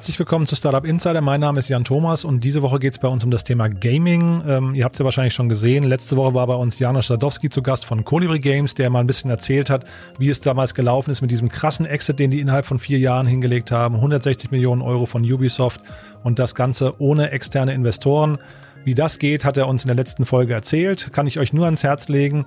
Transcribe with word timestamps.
Herzlich 0.00 0.18
willkommen 0.18 0.46
zu 0.46 0.56
Startup 0.56 0.86
Insider. 0.86 1.20
Mein 1.20 1.42
Name 1.42 1.58
ist 1.58 1.68
Jan 1.68 1.84
Thomas 1.84 2.24
und 2.24 2.42
diese 2.42 2.62
Woche 2.62 2.78
geht 2.78 2.94
es 2.94 2.98
bei 2.98 3.08
uns 3.08 3.22
um 3.22 3.30
das 3.30 3.44
Thema 3.44 3.68
Gaming. 3.68 4.42
Ähm, 4.48 4.74
ihr 4.74 4.84
habt 4.84 4.94
es 4.94 4.98
ja 4.98 5.04
wahrscheinlich 5.04 5.34
schon 5.34 5.50
gesehen. 5.50 5.84
Letzte 5.84 6.16
Woche 6.16 6.32
war 6.32 6.46
bei 6.46 6.54
uns 6.54 6.78
Janusz 6.78 7.08
Sadowski 7.08 7.50
zu 7.50 7.60
Gast 7.60 7.84
von 7.84 8.02
Colibri 8.02 8.38
Games, 8.38 8.72
der 8.72 8.88
mal 8.88 9.00
ein 9.00 9.06
bisschen 9.06 9.28
erzählt 9.28 9.68
hat, 9.68 9.84
wie 10.18 10.30
es 10.30 10.40
damals 10.40 10.74
gelaufen 10.74 11.10
ist 11.10 11.20
mit 11.20 11.30
diesem 11.30 11.50
krassen 11.50 11.84
Exit, 11.84 12.18
den 12.18 12.30
die 12.30 12.40
innerhalb 12.40 12.64
von 12.64 12.78
vier 12.78 12.98
Jahren 12.98 13.26
hingelegt 13.26 13.72
haben. 13.72 13.96
160 13.96 14.50
Millionen 14.50 14.80
Euro 14.80 15.04
von 15.04 15.22
Ubisoft 15.22 15.82
und 16.24 16.38
das 16.38 16.54
Ganze 16.54 16.98
ohne 16.98 17.32
externe 17.32 17.74
Investoren. 17.74 18.38
Wie 18.86 18.94
das 18.94 19.18
geht, 19.18 19.44
hat 19.44 19.58
er 19.58 19.68
uns 19.68 19.84
in 19.84 19.88
der 19.88 19.96
letzten 19.96 20.24
Folge 20.24 20.54
erzählt. 20.54 21.12
Kann 21.12 21.26
ich 21.26 21.38
euch 21.38 21.52
nur 21.52 21.66
ans 21.66 21.82
Herz 21.82 22.08
legen. 22.08 22.46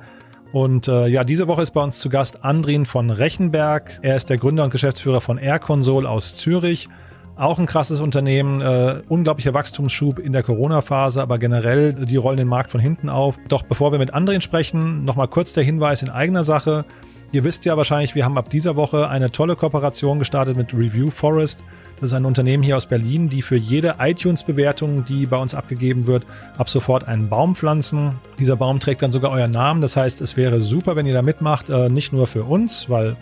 Und 0.54 0.88
äh, 0.88 1.06
ja, 1.06 1.24
diese 1.24 1.48
Woche 1.48 1.62
ist 1.62 1.72
bei 1.72 1.84
uns 1.84 2.00
zu 2.00 2.10
Gast 2.10 2.44
Andrin 2.44 2.88
von 2.88 3.12
Rechenberg. 3.12 4.00
Er 4.02 4.16
ist 4.16 4.32
der 4.32 4.38
Gründer 4.38 4.64
und 4.64 4.72
Geschäftsführer 4.72 5.22
von 5.22 5.38
Air 5.38 5.60
Console 5.60 6.10
aus 6.10 6.36
Zürich. 6.36 6.90
Auch 7.36 7.58
ein 7.58 7.66
krasses 7.66 8.00
Unternehmen, 8.00 8.62
äh, 8.62 9.02
unglaublicher 9.10 9.56
Wachstumsschub 9.56 10.20
in 10.20 10.34
der 10.34 10.44
Corona-Phase, 10.44 11.22
aber 11.22 11.40
generell, 11.40 11.94
die 11.94 12.18
rollen 12.18 12.38
den 12.38 12.48
Markt 12.48 12.72
von 12.72 12.80
hinten 12.80 13.10
auf. 13.10 13.38
Doch 13.48 13.64
bevor 13.64 13.92
wir 13.92 13.98
mit 13.98 14.14
anderen 14.14 14.42
sprechen, 14.42 15.04
nochmal 15.04 15.28
kurz 15.28 15.54
der 15.54 15.64
Hinweis 15.64 16.04
in 16.04 16.12
eigener 16.12 16.44
Sache. 16.44 16.86
Ihr 17.32 17.44
wisst 17.44 17.66
ja 17.66 17.76
wahrscheinlich, 17.76 18.14
wir 18.14 18.26
haben 18.26 18.38
ab 18.38 18.52
dieser 18.52 18.76
Woche 18.76 19.10
eine 19.10 19.32
tolle 19.32 19.56
Kooperation 19.56 20.20
gestartet 20.20 20.56
mit 20.56 20.72
Review 20.76 21.10
Forest. 21.10 21.64
Das 22.00 22.12
ist 22.12 22.16
ein 22.16 22.26
Unternehmen 22.26 22.62
hier 22.62 22.78
aus 22.78 22.86
Berlin, 22.86 23.30
die 23.30 23.42
für 23.42 23.56
jede 23.56 23.96
iTunes-Bewertung, 23.98 25.04
die 25.04 25.26
bei 25.26 25.38
uns 25.38 25.56
abgegeben 25.56 26.06
wird, 26.06 26.28
ab 26.58 26.70
sofort 26.70 27.08
einen 27.08 27.30
Baum 27.30 27.56
pflanzen. 27.56 28.20
Dieser 28.38 28.58
Baum 28.58 28.80
trägt 28.80 29.02
dann 29.02 29.12
sogar 29.12 29.32
euren 29.32 29.52
Namen. 29.52 29.82
Das 29.82 29.96
heißt, 29.96 30.22
es 30.22 30.38
wäre 30.38 30.62
super, 30.62 30.96
wenn 30.96 31.08
ihr 31.08 31.14
da 31.14 31.24
mitmacht. 31.24 31.72
Äh, 31.72 31.90
nicht 31.90 32.14
nur 32.14 32.28
für 32.28 32.44
uns, 32.44 32.88
weil 32.90 33.12
äh, 33.12 33.16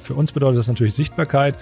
für 0.00 0.14
uns 0.14 0.32
bedeutet 0.32 0.58
das 0.58 0.68
natürlich 0.68 0.94
Sichtbarkeit, 0.94 1.56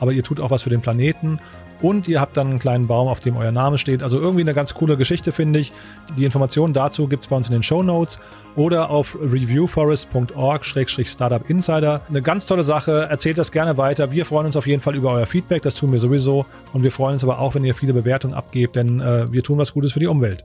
aber 0.00 0.12
ihr 0.12 0.22
tut 0.22 0.40
auch 0.40 0.50
was 0.50 0.62
für 0.62 0.70
den 0.70 0.80
Planeten 0.80 1.38
und 1.82 2.08
ihr 2.08 2.20
habt 2.20 2.36
dann 2.36 2.48
einen 2.48 2.58
kleinen 2.60 2.86
Baum, 2.86 3.08
auf 3.08 3.18
dem 3.20 3.36
euer 3.36 3.52
Name 3.52 3.76
steht. 3.76 4.02
Also 4.04 4.18
irgendwie 4.20 4.42
eine 4.42 4.54
ganz 4.54 4.72
coole 4.72 4.96
Geschichte, 4.96 5.32
finde 5.32 5.58
ich. 5.58 5.72
Die 6.16 6.24
Informationen 6.24 6.72
dazu 6.72 7.08
gibt 7.08 7.24
es 7.24 7.28
bei 7.28 7.34
uns 7.36 7.48
in 7.48 7.54
den 7.54 7.64
Show 7.64 7.82
Notes 7.82 8.20
oder 8.54 8.90
auf 8.90 9.18
reviewforest.org-startup 9.20 11.50
insider. 11.50 12.02
Eine 12.08 12.22
ganz 12.22 12.46
tolle 12.46 12.62
Sache. 12.62 13.08
Erzählt 13.10 13.36
das 13.36 13.50
gerne 13.50 13.76
weiter. 13.78 14.12
Wir 14.12 14.24
freuen 14.24 14.46
uns 14.46 14.54
auf 14.56 14.68
jeden 14.68 14.80
Fall 14.80 14.94
über 14.94 15.10
euer 15.10 15.26
Feedback. 15.26 15.62
Das 15.62 15.74
tun 15.74 15.90
wir 15.90 15.98
sowieso. 15.98 16.46
Und 16.72 16.84
wir 16.84 16.92
freuen 16.92 17.14
uns 17.14 17.24
aber 17.24 17.40
auch, 17.40 17.56
wenn 17.56 17.64
ihr 17.64 17.74
viele 17.74 17.92
Bewertungen 17.92 18.34
abgebt, 18.34 18.76
denn 18.76 19.00
äh, 19.00 19.32
wir 19.32 19.42
tun 19.42 19.58
was 19.58 19.72
Gutes 19.72 19.90
für 19.92 20.00
die 20.00 20.06
Umwelt. 20.06 20.44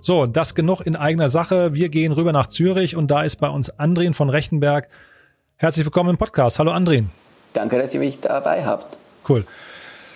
So, 0.00 0.24
das 0.26 0.54
genug 0.54 0.80
in 0.80 0.96
eigener 0.96 1.28
Sache. 1.28 1.74
Wir 1.74 1.90
gehen 1.90 2.12
rüber 2.12 2.32
nach 2.32 2.46
Zürich 2.46 2.96
und 2.96 3.10
da 3.10 3.20
ist 3.22 3.36
bei 3.36 3.50
uns 3.50 3.78
Andrin 3.78 4.14
von 4.14 4.30
Rechtenberg. 4.30 4.88
Herzlich 5.62 5.86
willkommen 5.86 6.10
im 6.10 6.16
Podcast. 6.18 6.58
Hallo 6.58 6.72
Andrin. 6.72 7.08
Danke, 7.52 7.78
dass 7.78 7.94
ihr 7.94 8.00
mich 8.00 8.18
dabei 8.18 8.64
habt. 8.64 8.98
Cool. 9.28 9.44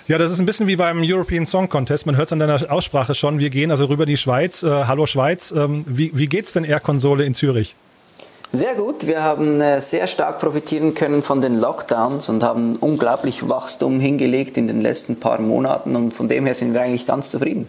Ja, 0.09 0.19
das 0.19 0.33
ist 0.33 0.41
ein 0.41 0.45
bisschen 0.45 0.67
wie 0.67 0.75
beim 0.75 1.03
European 1.05 1.47
Song 1.47 1.69
Contest. 1.69 2.05
Man 2.05 2.17
hört 2.17 2.27
es 2.27 2.33
an 2.33 2.41
deiner 2.41 2.69
Aussprache 2.69 3.15
schon. 3.15 3.39
Wir 3.39 3.49
gehen 3.49 3.71
also 3.71 3.85
rüber 3.85 4.07
die 4.07 4.17
Schweiz. 4.17 4.65
Äh, 4.65 4.87
hallo 4.87 5.07
Schweiz. 5.07 5.53
Ähm, 5.57 5.85
wie, 5.87 6.11
wie 6.19 6.27
geht's 6.27 6.53
denn 6.53 6.65
Air-Konsole 6.65 7.25
in 7.25 7.35
Zürich? 7.35 7.77
Sehr 8.51 8.75
gut. 8.75 9.07
Wir 9.07 9.23
haben 9.23 9.61
äh, 9.61 9.81
sehr 9.81 10.09
stark 10.09 10.41
profitieren 10.41 10.95
können 10.95 11.23
von 11.23 11.41
den 11.41 11.61
Lockdowns 11.61 12.29
und 12.29 12.43
haben 12.43 12.75
unglaublich 12.75 13.49
Wachstum 13.49 14.01
hingelegt 14.01 14.57
in 14.57 14.67
den 14.67 14.81
letzten 14.81 15.21
paar 15.21 15.41
Monaten 15.41 15.95
und 15.95 16.13
von 16.13 16.27
dem 16.27 16.47
her 16.47 16.57
sind 16.57 16.75
wir 16.75 16.83
eigentlich 16.83 17.07
ganz 17.07 17.31
zufrieden. 17.31 17.69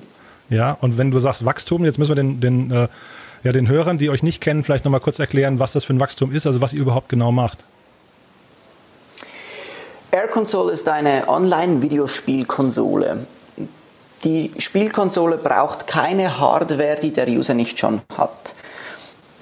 Ja, 0.49 0.75
und 0.81 0.97
wenn 0.97 1.11
du 1.11 1.19
sagst 1.19 1.45
Wachstum, 1.45 1.85
jetzt 1.85 1.99
müssen 1.99 2.09
wir 2.09 2.15
den, 2.15 2.39
den, 2.39 2.71
äh, 2.71 2.87
ja, 3.43 3.51
den 3.51 3.67
Hörern, 3.67 3.97
die 3.97 4.09
euch 4.09 4.23
nicht 4.23 4.41
kennen, 4.41 4.63
vielleicht 4.63 4.83
nochmal 4.83 4.99
kurz 4.99 5.19
erklären, 5.19 5.59
was 5.59 5.73
das 5.73 5.85
für 5.85 5.93
ein 5.93 5.99
Wachstum 5.99 6.33
ist, 6.33 6.47
also 6.47 6.59
was 6.59 6.73
ihr 6.73 6.81
überhaupt 6.81 7.09
genau 7.09 7.31
macht. 7.31 7.63
Air 10.17 10.29
Console 10.29 10.73
ist 10.73 10.89
eine 10.89 11.27
Online-Videospielkonsole. 11.27 13.27
Die 14.23 14.51
Spielkonsole 14.57 15.37
braucht 15.37 15.85
keine 15.85 16.39
Hardware, 16.39 16.97
die 16.99 17.13
der 17.13 17.27
User 17.27 17.53
nicht 17.53 17.77
schon 17.77 18.01
hat. 18.17 18.55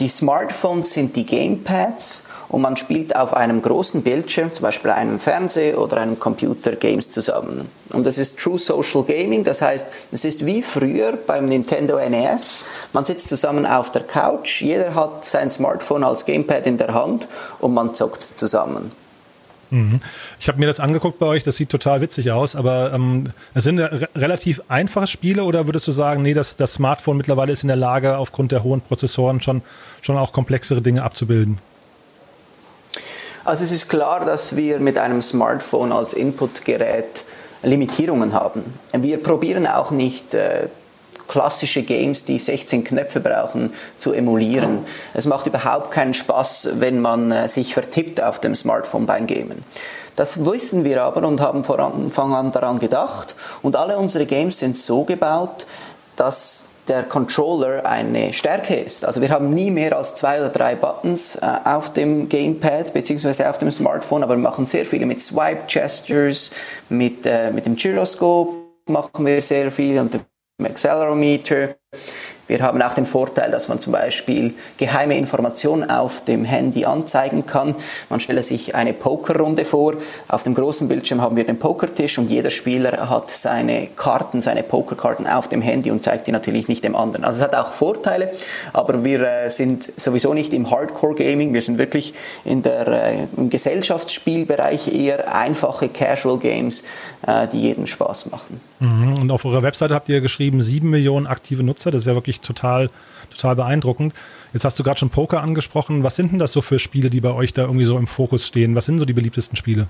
Die 0.02 0.10
Smartphones 0.10 0.92
sind 0.92 1.16
die 1.16 1.26
Gamepads 1.26 2.26
und 2.50 2.62
man 2.62 2.76
spielt 2.76 3.16
auf 3.16 3.34
einem 3.34 3.62
großen 3.62 4.04
Bildschirm, 4.04 4.52
zum 4.52 4.64
Beispiel 4.64 4.92
einem 4.92 5.18
Fernseher 5.18 5.80
oder 5.80 5.96
einem 5.96 6.20
Computer, 6.20 6.74
Games 6.74 7.10
zusammen. 7.10 7.72
Und 7.94 8.06
das 8.06 8.18
ist 8.18 8.38
True 8.38 8.60
Social 8.60 9.04
Gaming, 9.04 9.46
das 9.46 9.62
heißt, 9.62 9.88
es 10.12 10.26
ist 10.26 10.46
wie 10.46 10.62
früher 10.62 11.14
beim 11.14 11.46
Nintendo 11.46 11.98
NES. 11.98 12.66
Man 12.92 13.06
sitzt 13.06 13.30
zusammen 13.30 13.66
auf 13.66 13.94
der 13.94 14.04
Couch, 14.04 14.62
jeder 14.62 14.94
hat 14.94 15.24
sein 15.24 15.50
Smartphone 15.50 16.04
als 16.04 16.26
Gamepad 16.26 16.68
in 16.68 16.76
der 16.76 16.94
Hand 16.94 17.30
und 17.60 17.74
man 17.74 17.96
zockt 17.96 18.24
zusammen. 18.24 18.92
Mhm. 19.70 20.00
Ich 20.40 20.48
habe 20.48 20.60
mir 20.60 20.68
das 20.68 20.80
angeguckt 20.80 21.20
bei 21.20 21.26
euch, 21.26 21.44
das 21.44 21.56
sieht 21.56 21.70
total 21.70 22.02
witzig 22.02 22.32
aus, 22.32 22.56
aber 22.56 22.94
ähm, 22.94 23.32
es 23.54 23.64
sind 23.64 23.80
re 23.80 24.08
relativ 24.16 24.62
einfache 24.68 25.08
Spiele 25.08 25.44
oder 25.44 25.68
würdest 25.68 25.88
du 25.88 25.92
sagen, 25.92 26.22
nee, 26.22 26.34
das, 26.34 26.56
das 26.56 26.74
Smartphone 26.74 27.18
mittlerweile 27.18 27.52
ist 27.52 27.64
in 27.64 27.68
der 27.68 27.78
Lage, 27.78 28.18
aufgrund 28.18 28.52
der 28.52 28.64
hohen 28.64 28.82
Prozessoren 28.82 29.42
schon, 29.42 29.62
schon 30.02 30.18
auch 30.18 30.34
komplexere 30.34 30.82
Dinge 30.82 31.04
abzubilden? 31.04 31.60
Also 33.44 33.64
es 33.64 33.72
ist 33.72 33.90
klar, 33.90 34.26
dass 34.26 34.56
wir 34.56 34.80
mit 34.80 34.98
einem 34.98 35.22
Smartphone 35.22 35.92
als 35.92 36.14
Inputgerät 36.14 37.24
Limitierungen 37.62 38.34
haben. 38.34 38.64
Wir 38.94 39.22
probieren 39.22 39.68
auch 39.68 39.92
nicht 39.92 40.34
äh, 40.34 40.68
klassische 41.28 41.84
Games, 41.84 42.26
die 42.26 42.40
16 42.40 42.84
Knöpfe 42.84 43.20
brauchen, 43.20 43.74
zu 43.98 44.14
emulieren. 44.14 44.80
Es 45.14 45.26
macht 45.26 45.48
überhaupt 45.48 45.92
keinen 45.92 46.14
Spaß, 46.14 46.70
wenn 46.80 47.02
man 47.02 47.32
äh, 47.32 47.48
sich 47.48 47.74
vertippt 47.74 48.22
auf 48.22 48.40
dem 48.40 48.56
Smartphone 48.56 49.06
beim 49.06 49.28
Gamen. 49.28 49.64
Das 50.16 50.46
wissen 50.46 50.84
wir 50.84 51.04
aber 51.04 51.28
und 51.28 51.42
haben 51.42 51.64
von 51.64 51.80
Anfang 51.80 52.34
an 52.34 52.52
daran 52.52 52.80
gedacht. 52.80 53.36
Und 53.62 53.76
alle 53.76 53.98
unsere 53.98 54.26
Games 54.26 54.60
sind 54.60 54.78
so 54.78 55.04
gebaut, 55.04 55.68
dass 56.16 56.70
der 56.88 57.04
Controller 57.04 57.86
eine 57.86 58.32
Stärke 58.32 58.76
ist. 58.76 59.06
Also 59.06 59.20
wir 59.20 59.30
haben 59.30 59.50
nie 59.50 59.72
mehr 59.72 59.98
als 59.98 60.16
zwei 60.16 60.40
oder 60.40 60.50
drei 60.50 60.76
Buttons 60.76 61.36
äh, 61.36 61.42
auf 61.64 61.92
dem 61.92 62.30
Gamepad 62.30 62.94
bzw. 62.94 63.46
auf 63.46 63.58
dem 63.58 63.72
Smartphone, 63.72 64.24
aber 64.24 64.36
wir 64.36 64.42
machen 64.42 64.66
sehr 64.66 64.86
viele 64.86 65.06
mit 65.06 65.22
Swipe 65.22 65.64
Gestures, 65.68 66.52
mit, 66.90 67.26
äh, 67.26 67.52
mit 67.52 67.66
dem 67.66 67.76
Gyroscope 67.76 68.66
machen 68.88 69.26
wir 69.26 69.42
sehr 69.42 69.72
viel 69.72 70.00
und 70.00 70.14
dem 70.14 70.22
Accelerometer. 70.62 71.76
Wir 72.48 72.60
haben 72.62 72.82
auch 72.82 72.94
den 72.94 73.06
Vorteil, 73.06 73.50
dass 73.52 73.68
man 73.68 73.80
zum 73.80 73.94
Beispiel 73.94 74.54
geheime 74.78 75.18
Informationen 75.18 75.90
auf 75.90 76.24
dem 76.24 76.46
Handy 76.46 76.86
anzeigen 76.86 77.46
kann. 77.46 77.76
Man 78.10 78.20
stelle 78.20 78.44
sich 78.44 78.76
eine 78.76 78.94
Pokerrunde 78.94 79.66
vor. 79.66 79.96
Auf 80.28 80.44
dem 80.44 80.54
großen 80.54 80.88
Bildschirm 80.88 81.22
haben 81.22 81.36
wir 81.36 81.44
den 81.44 81.58
Pokertisch 81.58 82.18
und 82.20 82.30
jeder 82.30 82.52
Spieler 82.52 83.10
hat 83.10 83.32
seine 83.32 83.88
Karten, 83.96 84.42
seine 84.42 84.64
Pokerkarten 84.64 85.28
auf 85.28 85.48
dem 85.48 85.62
Handy 85.62 85.90
und 85.90 86.04
zeigt 86.04 86.28
die 86.28 86.32
natürlich 86.32 86.68
nicht 86.68 86.84
dem 86.84 86.96
anderen. 86.96 87.26
Also 87.26 87.40
es 87.40 87.44
hat 87.44 87.56
auch 87.56 87.74
Vorteile, 87.74 88.32
aber 88.74 89.04
wir 89.04 89.22
äh, 89.22 89.50
sind 89.50 89.92
sowieso 90.00 90.34
nicht 90.34 90.54
im 90.54 90.70
Hardcore-Gaming. 90.70 91.54
Wir 91.54 91.62
sind 91.62 91.78
wirklich 91.78 92.14
in 92.44 92.62
der, 92.62 92.88
äh, 92.88 93.28
im 93.38 93.50
Gesellschaftsspielbereich 93.50 94.94
eher 94.94 95.34
einfache 95.34 95.90
Casual 95.90 96.38
Games, 96.38 96.84
äh, 97.26 97.48
die 97.48 97.62
jeden 97.62 97.88
Spaß 97.88 98.32
machen. 98.32 98.60
Mhm. 98.80 99.18
Und 99.20 99.32
auf 99.32 99.46
eurer 99.46 99.64
Webseite 99.64 99.94
habt 99.94 100.10
ihr 100.10 100.22
geschrieben, 100.22 100.62
sieben 100.62 100.90
Millionen 100.90 101.28
aktive 101.28 101.64
Nutzer. 101.64 101.92
Das 101.92 102.02
ist 102.02 102.08
ja 102.08 102.14
wirklich 102.14 102.35
total, 102.42 102.90
total 103.30 103.56
beeindruckend. 103.56 104.14
Jetzt 104.54 104.66
hast 104.66 104.80
du 104.80 104.84
gerade 104.84 105.00
schon 105.00 105.10
Poker 105.10 105.42
angesprochen. 105.42 106.04
Was 106.04 106.16
sind 106.16 106.32
denn 106.32 106.40
das 106.40 106.52
so 106.52 106.62
für 106.62 106.80
Spiele, 106.80 107.10
die 107.10 107.22
bei 107.22 107.32
euch 107.32 107.54
da 107.54 107.64
irgendwie 107.64 107.86
so 107.86 107.98
im 107.98 108.08
Fokus 108.08 108.48
stehen? 108.48 108.76
Was 108.76 108.86
sind 108.86 109.00
so 109.00 109.06
die 109.06 109.14
beliebtesten 109.14 109.56
Spiele? 109.56 109.88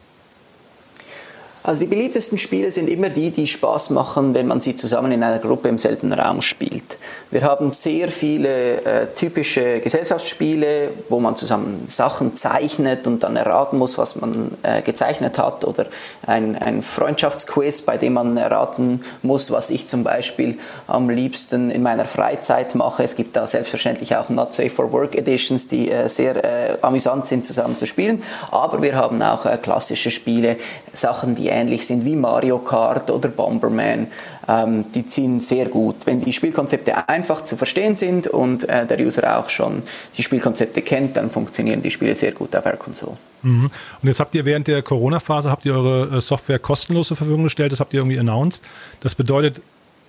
Also 1.65 1.79
die 1.79 1.87
beliebtesten 1.87 2.37
Spiele 2.37 2.71
sind 2.71 2.87
immer 2.87 3.09
die, 3.09 3.31
die 3.31 3.47
Spaß 3.47 3.89
machen, 3.89 4.35
wenn 4.35 4.45
man 4.45 4.61
sie 4.61 4.75
zusammen 4.75 5.11
in 5.11 5.23
einer 5.23 5.39
Gruppe 5.39 5.67
im 5.67 5.79
selben 5.79 6.13
Raum 6.13 6.43
spielt. 6.43 6.99
Wir 7.31 7.41
haben 7.41 7.71
sehr 7.71 8.09
viele 8.09 8.83
äh, 8.83 9.07
typische 9.15 9.79
Gesellschaftsspiele, 9.79 10.89
wo 11.09 11.19
man 11.19 11.35
zusammen 11.35 11.85
Sachen 11.87 12.35
zeichnet 12.35 13.07
und 13.07 13.23
dann 13.23 13.35
erraten 13.35 13.79
muss, 13.79 13.97
was 13.97 14.15
man 14.15 14.51
äh, 14.61 14.83
gezeichnet 14.83 15.39
hat 15.39 15.65
oder 15.65 15.87
ein, 16.27 16.55
ein 16.55 16.83
Freundschaftsquiz, 16.83 17.81
bei 17.81 17.97
dem 17.97 18.13
man 18.13 18.37
erraten 18.37 19.03
muss, 19.23 19.49
was 19.49 19.71
ich 19.71 19.87
zum 19.87 20.03
Beispiel 20.03 20.59
am 20.85 21.09
liebsten 21.09 21.71
in 21.71 21.81
meiner 21.81 22.05
Freizeit 22.05 22.75
mache. 22.75 23.01
Es 23.01 23.15
gibt 23.15 23.35
da 23.35 23.47
selbstverständlich 23.47 24.15
auch 24.15 24.29
Not 24.29 24.53
Safe 24.53 24.69
for 24.69 24.91
Work 24.91 25.15
Editions, 25.15 25.67
die 25.67 25.89
äh, 25.89 26.09
sehr 26.09 26.35
äh, 26.43 26.77
amüsant 26.83 27.25
sind 27.25 27.43
zusammen 27.43 27.75
zu 27.75 27.87
spielen. 27.87 28.21
Aber 28.51 28.83
wir 28.83 28.95
haben 28.95 29.19
auch 29.23 29.47
äh, 29.47 29.57
klassische 29.57 30.11
Spiele, 30.11 30.57
Sachen, 30.93 31.33
die 31.33 31.54
ähnlich 31.55 31.85
sind 31.87 32.05
wie 32.05 32.15
Mario 32.15 32.59
Kart 32.59 33.09
oder 33.09 33.29
Bomberman. 33.29 34.07
Ähm, 34.47 34.85
die 34.93 35.07
ziehen 35.07 35.39
sehr 35.39 35.65
gut. 35.65 36.05
Wenn 36.05 36.21
die 36.21 36.33
Spielkonzepte 36.33 37.09
einfach 37.09 37.45
zu 37.45 37.57
verstehen 37.57 37.95
sind 37.95 38.27
und 38.27 38.67
äh, 38.69 38.85
der 38.85 38.99
User 38.99 39.39
auch 39.39 39.49
schon 39.49 39.81
die 40.17 40.23
Spielkonzepte 40.23 40.81
kennt, 40.81 41.17
dann 41.17 41.31
funktionieren 41.31 41.81
die 41.81 41.89
Spiele 41.89 42.13
sehr 42.13 42.31
gut 42.31 42.55
auf 42.55 42.63
der 42.63 42.77
Konsole. 42.77 43.17
Mhm. 43.41 43.71
Und 44.01 44.07
jetzt 44.07 44.19
habt 44.19 44.35
ihr 44.35 44.45
während 44.45 44.67
der 44.67 44.81
Corona-Phase 44.83 45.49
habt 45.49 45.65
ihr 45.65 45.73
eure 45.73 46.17
äh, 46.17 46.21
Software 46.21 46.59
kostenlos 46.59 47.07
zur 47.07 47.17
Verfügung 47.17 47.43
gestellt. 47.43 47.71
Das 47.71 47.79
habt 47.79 47.93
ihr 47.93 48.01
irgendwie 48.01 48.19
announced. 48.19 48.63
Das 48.99 49.15
bedeutet, 49.15 49.61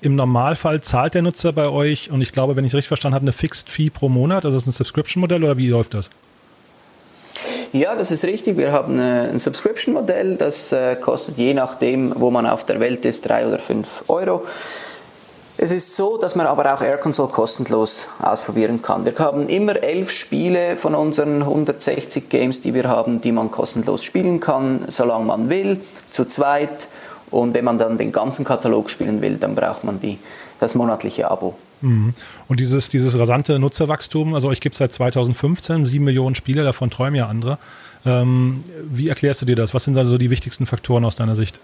im 0.02 0.14
Normalfall 0.14 0.82
zahlt 0.82 1.14
der 1.14 1.22
Nutzer 1.22 1.52
bei 1.52 1.68
euch 1.68 2.10
und 2.10 2.20
ich 2.20 2.32
glaube, 2.32 2.56
wenn 2.56 2.64
ich 2.64 2.72
es 2.72 2.74
richtig 2.74 2.88
verstanden 2.88 3.14
habe, 3.14 3.24
eine 3.24 3.32
Fixed 3.32 3.70
Fee 3.70 3.88
pro 3.88 4.08
Monat. 4.08 4.44
Also 4.44 4.58
ist 4.58 4.66
ein 4.66 4.72
Subscription-Modell 4.72 5.42
oder 5.42 5.56
wie 5.56 5.68
läuft 5.68 5.94
das? 5.94 6.10
Ja, 7.76 7.94
das 7.94 8.10
ist 8.10 8.24
richtig. 8.24 8.56
Wir 8.56 8.72
haben 8.72 8.98
äh, 8.98 9.28
ein 9.28 9.38
Subscription-Modell, 9.38 10.36
das 10.36 10.72
äh, 10.72 10.96
kostet 10.96 11.36
je 11.36 11.52
nachdem, 11.52 12.10
wo 12.18 12.30
man 12.30 12.46
auf 12.46 12.64
der 12.64 12.80
Welt 12.80 13.04
ist, 13.04 13.28
drei 13.28 13.46
oder 13.46 13.58
fünf 13.58 14.02
Euro. 14.08 14.46
Es 15.58 15.70
ist 15.72 15.94
so, 15.94 16.16
dass 16.16 16.36
man 16.36 16.46
aber 16.46 16.72
auch 16.72 16.80
Air 16.80 16.96
Console 16.96 17.28
kostenlos 17.28 18.08
ausprobieren 18.18 18.80
kann. 18.80 19.04
Wir 19.04 19.12
haben 19.18 19.50
immer 19.50 19.76
elf 19.82 20.10
Spiele 20.10 20.78
von 20.78 20.94
unseren 20.94 21.42
160 21.42 22.30
Games, 22.30 22.62
die 22.62 22.72
wir 22.72 22.88
haben, 22.88 23.20
die 23.20 23.32
man 23.32 23.50
kostenlos 23.50 24.02
spielen 24.02 24.40
kann, 24.40 24.86
solange 24.88 25.26
man 25.26 25.50
will, 25.50 25.82
zu 26.08 26.24
zweit. 26.24 26.88
Und 27.30 27.52
wenn 27.52 27.66
man 27.66 27.76
dann 27.76 27.98
den 27.98 28.10
ganzen 28.10 28.46
Katalog 28.46 28.88
spielen 28.88 29.20
will, 29.20 29.36
dann 29.36 29.54
braucht 29.54 29.84
man 29.84 30.00
die, 30.00 30.18
das 30.60 30.74
monatliche 30.74 31.30
Abo. 31.30 31.54
Mhm. 31.80 32.14
Und 32.48 32.60
dieses, 32.60 32.88
dieses 32.88 33.18
rasante 33.18 33.58
Nutzerwachstum, 33.58 34.34
also 34.34 34.48
euch 34.48 34.60
gibt 34.60 34.74
es 34.74 34.78
seit 34.78 34.92
2015, 34.92 35.84
sieben 35.84 36.04
Millionen 36.04 36.34
Spiele, 36.34 36.62
davon 36.62 36.90
träumen 36.90 37.16
ja 37.16 37.28
andere. 37.28 37.58
Ähm, 38.04 38.62
wie 38.88 39.08
erklärst 39.08 39.42
du 39.42 39.46
dir 39.46 39.56
das? 39.56 39.74
Was 39.74 39.84
sind 39.84 39.96
also 39.96 40.18
die 40.18 40.30
wichtigsten 40.30 40.66
Faktoren 40.66 41.04
aus 41.04 41.16
deiner 41.16 41.36
Sicht? 41.36 41.58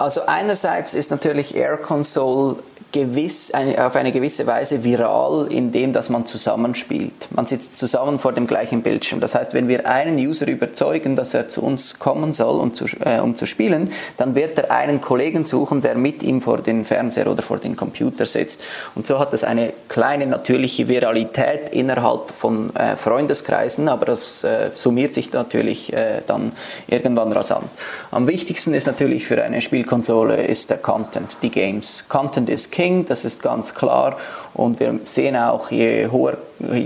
Also 0.00 0.22
einerseits 0.26 0.94
ist 0.94 1.10
natürlich 1.10 1.54
Air 1.54 1.76
Console 1.76 2.56
gewiss, 2.92 3.52
auf 3.78 3.94
eine 3.94 4.10
gewisse 4.10 4.46
Weise 4.46 4.82
viral, 4.82 5.46
indem 5.50 5.92
dass 5.92 6.08
man 6.08 6.26
zusammenspielt. 6.26 7.28
Man 7.30 7.46
sitzt 7.46 7.78
zusammen 7.78 8.18
vor 8.18 8.32
dem 8.32 8.46
gleichen 8.46 8.82
Bildschirm. 8.82 9.20
Das 9.20 9.34
heißt, 9.34 9.54
wenn 9.54 9.68
wir 9.68 9.88
einen 9.88 10.16
User 10.16 10.48
überzeugen, 10.48 11.14
dass 11.14 11.34
er 11.34 11.48
zu 11.48 11.62
uns 11.62 11.98
kommen 11.98 12.32
soll, 12.32 12.58
um 12.58 12.74
zu, 12.74 12.86
äh, 13.04 13.20
um 13.20 13.36
zu 13.36 13.46
spielen, 13.46 13.90
dann 14.16 14.34
wird 14.34 14.58
er 14.58 14.72
einen 14.72 15.00
Kollegen 15.00 15.44
suchen, 15.44 15.82
der 15.82 15.94
mit 15.94 16.22
ihm 16.22 16.40
vor 16.40 16.58
den 16.58 16.84
Fernseher 16.84 17.28
oder 17.28 17.42
vor 17.42 17.58
den 17.58 17.76
Computer 17.76 18.26
sitzt. 18.26 18.62
Und 18.94 19.06
so 19.06 19.18
hat 19.18 19.32
das 19.32 19.44
eine 19.44 19.72
kleine 19.88 20.26
natürliche 20.26 20.88
Viralität 20.88 21.68
innerhalb 21.70 22.30
von 22.30 22.74
äh, 22.74 22.96
Freundeskreisen, 22.96 23.88
aber 23.88 24.06
das 24.06 24.42
äh, 24.42 24.70
summiert 24.74 25.14
sich 25.14 25.32
natürlich 25.32 25.92
äh, 25.92 26.22
dann 26.26 26.52
irgendwann 26.88 27.32
rasant. 27.32 27.66
Am 28.10 28.26
wichtigsten 28.26 28.74
ist 28.74 28.86
natürlich 28.86 29.26
für 29.26 29.42
eine 29.42 29.62
Spielkonsole 29.90 30.46
ist 30.46 30.70
der 30.70 30.76
Content, 30.76 31.38
die 31.42 31.50
Games. 31.50 32.04
Content 32.08 32.48
ist 32.48 32.70
King, 32.70 33.06
das 33.06 33.24
ist 33.24 33.42
ganz 33.42 33.74
klar. 33.74 34.16
Und 34.54 34.78
wir 34.78 35.00
sehen 35.02 35.34
auch, 35.34 35.72
je 35.72 36.08
höher, 36.12 36.38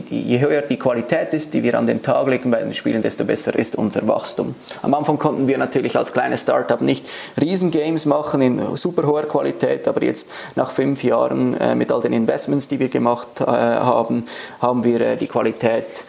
je 0.08 0.40
höher 0.40 0.62
die 0.62 0.78
Qualität 0.78 1.34
ist, 1.34 1.52
die 1.52 1.62
wir 1.62 1.78
an 1.78 1.86
den 1.86 2.00
Tag 2.00 2.26
legen 2.28 2.50
bei 2.50 2.60
den 2.60 2.72
Spielen, 2.72 3.02
desto 3.02 3.26
besser 3.26 3.54
ist 3.58 3.76
unser 3.76 4.08
Wachstum. 4.08 4.54
Am 4.80 4.94
Anfang 4.94 5.18
konnten 5.18 5.46
wir 5.46 5.58
natürlich 5.58 5.98
als 5.98 6.14
kleines 6.14 6.40
Startup 6.40 6.80
nicht 6.80 7.04
Riesengames 7.38 8.06
machen 8.06 8.40
in 8.40 8.76
super 8.76 9.06
hoher 9.06 9.24
Qualität, 9.24 9.86
aber 9.86 10.02
jetzt 10.02 10.30
nach 10.54 10.70
fünf 10.70 11.04
Jahren 11.04 11.60
äh, 11.60 11.74
mit 11.74 11.92
all 11.92 12.00
den 12.00 12.14
Investments, 12.14 12.68
die 12.68 12.78
wir 12.78 12.88
gemacht 12.88 13.42
äh, 13.42 13.44
haben, 13.44 14.24
haben 14.62 14.82
wir 14.82 15.00
äh, 15.02 15.16
die 15.16 15.26
Qualität 15.26 16.06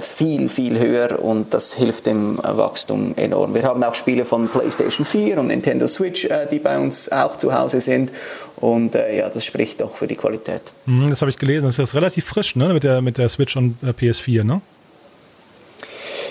viel, 0.00 0.48
viel 0.48 0.78
höher 0.78 1.22
und 1.22 1.52
das 1.52 1.74
hilft 1.74 2.06
dem 2.06 2.38
Wachstum 2.38 3.14
enorm. 3.16 3.54
Wir 3.54 3.64
haben 3.64 3.84
auch 3.84 3.94
Spiele 3.94 4.24
von 4.24 4.48
PlayStation 4.48 5.04
4 5.04 5.38
und 5.38 5.48
Nintendo 5.48 5.86
Switch, 5.86 6.24
äh, 6.24 6.46
die 6.50 6.58
bei 6.58 6.78
uns 6.78 7.12
auch 7.12 7.36
zu 7.36 7.52
Hause 7.52 7.80
sind 7.80 8.10
und 8.56 8.94
äh, 8.94 9.18
ja, 9.18 9.28
das 9.28 9.44
spricht 9.44 9.82
auch 9.82 9.96
für 9.96 10.06
die 10.06 10.16
Qualität. 10.16 10.62
Mhm, 10.86 11.10
das 11.10 11.20
habe 11.20 11.30
ich 11.30 11.38
gelesen, 11.38 11.66
das 11.66 11.78
ist 11.78 11.94
relativ 11.94 12.24
frisch 12.24 12.56
ne? 12.56 12.72
mit, 12.72 12.84
der, 12.84 13.02
mit 13.02 13.18
der 13.18 13.28
Switch 13.28 13.56
und 13.56 13.76
PS4, 13.82 14.44
ne? 14.44 14.60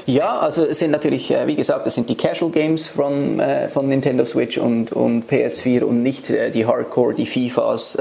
Ja, 0.06 0.40
also 0.40 0.66
es 0.66 0.80
sind 0.80 0.92
natürlich, 0.92 1.32
äh, 1.32 1.48
wie 1.48 1.56
gesagt, 1.56 1.86
das 1.86 1.96
sind 1.96 2.10
die 2.10 2.16
Casual 2.16 2.52
Games 2.52 2.88
von, 2.88 3.40
äh, 3.40 3.70
von 3.70 3.88
Nintendo 3.88 4.24
Switch 4.26 4.58
und, 4.58 4.92
und 4.92 5.30
PS4 5.30 5.84
und 5.84 6.02
nicht 6.02 6.30
äh, 6.30 6.52
die 6.52 6.66
Hardcore, 6.66 7.14
die 7.14 7.26
FIFAs 7.26 7.98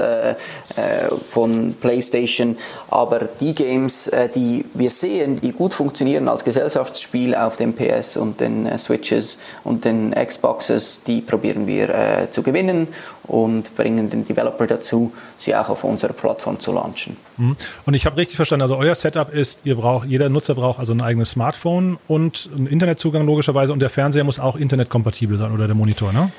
von 1.29 1.75
PlayStation. 1.79 2.57
Aber 2.89 3.21
die 3.39 3.53
Games, 3.53 4.11
die 4.35 4.65
wir 4.73 4.89
sehen, 4.89 5.39
die 5.41 5.51
gut 5.51 5.73
funktionieren 5.73 6.27
als 6.27 6.43
Gesellschaftsspiel 6.43 7.35
auf 7.35 7.57
den 7.57 7.73
PS 7.73 8.17
und 8.17 8.39
den 8.39 8.77
Switches 8.77 9.39
und 9.63 9.85
den 9.85 10.13
Xboxes, 10.13 11.03
die 11.03 11.21
probieren 11.21 11.67
wir 11.67 12.27
zu 12.31 12.43
gewinnen 12.43 12.87
und 13.27 13.75
bringen 13.75 14.09
den 14.09 14.25
Developer 14.25 14.67
dazu, 14.67 15.11
sie 15.35 15.55
auch 15.55 15.69
auf 15.69 15.83
unserer 15.83 16.13
Plattform 16.13 16.59
zu 16.59 16.71
launchen. 16.71 17.17
Mhm. 17.37 17.55
Und 17.85 17.93
ich 17.93 18.05
habe 18.05 18.17
richtig 18.17 18.35
verstanden, 18.35 18.63
also 18.63 18.77
euer 18.77 18.95
Setup 18.95 19.33
ist, 19.33 19.61
ihr 19.63 19.75
braucht, 19.75 20.07
jeder 20.07 20.29
Nutzer 20.29 20.55
braucht 20.55 20.79
also 20.79 20.93
ein 20.93 21.01
eigenes 21.01 21.31
Smartphone 21.31 21.97
und 22.07 22.49
einen 22.55 22.67
Internetzugang 22.67 23.25
logischerweise 23.25 23.73
und 23.73 23.79
der 23.79 23.89
Fernseher 23.89 24.23
muss 24.23 24.39
auch 24.39 24.55
internetkompatibel 24.55 25.37
sein 25.37 25.51
oder 25.51 25.67
der 25.67 25.75
Monitor, 25.75 26.13
ne? 26.13 26.31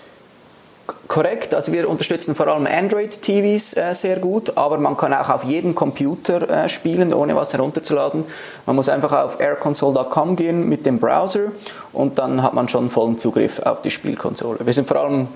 Korrekt, 1.06 1.54
also 1.54 1.72
wir 1.72 1.88
unterstützen 1.88 2.34
vor 2.34 2.48
allem 2.48 2.66
Android-TVs 2.66 3.76
äh, 3.78 3.94
sehr 3.94 4.18
gut, 4.18 4.56
aber 4.58 4.76
man 4.76 4.96
kann 4.96 5.14
auch 5.14 5.30
auf 5.30 5.44
jedem 5.44 5.74
Computer 5.74 6.64
äh, 6.64 6.68
spielen, 6.68 7.14
ohne 7.14 7.34
was 7.34 7.54
herunterzuladen. 7.54 8.24
Man 8.66 8.76
muss 8.76 8.90
einfach 8.90 9.12
auf 9.12 9.40
airconsole.com 9.40 10.36
gehen 10.36 10.68
mit 10.68 10.84
dem 10.84 10.98
Browser 10.98 11.52
und 11.92 12.18
dann 12.18 12.42
hat 12.42 12.52
man 12.52 12.68
schon 12.68 12.90
vollen 12.90 13.16
Zugriff 13.16 13.58
auf 13.60 13.80
die 13.80 13.90
Spielkonsole. 13.90 14.58
Wir 14.64 14.72
sind 14.74 14.86
vor 14.86 14.98
allem 14.98 15.28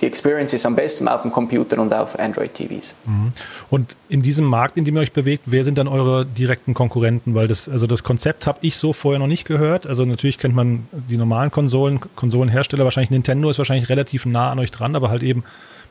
die 0.00 0.06
Experience 0.06 0.52
ist 0.52 0.64
am 0.64 0.76
besten 0.76 1.08
auf 1.08 1.22
dem 1.22 1.32
Computer 1.32 1.78
und 1.80 1.92
auf 1.92 2.18
Android-TVs. 2.18 2.94
Mhm. 3.04 3.32
Und 3.68 3.96
in 4.08 4.22
diesem 4.22 4.46
Markt, 4.46 4.76
in 4.76 4.84
dem 4.84 4.96
ihr 4.96 5.02
euch 5.02 5.12
bewegt, 5.12 5.44
wer 5.46 5.64
sind 5.64 5.76
dann 5.78 5.88
eure 5.88 6.24
direkten 6.24 6.72
Konkurrenten? 6.74 7.34
Weil 7.34 7.48
das, 7.48 7.68
also 7.68 7.86
das 7.86 8.04
Konzept 8.04 8.46
habe 8.46 8.58
ich 8.62 8.76
so 8.76 8.92
vorher 8.92 9.18
noch 9.18 9.26
nicht 9.26 9.44
gehört. 9.44 9.86
Also 9.86 10.04
natürlich 10.04 10.38
kennt 10.38 10.54
man 10.54 10.86
die 10.92 11.16
normalen 11.16 11.50
Konsolen, 11.50 12.00
Konsolenhersteller, 12.14 12.84
wahrscheinlich 12.84 13.10
Nintendo 13.10 13.50
ist 13.50 13.58
wahrscheinlich 13.58 13.88
relativ 13.88 14.24
nah 14.24 14.52
an 14.52 14.58
euch 14.60 14.70
dran, 14.70 14.94
aber 14.94 15.10
halt 15.10 15.22
eben 15.22 15.42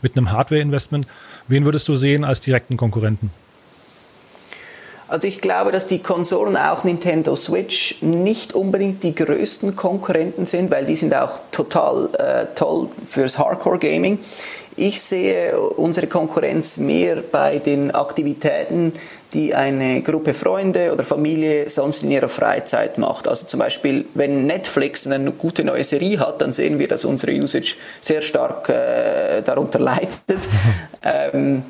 mit 0.02 0.16
einem 0.16 0.32
Hardware-Investment. 0.32 1.08
Wen 1.48 1.66
würdest 1.66 1.88
du 1.88 1.96
sehen 1.96 2.24
als 2.24 2.40
direkten 2.40 2.78
Konkurrenten? 2.78 3.32
Also 5.08 5.28
ich 5.28 5.40
glaube, 5.40 5.72
dass 5.72 5.88
die 5.88 6.00
Konsolen 6.00 6.58
auch 6.58 6.84
Nintendo 6.84 7.36
Switch 7.36 8.02
nicht 8.02 8.54
unbedingt 8.54 9.04
die 9.04 9.16
größten 9.16 9.76
Konkurrenten 9.76 10.46
sind, 10.46 10.70
weil 10.70 10.86
die 10.86 10.98
sind 10.98 11.16
auch 11.16 11.40
total 11.52 12.10
äh, 12.18 12.46
toll 12.56 12.90
fürs 13.08 13.38
Hardcore 13.38 13.80
Gaming. 13.80 14.20
Ich 14.76 15.02
sehe 15.02 15.58
unsere 15.60 16.08
Konkurrenz 16.08 16.78
mehr 16.78 17.24
bei 17.32 17.58
den 17.58 17.96
Aktivitäten, 17.96 18.94
die 19.34 19.56
eine 19.56 20.02
Gruppe 20.04 20.34
Freunde 20.34 20.94
oder 20.94 21.04
Familie 21.04 21.68
sonst 21.68 22.04
in 22.04 22.12
ihrer 22.12 22.30
Freizeit 22.30 22.98
macht. 22.98 23.28
Also 23.28 23.48
zum 23.48 23.60
Beispiel, 23.60 24.06
wenn 24.14 24.46
Netflix 24.46 25.08
eine 25.08 25.32
gute 25.32 25.64
neue 25.64 25.84
Serie 25.84 26.20
hat, 26.20 26.42
dann 26.42 26.52
sehen 26.54 26.80
wir, 26.80 26.88
dass 26.88 27.06
unsere 27.06 27.34
Usage 27.34 27.76
sehr 28.02 28.22
stark 28.22 28.70
äh, 28.70 29.42
darunter 29.42 29.80
leidet. 29.80 30.22
ähm, 31.04 31.64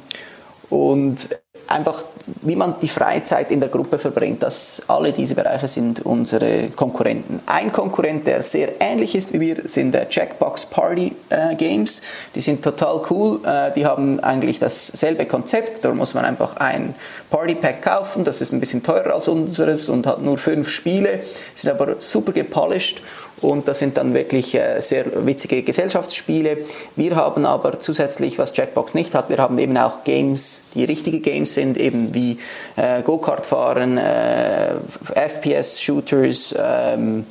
und 0.70 1.30
einfach, 1.68 2.04
wie 2.42 2.56
man 2.56 2.76
die 2.82 2.88
Freizeit 2.88 3.52
in 3.52 3.60
der 3.60 3.70
Gruppe 3.70 3.98
verbringt. 3.98 4.44
Das, 4.44 4.84
alle 4.88 5.12
diese 5.12 5.36
Bereiche 5.36 5.68
sind 5.68 6.06
unsere 6.06 6.70
Konkurrenten. 6.70 7.42
Ein 7.46 7.72
Konkurrent, 7.72 8.26
der 8.28 8.44
sehr 8.44 8.82
ähnlich 8.82 9.16
ist 9.16 9.34
wie 9.34 9.40
wir, 9.40 9.68
sind 9.68 9.94
der 9.94 10.08
Jackbox 10.10 10.68
Party 10.68 11.16
äh, 11.30 11.56
Games. 11.56 12.02
Die 12.36 12.42
sind 12.42 12.64
total 12.64 13.02
cool. 13.10 13.40
Äh, 13.46 13.72
die 13.74 13.86
haben 13.86 14.20
eigentlich 14.20 14.60
dasselbe 14.60 15.26
Konzept. 15.26 15.84
Da 15.84 15.94
muss 15.94 16.14
man 16.14 16.26
einfach 16.26 16.56
ein 16.58 16.96
Party 17.30 17.56
Pack 17.56 17.82
kaufen. 17.82 18.24
Das 18.24 18.42
ist 18.42 18.52
ein 18.54 18.60
bisschen 18.60 18.84
teurer 18.84 19.14
als 19.14 19.28
unseres 19.28 19.90
und 19.90 20.08
hat 20.08 20.22
nur 20.22 20.38
fünf 20.38 20.70
Spiele. 20.70 21.22
Sind 21.54 21.72
aber 21.72 21.96
super 22.00 22.32
gepolished 22.32 23.02
und 23.42 23.68
das 23.68 23.80
sind 23.80 23.98
dann 23.98 24.14
wirklich 24.14 24.56
äh, 24.56 24.82
sehr 24.82 25.26
witzige 25.26 25.62
Gesellschaftsspiele. 25.62 26.58
Wir 26.96 27.16
haben 27.16 27.46
aber 27.46 27.80
zusätzlich, 27.80 28.40
was 28.40 28.56
Jackbox 28.58 28.96
nicht 28.96 29.14
hat, 29.14 29.30
wir 29.30 29.38
haben 29.38 29.60
eben 29.60 29.78
auch 29.78 30.04
Games, 30.04 30.64
die 30.74 30.86
richtige 30.86 31.20
Games 31.20 31.54
sind, 31.54 31.78
eben 31.78 32.16
wie 32.16 32.40
äh, 32.76 33.04
Go-Kart 33.04 33.46
fahren, 33.46 33.98
äh, 33.98 34.74
FPS-Shooters, 35.14 36.56
ähm, 36.60 37.26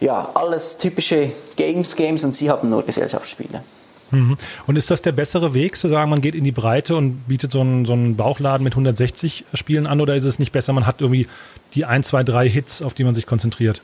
ja, 0.00 0.30
alles 0.34 0.78
typische 0.78 1.30
Games, 1.56 1.94
Games 1.94 2.24
und 2.24 2.34
sie 2.34 2.50
haben 2.50 2.68
nur 2.68 2.82
Gesellschaftsspiele. 2.82 3.62
Mhm. 4.10 4.36
Und 4.66 4.76
ist 4.76 4.90
das 4.90 5.02
der 5.02 5.12
bessere 5.12 5.52
Weg, 5.52 5.76
zu 5.76 5.88
sagen, 5.88 6.10
man 6.10 6.22
geht 6.22 6.34
in 6.34 6.44
die 6.44 6.52
Breite 6.52 6.96
und 6.96 7.28
bietet 7.28 7.52
so 7.52 7.60
einen, 7.60 7.84
so 7.84 7.92
einen 7.92 8.16
Bauchladen 8.16 8.64
mit 8.64 8.72
160 8.72 9.44
Spielen 9.52 9.86
an 9.86 10.00
oder 10.00 10.16
ist 10.16 10.24
es 10.24 10.38
nicht 10.38 10.52
besser, 10.52 10.72
man 10.72 10.86
hat 10.86 11.00
irgendwie 11.00 11.26
die 11.74 11.84
1, 11.84 12.08
2, 12.08 12.24
3 12.24 12.48
Hits, 12.48 12.82
auf 12.82 12.94
die 12.94 13.04
man 13.04 13.14
sich 13.14 13.26
konzentriert? 13.26 13.82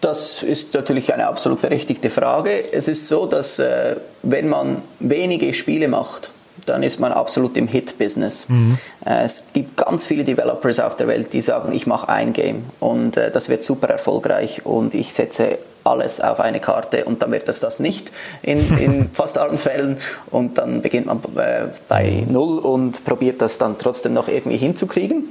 Das 0.00 0.42
ist 0.42 0.74
natürlich 0.74 1.12
eine 1.12 1.26
absolut 1.26 1.60
berechtigte 1.60 2.08
Frage. 2.08 2.72
Es 2.72 2.86
ist 2.86 3.08
so, 3.08 3.26
dass 3.26 3.58
äh, 3.58 3.96
wenn 4.22 4.48
man 4.48 4.82
wenige 5.00 5.52
Spiele 5.54 5.88
macht, 5.88 6.30
dann 6.66 6.82
ist 6.82 7.00
man 7.00 7.12
absolut 7.12 7.56
im 7.56 7.66
Hit-Business. 7.66 8.48
Mhm. 8.48 8.78
Äh, 9.04 9.24
es 9.24 9.48
gibt 9.52 9.76
ganz 9.76 10.04
viele 10.04 10.24
Developers 10.24 10.80
auf 10.80 10.96
der 10.96 11.08
Welt, 11.08 11.32
die 11.32 11.40
sagen, 11.40 11.72
ich 11.72 11.86
mache 11.86 12.08
ein 12.08 12.32
Game 12.32 12.64
und 12.78 13.16
äh, 13.16 13.30
das 13.30 13.48
wird 13.48 13.64
super 13.64 13.88
erfolgreich 13.88 14.64
und 14.64 14.94
ich 14.94 15.12
setze 15.14 15.58
alles 15.84 16.20
auf 16.20 16.40
eine 16.40 16.60
Karte 16.60 17.04
und 17.04 17.22
dann 17.22 17.32
wird 17.32 17.48
das 17.48 17.60
das 17.60 17.80
nicht 17.80 18.12
in, 18.42 18.58
in 18.78 19.10
fast 19.12 19.38
allen 19.38 19.56
Fällen 19.56 19.96
und 20.30 20.58
dann 20.58 20.82
beginnt 20.82 21.06
man 21.06 21.20
äh, 21.36 21.68
bei 21.88 22.24
Null 22.28 22.58
und 22.58 23.04
probiert 23.04 23.40
das 23.40 23.58
dann 23.58 23.78
trotzdem 23.78 24.12
noch 24.12 24.28
irgendwie 24.28 24.58
hinzukriegen. 24.58 25.24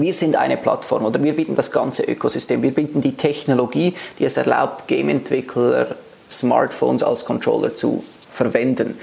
Wir 0.00 0.14
sind 0.14 0.36
eine 0.36 0.56
Plattform 0.56 1.04
oder 1.04 1.22
wir 1.22 1.34
bieten 1.34 1.56
das 1.56 1.72
ganze 1.72 2.04
Ökosystem. 2.04 2.62
Wir 2.62 2.72
bieten 2.72 3.00
die 3.00 3.16
Technologie, 3.16 3.94
die 4.18 4.24
es 4.24 4.36
erlaubt, 4.36 4.86
Game-Entwickler 4.88 5.96
Smartphones 6.30 7.02
als 7.02 7.24
Controller 7.24 7.74
zu 7.74 8.04
verwenden. 8.32 8.98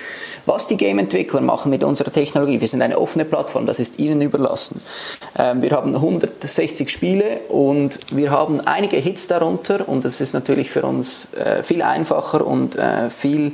Was 0.46 0.68
die 0.68 0.78
Game-Entwickler 0.78 1.42
machen 1.42 1.72
mit 1.72 1.84
unserer 1.84 2.12
Technologie, 2.12 2.62
wir 2.62 2.68
sind 2.68 2.82
eine 2.82 3.00
offene 3.00 3.25
Plattform, 3.25 3.66
das 3.66 3.80
ist 3.80 3.98
ihnen 4.00 4.22
überlassen. 4.22 4.80
Ähm, 5.38 5.62
wir 5.62 5.72
haben 5.72 5.94
160 5.94 6.90
Spiele 6.90 7.40
und 7.50 8.00
wir 8.12 8.30
haben 8.30 8.62
einige 8.62 8.98
Hits 8.98 9.28
darunter 9.28 9.90
und 9.90 10.06
das 10.06 10.22
ist 10.22 10.34
natürlich 10.34 10.70
für 10.70 10.84
uns 10.84 11.34
äh, 11.34 11.64
viel 11.64 11.82
einfacher 11.82 12.46
und 12.46 12.75
äh, 12.75 13.10
viel 13.10 13.54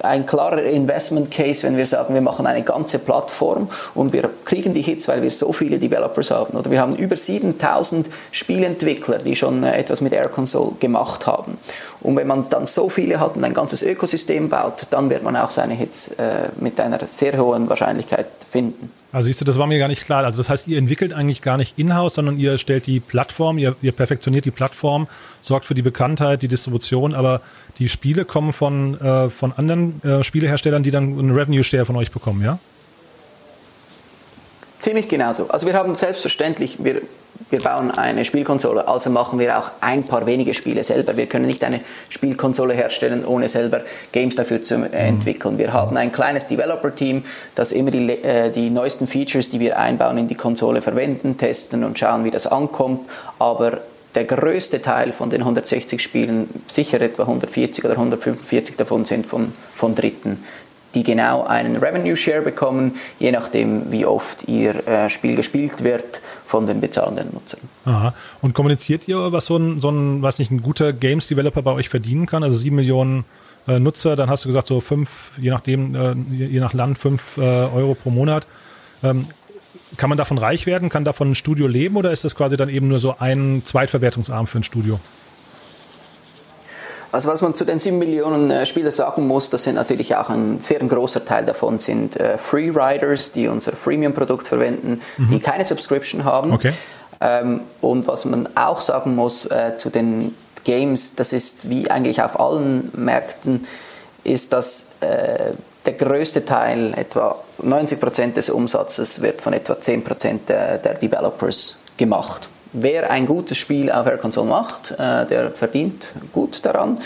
ein 0.00 0.26
klarer 0.26 0.62
Investment 0.62 1.30
Case, 1.30 1.66
wenn 1.66 1.76
wir 1.76 1.86
sagen, 1.86 2.14
wir 2.14 2.20
machen 2.20 2.46
eine 2.46 2.62
ganze 2.62 2.98
Plattform 2.98 3.68
und 3.94 4.12
wir 4.12 4.30
kriegen 4.44 4.74
die 4.74 4.82
Hits, 4.82 5.08
weil 5.08 5.22
wir 5.22 5.30
so 5.30 5.52
viele 5.52 5.78
Developers 5.78 6.30
haben. 6.30 6.56
Oder 6.56 6.70
wir 6.70 6.80
haben 6.80 6.96
über 6.96 7.16
7000 7.16 8.06
Spielentwickler, 8.30 9.18
die 9.18 9.36
schon 9.36 9.64
äh, 9.64 9.76
etwas 9.76 10.00
mit 10.00 10.12
Air 10.12 10.28
Console 10.28 10.72
gemacht 10.78 11.26
haben. 11.26 11.58
Und 12.00 12.16
wenn 12.16 12.26
man 12.26 12.48
dann 12.48 12.66
so 12.66 12.88
viele 12.88 13.20
hat 13.20 13.36
und 13.36 13.44
ein 13.44 13.54
ganzes 13.54 13.82
Ökosystem 13.82 14.48
baut, 14.48 14.86
dann 14.90 15.10
wird 15.10 15.22
man 15.22 15.36
auch 15.36 15.50
seine 15.50 15.74
Hits 15.74 16.12
äh, 16.12 16.48
mit 16.60 16.78
einer 16.80 17.04
sehr 17.06 17.36
hohen 17.38 17.68
Wahrscheinlichkeit 17.68 18.26
finden. 18.50 18.92
Also 19.10 19.26
siehst 19.26 19.40
du, 19.40 19.44
das 19.46 19.58
war 19.58 19.66
mir 19.66 19.78
gar 19.78 19.88
nicht 19.88 20.04
klar. 20.04 20.24
Also 20.24 20.36
das 20.38 20.50
heißt, 20.50 20.68
ihr 20.68 20.76
entwickelt 20.76 21.14
eigentlich 21.14 21.40
gar 21.40 21.56
nicht 21.56 21.78
in-house, 21.78 22.14
sondern 22.14 22.38
ihr 22.38 22.58
stellt 22.58 22.86
die 22.86 23.00
Plattform, 23.00 23.56
ihr, 23.56 23.74
ihr, 23.80 23.92
perfektioniert 23.92 24.44
die 24.44 24.50
Plattform, 24.50 25.08
sorgt 25.40 25.64
für 25.64 25.74
die 25.74 25.82
Bekanntheit, 25.82 26.42
die 26.42 26.48
Distribution, 26.48 27.14
aber 27.14 27.40
die 27.78 27.88
Spiele 27.88 28.26
kommen 28.26 28.52
von, 28.52 29.00
äh, 29.00 29.30
von 29.30 29.52
anderen 29.52 30.02
äh, 30.02 30.22
Spieleherstellern, 30.22 30.82
die 30.82 30.90
dann 30.90 31.18
einen 31.18 31.30
Revenue-Share 31.30 31.86
von 31.86 31.96
euch 31.96 32.10
bekommen, 32.10 32.42
ja? 32.44 32.58
Ziemlich 34.78 35.08
genauso. 35.08 35.48
Also 35.48 35.66
wir 35.66 35.74
haben 35.74 35.94
selbstverständlich, 35.94 36.84
wir 36.84 37.02
wir 37.50 37.60
bauen 37.62 37.90
eine 37.90 38.24
Spielkonsole, 38.24 38.88
also 38.88 39.10
machen 39.10 39.38
wir 39.38 39.58
auch 39.58 39.70
ein 39.80 40.04
paar 40.04 40.26
wenige 40.26 40.54
Spiele 40.54 40.82
selber. 40.82 41.16
Wir 41.16 41.26
können 41.26 41.46
nicht 41.46 41.62
eine 41.64 41.80
Spielkonsole 42.10 42.74
herstellen, 42.74 43.24
ohne 43.24 43.48
selber 43.48 43.82
Games 44.12 44.36
dafür 44.36 44.62
zu 44.62 44.74
entwickeln. 44.74 45.56
Wir 45.56 45.72
haben 45.72 45.96
ein 45.96 46.12
kleines 46.12 46.48
Developer-Team, 46.48 47.24
das 47.54 47.72
immer 47.72 47.90
die, 47.90 48.10
äh, 48.10 48.50
die 48.50 48.70
neuesten 48.70 49.06
Features, 49.06 49.50
die 49.50 49.60
wir 49.60 49.78
einbauen, 49.78 50.18
in 50.18 50.28
die 50.28 50.34
Konsole 50.34 50.82
verwenden, 50.82 51.38
testen 51.38 51.84
und 51.84 51.98
schauen, 51.98 52.24
wie 52.24 52.30
das 52.30 52.46
ankommt. 52.46 53.08
Aber 53.38 53.78
der 54.14 54.24
größte 54.24 54.82
Teil 54.82 55.12
von 55.12 55.30
den 55.30 55.42
160 55.42 56.02
Spielen, 56.02 56.48
sicher 56.66 57.00
etwa 57.00 57.22
140 57.22 57.84
oder 57.84 57.94
145 57.94 58.76
davon 58.76 59.04
sind 59.04 59.26
von, 59.26 59.52
von 59.74 59.94
Dritten 59.94 60.44
die 60.98 61.04
genau 61.04 61.44
einen 61.44 61.76
Revenue 61.76 62.16
Share 62.16 62.42
bekommen, 62.42 62.96
je 63.20 63.30
nachdem, 63.30 63.92
wie 63.92 64.04
oft 64.04 64.48
ihr 64.48 64.86
äh, 64.88 65.08
Spiel 65.08 65.36
gespielt 65.36 65.84
wird 65.84 66.20
von 66.44 66.66
den 66.66 66.80
bezahlenden 66.80 67.28
Nutzern. 67.32 67.60
Aha. 67.84 68.14
Und 68.42 68.54
kommuniziert 68.54 69.06
ihr, 69.06 69.30
was 69.30 69.46
so 69.46 69.56
ein, 69.56 69.80
so 69.80 69.90
ein, 69.90 70.20
weiß 70.20 70.40
nicht, 70.40 70.50
ein 70.50 70.60
guter 70.60 70.92
Games 70.92 71.28
Developer 71.28 71.62
bei 71.62 71.72
euch 71.72 71.88
verdienen 71.88 72.26
kann? 72.26 72.42
Also 72.42 72.56
sieben 72.56 72.76
Millionen 72.76 73.24
äh, 73.68 73.78
Nutzer, 73.78 74.16
dann 74.16 74.28
hast 74.28 74.44
du 74.44 74.48
gesagt, 74.48 74.66
so 74.66 74.80
fünf, 74.80 75.30
je 75.38 75.50
nachdem, 75.50 75.94
äh, 75.94 76.14
je 76.32 76.58
nach 76.58 76.72
Land, 76.72 76.98
fünf 76.98 77.36
äh, 77.36 77.42
Euro 77.42 77.94
pro 77.94 78.10
Monat. 78.10 78.44
Ähm, 79.04 79.26
kann 79.96 80.08
man 80.08 80.18
davon 80.18 80.38
reich 80.38 80.66
werden? 80.66 80.88
Kann 80.88 81.04
davon 81.04 81.30
ein 81.30 81.34
Studio 81.36 81.68
leben 81.68 81.96
oder 81.96 82.10
ist 82.10 82.24
das 82.24 82.34
quasi 82.34 82.56
dann 82.56 82.68
eben 82.68 82.88
nur 82.88 82.98
so 82.98 83.14
ein 83.18 83.62
Zweitverwertungsarm 83.64 84.48
für 84.48 84.58
ein 84.58 84.64
Studio? 84.64 84.98
Also 87.10 87.28
was 87.28 87.40
man 87.40 87.54
zu 87.54 87.64
den 87.64 87.80
7 87.80 87.98
Millionen 87.98 88.50
äh, 88.50 88.66
Spielern 88.66 88.92
sagen 88.92 89.26
muss, 89.26 89.50
das 89.50 89.64
sind 89.64 89.76
natürlich 89.76 90.14
auch 90.16 90.28
ein 90.28 90.58
sehr 90.58 90.78
großer 90.78 91.24
Teil 91.24 91.46
davon 91.46 91.78
sind 91.78 92.16
äh, 92.16 92.36
Freeriders, 92.36 93.32
die 93.32 93.48
unser 93.48 93.72
Freemium-Produkt 93.72 94.46
verwenden, 94.46 95.00
mhm. 95.16 95.28
die 95.28 95.40
keine 95.40 95.64
Subscription 95.64 96.24
haben. 96.24 96.52
Okay. 96.52 96.72
Ähm, 97.20 97.60
und 97.80 98.06
was 98.06 98.24
man 98.24 98.48
auch 98.54 98.80
sagen 98.80 99.14
muss 99.14 99.46
äh, 99.46 99.76
zu 99.76 99.90
den 99.90 100.34
Games, 100.64 101.14
das 101.14 101.32
ist 101.32 101.70
wie 101.70 101.90
eigentlich 101.90 102.22
auf 102.22 102.38
allen 102.38 102.90
Märkten, 102.94 103.66
ist, 104.24 104.52
dass 104.52 104.88
der 105.00 105.92
größte 105.94 106.44
Teil, 106.44 106.92
etwa 106.96 107.42
90 107.62 108.00
Prozent 108.00 108.36
des 108.36 108.50
Umsatzes, 108.50 109.22
wird 109.22 109.40
von 109.40 109.54
etwa 109.54 109.74
10% 109.74 110.40
der, 110.48 110.76
der 110.76 110.94
Developers 110.94 111.78
gemacht 111.96 112.48
wer 112.72 113.10
ein 113.10 113.26
gutes 113.26 113.58
Spiel 113.58 113.90
auf 113.90 114.06
Air 114.06 114.18
Console 114.18 114.48
macht, 114.48 114.92
äh, 114.92 115.26
der 115.26 115.50
verdient 115.50 116.10
gut 116.32 116.64
daran. 116.64 117.00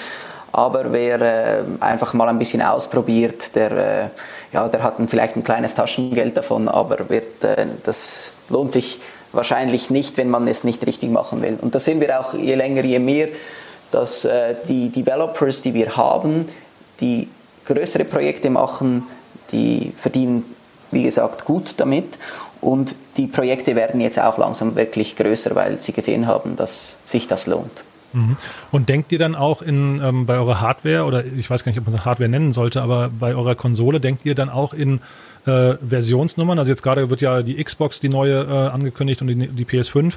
Aber 0.53 0.93
wer 0.93 1.21
äh, 1.21 1.65
einfach 1.81 2.13
mal 2.13 2.29
ein 2.29 2.39
bisschen 2.39 2.61
ausprobiert, 2.61 3.57
der, 3.57 3.73
äh, 3.73 4.09
ja, 4.53 4.69
der 4.69 4.83
hat 4.83 4.97
vielleicht 5.09 5.37
ein 5.37 5.45
kleines 5.45 5.75
Taschengeld 5.75 6.37
davon, 6.37 6.69
aber 6.69 7.09
wird, 7.09 7.43
äh, 7.43 7.67
das 7.85 8.35
lohnt 8.51 8.73
sich 8.73 9.01
wahrscheinlich 9.33 9.89
nicht, 9.89 10.19
wenn 10.19 10.29
man 10.29 10.47
es 10.47 10.63
nicht 10.63 10.87
richtig 10.87 11.11
machen 11.11 11.41
will. 11.41 11.59
Und 11.61 11.75
das 11.75 11.87
sehen 11.87 12.01
wir 12.01 12.21
auch 12.21 12.35
je 12.35 12.55
länger, 12.55 12.85
je 12.85 12.99
mehr, 12.99 13.29
dass 13.91 14.27
äh, 14.27 14.55
die 14.69 14.91
Developers, 14.91 15.63
die 15.63 15.73
wir 15.73 15.97
haben, 15.97 16.47
die 17.01 17.29
größere 17.65 18.05
Projekte 18.05 18.51
machen, 18.51 19.07
die 19.53 19.93
verdienen, 19.97 20.55
wie 20.91 21.05
gesagt, 21.05 21.47
gut 21.47 21.75
damit. 21.79 22.19
Und 22.63 22.95
die 23.17 23.27
Projekte 23.27 23.75
werden 23.75 24.01
jetzt 24.01 24.21
auch 24.21 24.39
langsam 24.39 24.77
wirklich 24.77 25.17
größer, 25.17 25.55
weil 25.57 25.81
sie 25.81 25.93
gesehen 25.93 26.29
haben, 26.29 26.55
dass 26.57 26.99
sich 27.05 27.27
das 27.27 27.47
lohnt. 27.49 27.83
Mhm. 28.13 28.37
Und 28.71 28.89
denkt 28.89 29.11
ihr 29.11 29.19
dann 29.19 29.35
auch 29.35 29.63
in, 29.63 30.01
ähm, 30.01 30.27
bei 30.27 30.37
eurer 30.37 30.61
Hardware, 30.61 31.05
oder 31.05 31.25
ich 31.25 31.51
weiß 31.51 31.65
gar 31.65 31.73
nicht, 31.73 31.79
ob 31.81 31.87
man 31.87 31.95
es 31.95 32.05
Hardware 32.05 32.29
nennen 32.29 32.53
sollte, 32.53 32.81
aber 32.81 33.11
bei 33.11 33.35
eurer 33.35 33.57
Konsole, 33.57 33.99
denkt 33.99 34.25
ihr 34.25 34.37
dann 34.37 34.49
auch 34.49 34.75
in 34.75 35.01
äh, 35.45 35.75
Versionsnummern? 35.87 36.59
Also 36.59 36.71
jetzt 36.71 36.83
gerade 36.83 37.11
wird 37.11 37.21
ja 37.21 37.43
die 37.43 37.63
Xbox, 37.63 37.99
die 37.99 38.09
neue, 38.09 38.43
äh, 38.43 38.69
angekündigt 38.69 39.21
und 39.23 39.27
die, 39.29 39.49
die 39.49 39.65
PS5. 39.65 40.15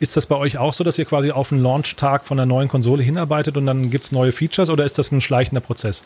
Ist 0.00 0.16
das 0.16 0.26
bei 0.26 0.36
euch 0.36 0.56
auch 0.56 0.72
so, 0.72 0.82
dass 0.82 0.98
ihr 0.98 1.04
quasi 1.04 1.30
auf 1.30 1.50
den 1.50 1.62
Launch-Tag 1.62 2.24
von 2.24 2.38
der 2.38 2.46
neuen 2.46 2.68
Konsole 2.68 3.02
hinarbeitet 3.02 3.56
und 3.58 3.66
dann 3.66 3.90
gibt 3.90 4.04
es 4.04 4.12
neue 4.12 4.32
Features 4.32 4.70
oder 4.70 4.84
ist 4.84 4.98
das 4.98 5.12
ein 5.12 5.20
schleichender 5.20 5.60
Prozess? 5.60 6.04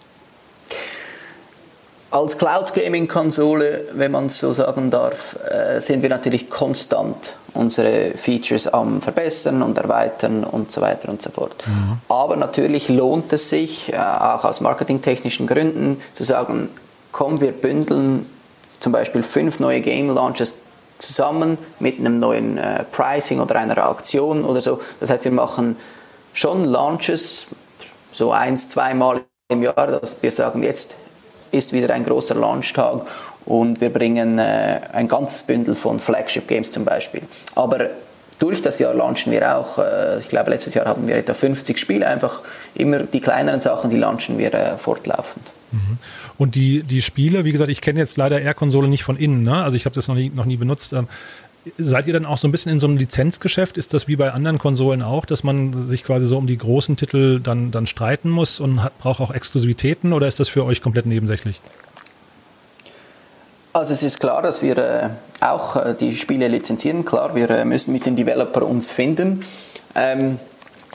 Als 2.13 2.39
Cloud 2.39 2.75
Gaming 2.75 3.07
Konsole, 3.07 3.87
wenn 3.93 4.11
man 4.11 4.27
es 4.27 4.41
so 4.41 4.53
sagen 4.53 4.91
darf, 4.91 5.37
äh, 5.49 5.81
sind 5.81 6.03
wir 6.03 6.09
natürlich 6.09 6.51
konstant 6.51 7.37
unsere 7.55 8.13
Features 8.17 8.67
am 8.67 9.01
verbessern 9.01 9.63
und 9.63 9.79
erweitern 9.79 10.43
und 10.43 10.73
so 10.73 10.81
weiter 10.81 11.09
und 11.09 11.23
so 11.23 11.31
fort. 11.31 11.55
Mhm. 11.67 11.99
Aber 12.09 12.35
natürlich 12.35 12.89
lohnt 12.89 13.33
es 13.33 13.51
sich, 13.51 13.93
äh, 13.93 13.97
auch 13.97 14.45
aus 14.45 14.61
marketingtechnischen 14.61 15.47
Gründen, 15.47 16.01
zu 16.15 16.25
sagen, 16.25 16.69
komm, 17.13 17.41
wir 17.41 17.53
bündeln 17.53 18.27
zum 18.81 18.93
Beispiel 18.93 19.23
fünf 19.23 19.61
neue 19.61 19.81
Game 19.81 20.13
Launches 20.13 20.63
zusammen 20.99 21.59
mit 21.79 22.01
einem 22.01 22.19
neuen 22.19 22.59
äh, 22.59 22.85
Pricing 22.91 23.41
oder 23.41 23.55
einer 23.55 23.79
Aktion 23.79 24.45
oder 24.45 24.63
so. 24.63 24.81
Das 24.99 25.11
heißt, 25.11 25.25
wir 25.25 25.33
machen 25.33 25.77
schon 26.33 26.65
Launches 26.65 27.47
so 28.13 28.33
eins, 28.33 28.69
zweimal 28.69 29.23
im 29.49 29.63
Jahr, 29.63 29.87
dass 29.87 30.23
wir 30.23 30.33
sagen, 30.33 30.63
jetzt 30.63 30.97
ist 31.51 31.73
wieder 31.73 31.93
ein 31.95 32.05
großer 32.05 32.35
Launchtag 32.35 33.07
und 33.47 33.81
wir 33.81 33.91
bringen 33.91 34.39
äh, 34.39 34.81
ein 34.93 35.09
ganzes 35.09 35.43
Bündel 35.43 35.75
von 35.75 35.99
Flagship 35.99 36.47
Games 36.47 36.73
zum 36.73 36.85
Beispiel. 36.85 37.23
Aber 37.55 37.89
durch 38.39 38.63
das 38.63 38.79
Jahr 38.79 38.95
launchen 38.95 39.33
wir 39.33 39.57
auch, 39.57 39.79
äh, 39.79 40.19
ich 40.19 40.29
glaube 40.29 40.51
letztes 40.51 40.75
Jahr 40.75 40.87
hatten 40.87 41.07
wir 41.07 41.17
etwa 41.17 41.35
50 41.35 41.79
Spiele, 41.79 42.07
einfach 42.07 42.43
immer 42.75 43.01
die 43.01 43.21
kleineren 43.21 43.61
Sachen, 43.61 43.91
die 43.91 43.97
launchen 43.97 44.39
wir 44.39 44.53
äh, 44.55 44.79
fortlaufend. 44.79 45.51
Mhm. 45.73 45.99
Und 46.39 46.55
die, 46.55 46.83
die 46.83 47.03
Spiele, 47.03 47.45
wie 47.45 47.53
gesagt, 47.53 47.71
ich 47.71 47.83
kenne 47.83 48.01
jetzt 48.01 48.17
leider 48.17 48.41
Air-Konsole 48.41 48.89
nicht 48.89 49.05
von 49.05 49.17
innen, 49.17 49.43
ne? 49.43 49.63
also 49.63 49.77
ich 49.77 49.85
habe 49.85 49.95
das 49.95 50.09
noch 50.09 50.15
nie, 50.15 50.33
noch 50.35 50.47
nie 50.47 50.57
benutzt. 50.57 50.95
Ähm, 50.95 51.07
Seid 51.77 52.07
ihr 52.07 52.15
dann 52.15 52.25
auch 52.25 52.39
so 52.39 52.49
ein 52.49 52.53
bisschen 52.53 52.73
in 52.73 52.81
so 52.81 52.87
einem 52.87 52.97
Lizenzgeschäft? 52.97 53.77
Ist 53.77 53.93
das 53.93 54.09
wie 54.09 54.17
bei 54.17 54.33
anderen 54.33 54.59
Konsolen 54.59 55.03
auch, 55.03 55.27
dass 55.27 55.45
man 55.45 55.89
sich 55.89 56.05
quasi 56.05 56.25
so 56.25 56.39
um 56.39 56.47
die 56.47 56.57
großen 56.57 56.97
Titel 56.97 57.39
dann, 57.39 57.71
dann 57.71 57.87
streiten 57.87 58.31
muss 58.31 58.61
und 58.61 58.83
hat, 58.83 58.99
braucht 58.99 59.21
auch 59.21 59.31
Exklusivitäten 59.31 60.15
oder 60.15 60.27
ist 60.27 60.41
das 60.41 60.49
für 60.49 60.65
euch 60.65 60.81
komplett 60.81 61.05
nebensächlich? 61.05 61.61
Also 63.75 63.93
es 63.93 64.03
ist 64.03 64.21
klar, 64.21 64.41
dass 64.43 64.63
wir 64.63 64.79
äh, 64.79 65.09
auch 65.41 65.77
äh, 65.77 65.95
die 65.95 66.17
Spiele 66.17 66.49
lizenzieren. 66.49 67.05
Klar, 67.05 67.35
wir 67.35 67.51
äh, 67.51 67.65
müssen 67.65 67.93
mit 67.93 68.07
den 68.07 68.17
Developer 68.17 68.63
uns 68.63 68.91
finden. 68.91 69.45
Ähm, 69.95 70.39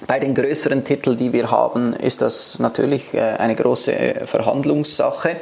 bei 0.08 0.20
den 0.20 0.34
größeren 0.34 0.84
Titeln, 0.84 1.16
die 1.16 1.32
wir 1.32 1.52
haben, 1.52 1.94
ist 1.94 2.22
das 2.22 2.60
natürlich 2.60 3.14
äh, 3.14 3.20
eine 3.20 3.56
große 3.56 3.98
äh, 3.98 4.28
Verhandlungssache. 4.28 5.38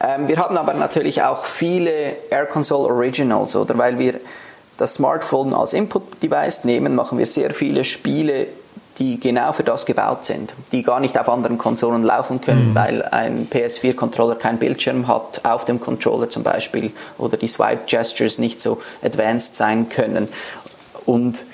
Ähm, 0.00 0.28
wir 0.28 0.36
haben 0.36 0.56
aber 0.56 0.74
natürlich 0.74 1.22
auch 1.22 1.44
viele 1.44 1.90
Air 2.30 2.46
Console 2.46 2.88
Originals, 2.92 3.56
oder 3.56 3.76
weil 3.76 3.98
wir 3.98 4.20
das 4.80 4.94
Smartphone 4.94 5.52
als 5.52 5.74
Input-Device 5.74 6.64
nehmen, 6.64 6.94
machen 6.94 7.18
wir 7.18 7.26
sehr 7.26 7.52
viele 7.52 7.84
Spiele, 7.84 8.46
die 8.98 9.20
genau 9.20 9.52
für 9.52 9.62
das 9.62 9.84
gebaut 9.84 10.24
sind, 10.24 10.54
die 10.72 10.82
gar 10.82 11.00
nicht 11.00 11.18
auf 11.18 11.28
anderen 11.28 11.58
Konsolen 11.58 12.02
laufen 12.02 12.40
können, 12.40 12.70
mhm. 12.70 12.74
weil 12.74 13.02
ein 13.02 13.48
PS4-Controller 13.50 14.36
keinen 14.36 14.58
Bildschirm 14.58 15.06
hat, 15.06 15.42
auf 15.44 15.66
dem 15.66 15.80
Controller 15.80 16.30
zum 16.30 16.42
Beispiel, 16.42 16.92
oder 17.18 17.36
die 17.36 17.48
Swipe-Gestures 17.48 18.38
nicht 18.38 18.62
so 18.62 18.80
advanced 19.02 19.56
sein 19.56 19.88
können. 19.88 20.28
Und 21.04 21.44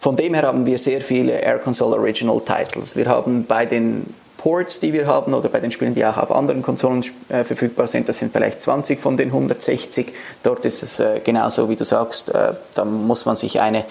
von 0.00 0.16
dem 0.16 0.34
her 0.34 0.44
haben 0.44 0.64
wir 0.64 0.78
sehr 0.78 1.00
viele 1.00 1.40
Air 1.40 1.58
Console 1.58 1.96
Original 1.96 2.40
Titles. 2.40 2.94
Wir 2.94 3.06
haben 3.06 3.44
bei 3.44 3.66
den 3.66 4.14
Ports, 4.38 4.80
die 4.80 4.92
wir 4.94 5.06
haben, 5.06 5.34
oder 5.34 5.50
bei 5.50 5.60
den 5.60 5.70
Spielen, 5.70 5.94
die 5.94 6.06
auch 6.06 6.16
auf 6.16 6.30
anderen 6.30 6.62
Konsolen 6.62 7.04
äh, 7.28 7.44
verfügbar 7.44 7.86
sind, 7.86 8.08
das 8.08 8.18
sind 8.18 8.32
vielleicht 8.32 8.62
20 8.62 8.98
von 8.98 9.16
den 9.16 9.28
160. 9.28 10.12
Dort 10.42 10.64
ist 10.64 10.82
es 10.82 11.00
äh, 11.00 11.20
genauso, 11.22 11.68
wie 11.68 11.76
du 11.76 11.84
sagst, 11.84 12.30
äh, 12.30 12.54
da 12.74 12.84
muss 12.84 13.26
man 13.26 13.36
sich 13.36 13.60
eine 13.60 13.84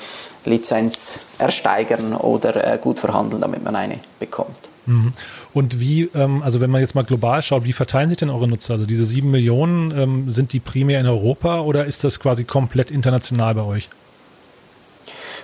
Lizenz 0.45 1.27
ersteigern 1.37 2.15
oder 2.15 2.73
äh, 2.73 2.77
gut 2.79 2.99
verhandeln, 2.99 3.41
damit 3.41 3.63
man 3.63 3.75
eine 3.75 3.99
bekommt. 4.19 4.55
Mhm. 4.87 5.11
Und 5.53 5.79
wie, 5.79 6.09
ähm, 6.15 6.41
also 6.43 6.61
wenn 6.61 6.71
man 6.71 6.81
jetzt 6.81 6.95
mal 6.95 7.03
global 7.03 7.41
schaut, 7.41 7.65
wie 7.65 7.73
verteilen 7.73 8.09
sich 8.09 8.17
denn 8.17 8.29
eure 8.29 8.47
Nutzer? 8.47 8.73
Also 8.73 8.85
diese 8.85 9.05
sieben 9.05 9.31
Millionen, 9.31 9.91
ähm, 9.91 10.31
sind 10.31 10.53
die 10.53 10.59
primär 10.59 10.99
in 11.01 11.07
Europa 11.07 11.59
oder 11.59 11.85
ist 11.85 12.03
das 12.03 12.19
quasi 12.19 12.45
komplett 12.45 12.89
international 12.89 13.53
bei 13.53 13.63
euch? 13.63 13.89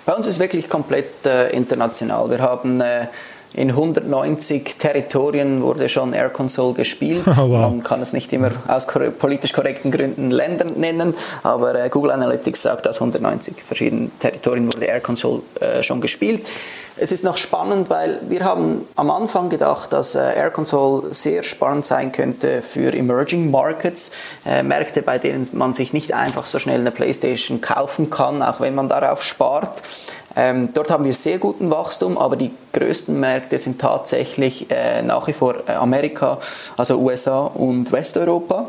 Bei 0.05 0.13
uns 0.13 0.27
ist 0.27 0.39
wirklich 0.39 0.69
komplett 0.69 1.25
äh, 1.25 1.49
international. 1.49 2.29
Wir 2.29 2.39
haben 2.39 2.81
äh, 2.81 3.07
in 3.53 3.69
190 3.69 4.77
Territorien 4.77 5.61
wurde 5.61 5.89
schon 5.89 6.13
Air 6.13 6.29
Console 6.29 6.73
gespielt. 6.73 7.23
Oh, 7.35 7.49
wow. 7.49 7.61
Man 7.61 7.83
kann 7.83 7.99
es 8.01 8.13
nicht 8.13 8.31
immer 8.31 8.51
aus 8.67 8.85
politisch 9.17 9.53
korrekten 9.53 9.91
Gründen 9.91 10.29
Länder 10.29 10.65
nennen, 10.75 11.15
aber 11.41 11.73
äh, 11.73 11.89
Google 11.89 12.11
Analytics 12.11 12.61
sagt, 12.61 12.87
aus 12.87 12.97
190 12.97 13.55
verschiedenen 13.63 14.11
Territorien 14.19 14.67
wurde 14.71 14.85
Air 14.85 15.01
Console 15.01 15.41
äh, 15.59 15.81
schon 15.81 15.99
gespielt. 15.99 16.45
Es 16.95 17.11
ist 17.11 17.23
noch 17.23 17.37
spannend, 17.37 17.89
weil 17.89 18.21
wir 18.29 18.45
haben 18.45 18.87
am 18.95 19.09
Anfang 19.09 19.49
gedacht, 19.49 19.91
dass 19.91 20.13
äh, 20.13 20.19
Air 20.19 20.51
Console 20.51 21.11
sehr 21.13 21.41
spannend 21.41 21.87
sein 21.87 22.11
könnte 22.11 22.61
für 22.61 22.93
Emerging 22.93 23.49
Markets, 23.49 24.11
äh, 24.45 24.61
Märkte, 24.61 25.01
bei 25.01 25.17
denen 25.17 25.47
man 25.53 25.73
sich 25.73 25.91
nicht 25.91 26.13
einfach 26.13 26.45
so 26.45 26.59
schnell 26.59 26.81
eine 26.81 26.91
PlayStation 26.91 27.61
kaufen 27.61 28.11
kann, 28.11 28.43
auch 28.43 28.59
wenn 28.59 28.75
man 28.75 28.89
darauf 28.89 29.23
spart. 29.23 29.81
Ähm, 30.35 30.69
dort 30.73 30.89
haben 30.89 31.05
wir 31.05 31.13
sehr 31.13 31.37
guten 31.37 31.69
Wachstum, 31.69 32.17
aber 32.17 32.35
die 32.35 32.51
größten 32.73 33.19
Märkte 33.19 33.57
sind 33.57 33.79
tatsächlich 33.79 34.69
äh, 34.71 35.01
nach 35.03 35.27
wie 35.27 35.33
vor 35.33 35.55
äh, 35.67 35.73
Amerika, 35.73 36.39
also 36.75 36.97
USA 36.97 37.41
und 37.41 37.91
Westeuropa. 37.91 38.67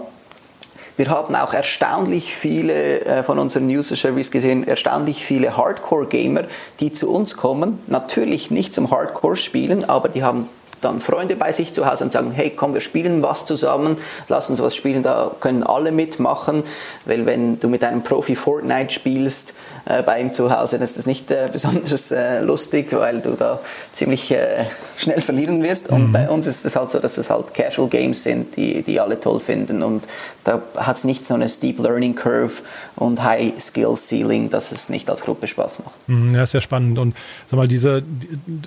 Wir 0.96 1.08
haben 1.08 1.34
auch 1.34 1.52
erstaunlich 1.52 2.36
viele 2.36 3.00
äh, 3.00 3.22
von 3.24 3.38
unseren 3.38 3.66
User 3.68 3.96
Service 3.96 4.30
gesehen, 4.30 4.66
erstaunlich 4.66 5.24
viele 5.24 5.56
Hardcore-Gamer, 5.56 6.44
die 6.78 6.92
zu 6.92 7.10
uns 7.10 7.36
kommen. 7.36 7.80
Natürlich 7.88 8.50
nicht 8.50 8.74
zum 8.74 8.90
Hardcore-Spielen, 8.90 9.88
aber 9.88 10.08
die 10.08 10.22
haben 10.22 10.48
dann 10.84 11.00
Freunde 11.00 11.34
bei 11.34 11.50
sich 11.52 11.72
zu 11.72 11.90
Hause 11.90 12.04
und 12.04 12.12
sagen, 12.12 12.30
hey, 12.30 12.52
komm, 12.54 12.74
wir 12.74 12.80
spielen 12.80 13.22
was 13.22 13.46
zusammen, 13.46 13.96
lass 14.28 14.50
uns 14.50 14.62
was 14.62 14.76
spielen, 14.76 15.02
da 15.02 15.30
können 15.40 15.64
alle 15.64 15.92
mitmachen, 15.92 16.62
weil 17.06 17.26
wenn 17.26 17.58
du 17.58 17.68
mit 17.68 17.82
einem 17.82 18.02
Profi 18.02 18.36
Fortnite 18.36 18.92
spielst, 18.92 19.54
bei 19.84 20.20
ihm 20.20 20.32
zu 20.32 20.50
Hause, 20.50 20.76
dann 20.76 20.84
ist 20.84 20.96
das 20.96 21.06
nicht 21.06 21.30
äh, 21.30 21.48
besonders 21.52 22.10
äh, 22.10 22.40
lustig, 22.40 22.88
weil 22.92 23.20
du 23.20 23.32
da 23.32 23.60
ziemlich 23.92 24.30
äh, 24.30 24.64
schnell 24.96 25.20
verlieren 25.20 25.62
wirst. 25.62 25.90
Und 25.90 26.08
mhm. 26.08 26.12
bei 26.12 26.28
uns 26.28 26.46
ist 26.46 26.64
es 26.64 26.74
halt 26.76 26.90
so, 26.90 26.98
dass 26.98 27.18
es 27.18 27.28
halt 27.28 27.52
Casual 27.52 27.88
Games 27.88 28.22
sind, 28.22 28.56
die, 28.56 28.82
die 28.82 28.98
alle 28.98 29.20
toll 29.20 29.40
finden. 29.40 29.82
Und 29.82 30.04
da 30.44 30.62
hat 30.76 30.96
es 30.96 31.04
nicht 31.04 31.24
so 31.24 31.34
eine 31.34 31.48
Steep 31.48 31.78
Learning 31.78 32.14
Curve 32.14 32.62
und 32.96 33.22
High 33.22 33.60
Skill 33.60 33.94
Ceiling, 33.94 34.48
dass 34.48 34.72
es 34.72 34.88
nicht 34.88 35.10
als 35.10 35.22
Gruppe 35.22 35.46
Spaß 35.46 35.80
macht. 35.80 36.08
Mhm, 36.08 36.34
ja, 36.34 36.42
ist 36.42 36.54
ja 36.54 36.60
spannend. 36.60 36.98
Und 36.98 37.14
sag 37.46 37.58
mal, 37.58 37.68
diese, 37.68 38.02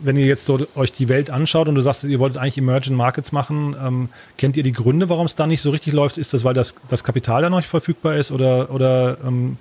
wenn 0.04 0.18
ihr 0.18 0.26
jetzt 0.26 0.46
so 0.46 0.60
euch 0.76 0.92
die 0.92 1.10
Welt 1.10 1.30
anschaut 1.30 1.68
und 1.68 1.76
du 1.76 1.82
sagst, 1.82 2.04
ihr 2.04 2.20
wolltet 2.20 2.40
eigentlich 2.40 2.58
Emerging 2.58 2.96
Markets 2.96 3.32
machen, 3.32 3.76
ähm, 3.84 4.10
kennt 4.38 4.56
ihr 4.58 4.64
die 4.64 4.74
Gründe, 4.74 5.10
warum 5.10 5.26
es 5.26 5.36
da 5.36 5.48
nicht 5.48 5.62
so 5.62 5.72
richtig 5.72 5.94
läuft? 5.94 6.18
Ist 6.18 6.34
das, 6.34 6.44
weil 6.44 6.54
das, 6.54 6.76
das 6.88 7.04
Kapital 7.04 7.42
da 7.42 7.50
noch 7.50 7.58
nicht 7.58 7.70
verfügbar 7.70 8.16
ist 8.16 8.32
oder, 8.32 8.70
oder 8.72 9.18
ähm, 9.26 9.58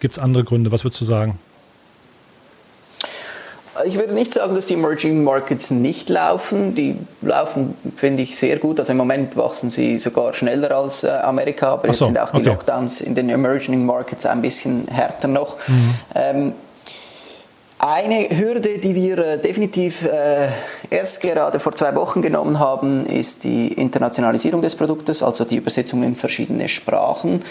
Gibt 0.00 0.16
es 0.16 0.18
andere 0.18 0.44
Gründe? 0.44 0.72
Was 0.72 0.84
würdest 0.84 1.00
du 1.00 1.04
sagen? 1.04 1.38
Ich 3.84 3.96
würde 3.96 4.14
nicht 4.14 4.32
sagen, 4.32 4.54
dass 4.54 4.66
die 4.66 4.74
Emerging 4.74 5.22
Markets 5.22 5.70
nicht 5.70 6.08
laufen. 6.08 6.74
Die 6.74 6.96
laufen, 7.20 7.74
finde 7.96 8.22
ich, 8.22 8.38
sehr 8.38 8.56
gut. 8.56 8.78
Also 8.78 8.92
im 8.92 8.96
Moment 8.96 9.36
wachsen 9.36 9.70
sie 9.70 9.98
sogar 9.98 10.32
schneller 10.32 10.70
als 10.70 11.04
äh, 11.04 11.08
Amerika, 11.08 11.72
aber 11.72 11.92
so, 11.92 12.06
jetzt 12.06 12.14
sind 12.14 12.18
auch 12.18 12.30
die 12.30 12.38
okay. 12.38 12.48
Lockdowns 12.48 13.00
in 13.00 13.14
den 13.14 13.28
Emerging 13.28 13.84
Markets 13.84 14.24
ein 14.24 14.40
bisschen 14.40 14.88
härter 14.88 15.28
noch. 15.28 15.56
Mhm. 15.68 15.94
Ähm, 16.14 16.52
eine 17.78 18.30
Hürde, 18.30 18.78
die 18.78 18.94
wir 18.94 19.18
äh, 19.18 19.38
definitiv 19.38 20.06
äh, 20.06 20.48
erst 20.88 21.20
gerade 21.20 21.60
vor 21.60 21.74
zwei 21.74 21.94
Wochen 21.94 22.22
genommen 22.22 22.58
haben, 22.58 23.04
ist 23.04 23.44
die 23.44 23.68
Internationalisierung 23.68 24.62
des 24.62 24.74
Produktes, 24.76 25.22
also 25.22 25.44
die 25.44 25.56
Übersetzung 25.56 26.02
in 26.02 26.16
verschiedene 26.16 26.68
Sprachen. 26.68 27.42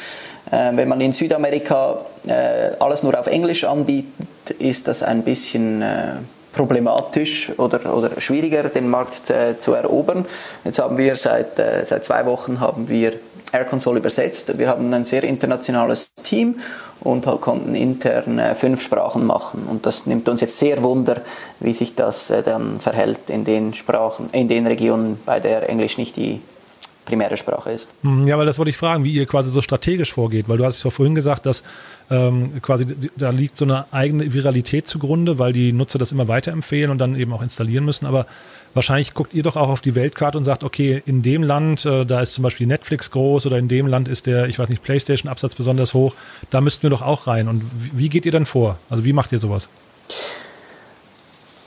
Äh, 0.52 0.72
wenn 0.76 0.88
man 0.88 1.02
in 1.02 1.14
Südamerika 1.14 2.02
äh, 2.28 2.72
alles 2.80 3.04
nur 3.04 3.20
auf 3.20 3.28
Englisch 3.28 3.64
anbietet, 3.64 4.52
ist 4.60 4.88
das 4.88 5.04
ein 5.04 5.24
bisschen 5.24 5.82
äh, 5.82 6.14
problematisch 6.54 7.52
oder, 7.58 7.94
oder 7.96 8.22
schwieriger, 8.22 8.64
den 8.64 8.90
Markt 8.90 9.34
zu 9.60 9.74
erobern. 9.74 10.26
Jetzt 10.64 10.80
haben 10.80 10.98
wir 10.98 11.18
seit, 11.18 11.58
seit 11.84 12.06
zwei 12.06 12.26
Wochen 12.26 12.62
haben 12.62 12.88
wir 12.88 13.12
Air 13.52 13.66
Console 13.66 14.00
übersetzt. 14.00 14.58
Wir 14.58 14.70
haben 14.70 14.94
ein 14.94 15.04
sehr 15.04 15.26
internationales 15.26 16.14
Team 16.14 16.62
und 17.02 17.28
halt 17.28 17.42
konnten 17.42 17.76
intern 17.76 18.40
fünf 18.56 18.82
Sprachen 18.82 19.26
machen. 19.26 19.68
Und 19.70 19.86
das 19.86 20.06
nimmt 20.06 20.30
uns 20.30 20.40
jetzt 20.40 20.58
sehr 20.58 20.82
wunder, 20.82 21.24
wie 21.60 21.74
sich 21.74 21.94
das 21.94 22.32
dann 22.46 22.80
verhält 22.80 23.30
in 23.30 23.44
den 23.44 23.74
Sprachen, 23.74 24.30
in 24.32 24.48
den 24.48 24.66
Regionen, 24.66 25.18
bei 25.26 25.42
der 25.42 25.68
Englisch 25.68 25.98
nicht 25.98 26.16
die 26.16 26.40
primäre 27.06 27.38
Sprache 27.38 27.72
ist. 27.72 27.90
Hm, 28.02 28.28
ja, 28.28 28.38
weil 28.38 28.46
das 28.46 28.58
wollte 28.58 28.72
ich 28.72 28.78
fragen, 28.78 29.04
wie 29.04 29.14
ihr 29.14 29.26
quasi 29.26 29.50
so 29.52 29.62
strategisch 29.62 30.14
vorgeht, 30.14 30.50
weil 30.50 30.58
du 30.58 30.66
hast 30.66 30.84
ja 30.84 30.90
vorhin 30.90 31.16
gesagt, 31.16 31.46
dass 31.46 31.64
ähm, 32.10 32.62
quasi 32.62 32.86
da 33.16 33.30
liegt 33.30 33.56
so 33.56 33.66
eine 33.66 33.86
eigene 33.92 34.34
Viralität 34.34 34.88
zugrunde, 34.88 35.40
weil 35.40 35.54
die 35.54 35.72
Nutzer 35.72 36.00
das 36.00 36.12
immer 36.12 36.28
weiterempfehlen 36.28 36.92
und 36.92 36.98
dann 36.98 37.16
eben 37.16 37.32
auch 37.34 37.42
installieren 37.42 37.86
müssen. 37.86 38.06
Aber 38.06 38.26
wahrscheinlich 38.74 39.14
guckt 39.14 39.34
ihr 39.34 39.44
doch 39.44 39.56
auch 39.56 39.70
auf 39.70 39.82
die 39.82 39.96
Weltkarte 39.96 40.38
und 40.38 40.44
sagt, 40.44 40.64
okay, 40.64 41.02
in 41.06 41.22
dem 41.22 41.44
Land, 41.44 41.86
äh, 41.86 42.06
da 42.06 42.22
ist 42.22 42.34
zum 42.34 42.44
Beispiel 42.44 42.68
Netflix 42.68 43.12
groß 43.12 43.46
oder 43.46 43.58
in 43.58 43.68
dem 43.68 43.88
Land 43.88 44.08
ist 44.08 44.26
der, 44.26 44.48
ich 44.48 44.60
weiß 44.60 44.70
nicht, 44.70 44.84
PlayStation-Absatz 44.84 45.56
besonders 45.56 45.94
hoch, 45.94 46.16
da 46.50 46.62
müssten 46.62 46.84
wir 46.84 46.90
doch 46.90 47.02
auch 47.02 47.28
rein. 47.28 47.48
Und 47.48 47.64
wie 47.94 48.10
geht 48.10 48.26
ihr 48.26 48.32
dann 48.32 48.46
vor? 48.46 48.78
Also 48.90 49.06
wie 49.06 49.14
macht 49.14 49.32
ihr 49.32 49.40
sowas? 49.40 49.70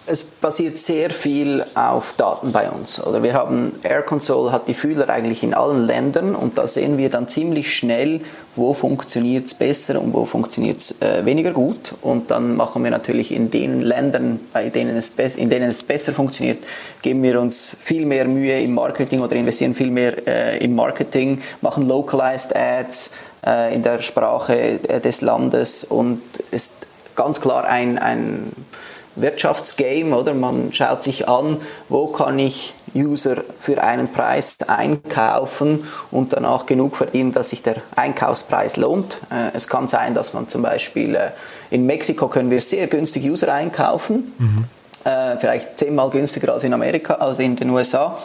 Es 0.08 0.22
basiert 0.22 0.78
sehr 0.78 1.10
viel 1.10 1.62
auf 1.74 2.14
Daten 2.16 2.52
bei 2.52 2.70
uns. 2.70 3.04
Oder 3.04 3.22
wir 3.22 3.34
haben 3.34 3.72
Air 3.82 4.02
Console 4.02 4.50
hat 4.50 4.66
die 4.66 4.74
Fühler 4.74 5.08
eigentlich 5.08 5.42
in 5.42 5.54
allen 5.54 5.86
Ländern 5.86 6.34
und 6.34 6.58
da 6.58 6.66
sehen 6.66 6.98
wir 6.98 7.10
dann 7.10 7.28
ziemlich 7.28 7.74
schnell, 7.74 8.22
wo 8.56 8.74
funktioniert 8.74 9.46
es 9.46 9.54
besser 9.54 10.00
und 10.00 10.14
wo 10.14 10.24
funktioniert 10.24 10.78
es 10.78 11.02
äh, 11.02 11.24
weniger 11.24 11.52
gut. 11.52 11.94
Und 12.00 12.30
dann 12.30 12.56
machen 12.56 12.82
wir 12.82 12.90
natürlich 12.90 13.32
in 13.32 13.50
den 13.50 13.80
Ländern, 13.80 14.40
bei 14.52 14.70
denen 14.70 14.96
es 14.96 15.10
in 15.36 15.50
denen 15.50 15.70
es 15.70 15.84
besser 15.84 16.12
funktioniert, 16.12 16.58
geben 17.02 17.22
wir 17.22 17.40
uns 17.40 17.76
viel 17.80 18.06
mehr 18.06 18.24
Mühe 18.24 18.60
im 18.60 18.74
Marketing 18.74 19.20
oder 19.20 19.36
investieren 19.36 19.74
viel 19.74 19.90
mehr 19.90 20.26
äh, 20.26 20.64
im 20.64 20.74
Marketing, 20.74 21.40
machen 21.60 21.86
localized 21.86 22.56
Ads 22.56 23.12
äh, 23.46 23.74
in 23.74 23.82
der 23.82 24.00
Sprache 24.02 24.80
äh, 24.88 25.00
des 25.00 25.20
Landes 25.20 25.84
und 25.84 26.22
ist 26.50 26.86
ganz 27.14 27.40
klar 27.40 27.64
ein, 27.64 27.98
ein 27.98 28.52
Wirtschaftsgame, 29.20 30.16
oder? 30.16 30.34
Man 30.34 30.72
schaut 30.72 31.02
sich 31.02 31.28
an, 31.28 31.58
wo 31.88 32.06
kann 32.08 32.38
ich 32.38 32.74
User 32.94 33.42
für 33.58 33.82
einen 33.82 34.12
Preis 34.12 34.56
einkaufen 34.66 35.84
und 36.10 36.32
danach 36.32 36.66
genug 36.66 36.96
verdienen, 36.96 37.32
dass 37.32 37.50
sich 37.50 37.62
der 37.62 37.76
Einkaufspreis 37.96 38.76
lohnt. 38.76 39.20
Äh, 39.30 39.54
es 39.54 39.68
kann 39.68 39.88
sein, 39.88 40.14
dass 40.14 40.34
man 40.34 40.48
zum 40.48 40.62
Beispiel 40.62 41.14
äh, 41.14 41.30
in 41.70 41.86
Mexiko 41.86 42.28
können 42.28 42.50
wir 42.50 42.60
sehr 42.60 42.86
günstig 42.86 43.24
User 43.24 43.52
einkaufen, 43.52 44.34
mhm. 44.38 44.64
Äh, 45.04 45.38
vielleicht 45.38 45.78
zehnmal 45.78 46.10
günstiger 46.10 46.52
als 46.52 46.64
in 46.64 46.74
Amerika, 46.74 47.14
als 47.14 47.38
in 47.38 47.54
den 47.54 47.70
USA 47.70 48.18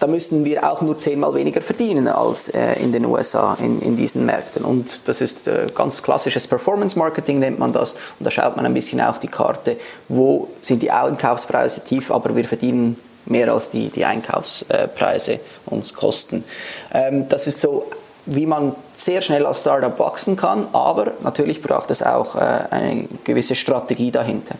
da 0.00 0.06
müssen 0.06 0.44
wir 0.44 0.70
auch 0.70 0.80
nur 0.82 0.98
zehnmal 0.98 1.34
weniger 1.34 1.60
verdienen 1.60 2.08
als 2.08 2.48
äh, 2.48 2.74
in 2.74 2.92
den 2.92 3.04
USA 3.04 3.56
in, 3.60 3.80
in 3.80 3.96
diesen 3.96 4.24
Märkten. 4.26 4.64
Und 4.64 5.00
das 5.06 5.20
ist 5.20 5.48
äh, 5.48 5.66
ganz 5.74 6.02
klassisches 6.02 6.46
Performance 6.46 6.98
Marketing, 6.98 7.38
nennt 7.38 7.58
man 7.58 7.72
das. 7.72 7.94
Und 8.18 8.26
da 8.26 8.30
schaut 8.30 8.56
man 8.56 8.66
ein 8.66 8.74
bisschen 8.74 9.00
auf 9.00 9.18
die 9.18 9.28
Karte, 9.28 9.76
wo 10.08 10.48
sind 10.60 10.82
die 10.82 10.90
Einkaufspreise 10.90 11.84
tief, 11.84 12.10
aber 12.10 12.34
wir 12.36 12.44
verdienen 12.44 12.96
mehr 13.26 13.52
als 13.52 13.70
die, 13.70 13.88
die 13.88 14.04
Einkaufspreise 14.04 15.40
uns 15.66 15.94
kosten. 15.94 16.44
Ähm, 16.92 17.28
das 17.28 17.46
ist 17.46 17.60
so 17.60 17.86
wie 18.30 18.44
man 18.44 18.76
sehr 18.94 19.22
schnell 19.22 19.46
als 19.46 19.62
Startup 19.62 19.98
wachsen 19.98 20.36
kann, 20.36 20.68
aber 20.72 21.12
natürlich 21.22 21.62
braucht 21.62 21.90
es 21.90 22.02
auch 22.02 22.36
äh, 22.36 22.40
eine 22.70 23.08
gewisse 23.24 23.54
Strategie 23.54 24.10
dahinter. 24.10 24.56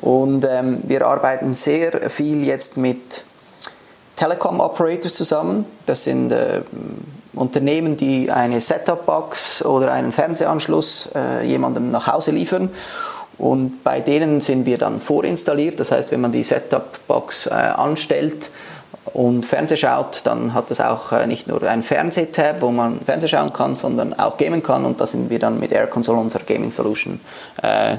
Und 0.00 0.44
ähm, 0.44 0.80
wir 0.82 1.06
arbeiten 1.06 1.54
sehr 1.54 2.10
viel 2.10 2.42
jetzt 2.44 2.76
mit 2.76 3.24
Telekom 4.16 4.60
Operators 4.60 5.14
zusammen. 5.14 5.64
Das 5.86 6.04
sind 6.04 6.30
äh, 6.32 6.62
Unternehmen, 7.34 7.96
die 7.96 8.30
eine 8.30 8.60
Setup-Box 8.60 9.64
oder 9.64 9.92
einen 9.92 10.12
Fernsehanschluss 10.12 11.10
äh, 11.14 11.46
jemandem 11.46 11.90
nach 11.90 12.06
Hause 12.06 12.30
liefern. 12.30 12.70
Und 13.38 13.82
bei 13.82 14.00
denen 14.00 14.40
sind 14.40 14.64
wir 14.66 14.78
dann 14.78 15.00
vorinstalliert. 15.00 15.80
Das 15.80 15.90
heißt, 15.90 16.12
wenn 16.12 16.20
man 16.20 16.32
die 16.32 16.44
Setup-Box 16.44 17.46
äh, 17.46 17.50
anstellt 17.50 18.50
und 19.12 19.44
Fernseh 19.44 19.76
schaut, 19.76 20.22
dann 20.24 20.54
hat 20.54 20.70
das 20.70 20.80
auch 20.80 21.12
äh, 21.12 21.26
nicht 21.26 21.48
nur 21.48 21.62
ein 21.64 21.82
Fernsehtab, 21.82 22.62
wo 22.62 22.70
man 22.70 23.00
Fernseh 23.00 23.28
schauen 23.28 23.52
kann, 23.52 23.74
sondern 23.76 24.14
auch 24.14 24.36
gamen 24.36 24.62
kann. 24.62 24.84
Und 24.84 25.00
da 25.00 25.06
sind 25.06 25.30
wir 25.30 25.40
dann 25.40 25.58
mit 25.58 25.72
Air 25.72 25.88
Console, 25.88 26.20
unserer 26.20 26.44
Gaming 26.44 26.70
Solution, 26.70 27.20
äh, 27.62 27.96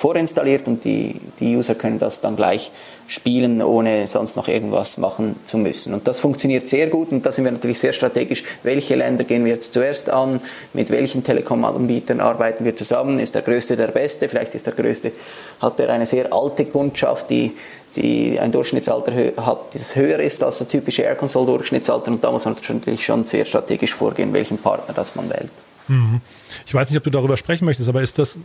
vorinstalliert 0.00 0.66
und 0.66 0.82
die, 0.86 1.20
die 1.40 1.56
User 1.56 1.74
können 1.74 1.98
das 1.98 2.22
dann 2.22 2.34
gleich 2.34 2.72
spielen, 3.06 3.60
ohne 3.60 4.06
sonst 4.06 4.34
noch 4.34 4.48
irgendwas 4.48 4.96
machen 4.96 5.36
zu 5.44 5.58
müssen. 5.58 5.92
Und 5.92 6.08
das 6.08 6.18
funktioniert 6.18 6.70
sehr 6.70 6.86
gut 6.86 7.12
und 7.12 7.26
da 7.26 7.32
sind 7.32 7.44
wir 7.44 7.52
natürlich 7.52 7.80
sehr 7.80 7.92
strategisch. 7.92 8.44
Welche 8.62 8.94
Länder 8.94 9.24
gehen 9.24 9.44
wir 9.44 9.52
jetzt 9.52 9.74
zuerst 9.74 10.08
an? 10.08 10.40
Mit 10.72 10.88
welchen 10.88 11.22
Telekom-Anbietern 11.22 12.20
arbeiten 12.20 12.64
wir 12.64 12.74
zusammen? 12.74 13.18
Ist 13.18 13.34
der 13.34 13.42
Größte 13.42 13.76
der 13.76 13.88
Beste? 13.88 14.30
Vielleicht 14.30 14.54
ist 14.54 14.66
der 14.66 14.72
Größte, 14.72 15.12
hat 15.60 15.78
er 15.78 15.90
eine 15.90 16.06
sehr 16.06 16.32
alte 16.32 16.64
Kundschaft, 16.64 17.28
die 17.28 17.52
die 17.96 18.38
ein 18.38 18.52
Durchschnittsalter 18.52 19.12
hat, 19.44 19.74
das 19.74 19.96
höher 19.96 20.20
ist 20.20 20.44
als 20.44 20.58
der 20.58 20.68
typische 20.68 21.02
Air 21.02 21.16
Console 21.16 21.46
Durchschnittsalter 21.46 22.12
und 22.12 22.22
da 22.22 22.30
muss 22.30 22.44
man 22.44 22.54
natürlich 22.54 23.04
schon 23.04 23.24
sehr 23.24 23.44
strategisch 23.44 23.92
vorgehen, 23.92 24.32
welchen 24.32 24.58
Partner 24.58 24.94
das 24.94 25.16
man 25.16 25.28
wählt. 25.28 25.50
Mhm. 25.88 26.20
Ich 26.64 26.72
weiß 26.72 26.88
nicht, 26.88 26.98
ob 26.98 27.02
du 27.02 27.10
darüber 27.10 27.36
sprechen 27.36 27.64
möchtest, 27.64 27.88
aber 27.88 28.00
ist 28.00 28.18
das 28.20 28.38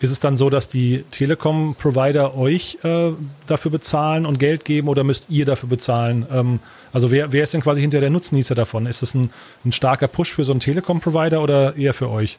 ist 0.00 0.10
es 0.10 0.18
dann 0.18 0.36
so, 0.38 0.48
dass 0.48 0.68
die 0.68 1.04
Telekom-Provider 1.10 2.36
euch 2.36 2.78
äh, 2.82 3.12
dafür 3.46 3.70
bezahlen 3.70 4.24
und 4.24 4.38
Geld 4.38 4.64
geben 4.64 4.88
oder 4.88 5.04
müsst 5.04 5.26
ihr 5.28 5.44
dafür 5.44 5.68
bezahlen? 5.68 6.26
Ähm, 6.32 6.60
also 6.92 7.10
wer, 7.10 7.32
wer 7.32 7.42
ist 7.42 7.52
denn 7.52 7.60
quasi 7.60 7.82
hinter 7.82 8.00
der 8.00 8.08
Nutznießer 8.08 8.54
davon? 8.54 8.86
Ist 8.86 9.02
es 9.02 9.14
ein, 9.14 9.30
ein 9.64 9.72
starker 9.72 10.08
Push 10.08 10.32
für 10.32 10.44
so 10.44 10.52
einen 10.52 10.60
Telekom-Provider 10.60 11.42
oder 11.42 11.76
eher 11.76 11.92
für 11.92 12.08
euch? 12.08 12.38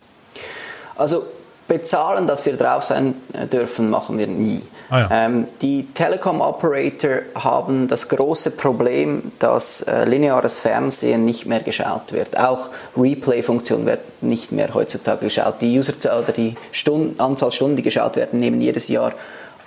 Also 0.98 1.24
bezahlen, 1.68 2.26
dass 2.26 2.46
wir 2.46 2.58
drauf 2.58 2.84
sein 2.84 3.14
äh, 3.34 3.46
dürfen, 3.46 3.92
machen 3.92 4.18
wir 4.18 4.28
nie. 4.28 4.62
Ah 4.92 5.00
ja. 5.00 5.10
ähm, 5.26 5.48
die 5.62 5.88
Telekom-Operator 5.94 7.22
haben 7.36 7.88
das 7.88 8.10
große 8.10 8.52
Problem, 8.52 9.32
dass 9.40 9.84
äh, 9.84 10.04
lineares 10.04 10.60
Fernsehen 10.60 11.24
nicht 11.24 11.46
mehr 11.46 11.62
geschaut 11.62 12.12
wird. 12.12 12.38
Auch 12.38 12.68
Replay-Funktion 12.98 13.86
wird 13.86 14.02
nicht 14.22 14.52
mehr 14.52 14.74
heutzutage 14.74 15.28
geschaut. 15.28 15.62
Die 15.62 15.80
User 15.80 15.94
oder 16.20 16.34
die 16.34 16.58
Stunden, 16.74 17.18
Anzahl 17.22 17.54
Stunden, 17.54 17.78
die 17.78 17.84
geschaut 17.84 18.18
werden, 18.18 18.38
nehmen 18.42 18.60
jedes 18.60 18.90
Jahr 18.90 19.14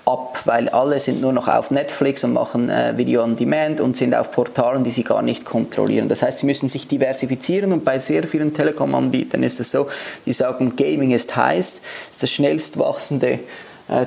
ab, 0.04 0.40
weil 0.44 0.68
alle 0.68 1.00
sind 1.00 1.22
nur 1.22 1.32
noch 1.32 1.48
auf 1.48 1.70
Netflix 1.70 2.22
und 2.24 2.34
machen 2.34 2.68
äh, 2.68 2.92
Video 2.98 3.22
on 3.22 3.34
Demand 3.34 3.80
und 3.80 3.96
sind 3.96 4.14
auf 4.14 4.30
Portalen, 4.30 4.84
die 4.84 4.90
sie 4.90 5.04
gar 5.04 5.22
nicht 5.22 5.46
kontrollieren. 5.46 6.10
Das 6.10 6.22
heißt, 6.22 6.40
sie 6.40 6.46
müssen 6.46 6.68
sich 6.68 6.86
diversifizieren 6.86 7.72
und 7.72 7.82
bei 7.82 7.98
sehr 7.98 8.24
vielen 8.28 8.52
Telekom-Anbietern 8.52 9.42
ist 9.42 9.58
es 9.60 9.70
so, 9.70 9.88
die 10.26 10.34
sagen, 10.34 10.76
Gaming 10.76 11.12
ist 11.12 11.34
heiß, 11.34 11.80
ist 12.10 12.22
das 12.22 12.30
schnellst 12.30 12.78
wachsende 12.78 13.38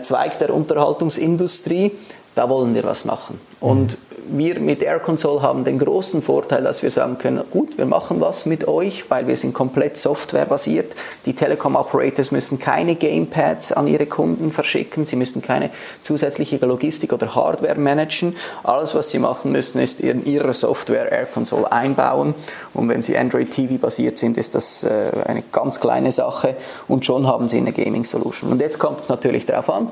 Zweig 0.02 0.40
der 0.40 0.54
Unterhaltungsindustrie, 0.54 1.92
da 2.36 2.50
wollen 2.50 2.74
wir 2.74 2.84
was 2.84 3.06
machen. 3.06 3.40
Und 3.60 3.98
wir 4.30 4.60
mit 4.60 4.82
Air 4.82 5.00
Console 5.00 5.42
haben 5.42 5.64
den 5.64 5.80
großen 5.80 6.22
Vorteil, 6.22 6.64
dass 6.64 6.84
wir 6.84 6.92
sagen 6.92 7.18
können, 7.18 7.44
gut, 7.52 7.78
wir 7.78 7.86
machen 7.86 8.20
was 8.22 8.46
mit 8.46 8.68
euch, 8.68 9.10
weil 9.10 9.28
wir 9.28 9.36
sind 9.36 9.54
komplett 9.54 9.98
softwarebasiert. 9.98 10.96
Die 11.26 11.34
Telekom-Operators 11.34 12.32
müssen 12.32 12.60
keine 12.60 12.96
Gamepads 12.96 13.72
an 13.72 13.88
ihre 13.88 14.06
Kunden 14.06 14.52
verschicken, 14.52 15.06
sie 15.06 15.16
müssen 15.16 15.42
keine 15.42 15.70
zusätzliche 16.02 16.58
Logistik 16.58 17.14
oder 17.14 17.34
Hardware 17.36 17.80
managen. 17.80 18.36
Alles, 18.64 18.96
was 18.96 19.12
sie 19.12 19.20
machen 19.20 19.52
müssen, 19.52 19.80
ist 19.80 20.00
in 20.00 20.26
ihre 20.26 20.54
Software 20.54 21.12
Air 21.12 21.26
Console 21.26 21.72
einbauen. 21.72 22.34
Und 22.74 22.90
wenn 22.90 23.04
sie 23.04 23.18
Android 23.18 23.52
TV 23.52 23.76
basiert 23.76 24.18
sind, 24.18 24.38
ist 24.38 24.56
das 24.56 24.84
äh, 24.84 25.12
eine 25.26 25.44
ganz 25.52 25.80
kleine 25.80 26.12
Sache 26.12 26.56
und 26.88 27.06
schon 27.06 27.28
haben 27.28 27.50
sie 27.50 27.58
eine 27.58 27.72
Gaming 27.72 28.04
Solution. 28.04 28.52
Und 28.52 28.62
jetzt 28.62 28.80
kommt 28.80 29.02
es 29.02 29.10
natürlich 29.10 29.46
darauf 29.46 29.70
an, 29.70 29.90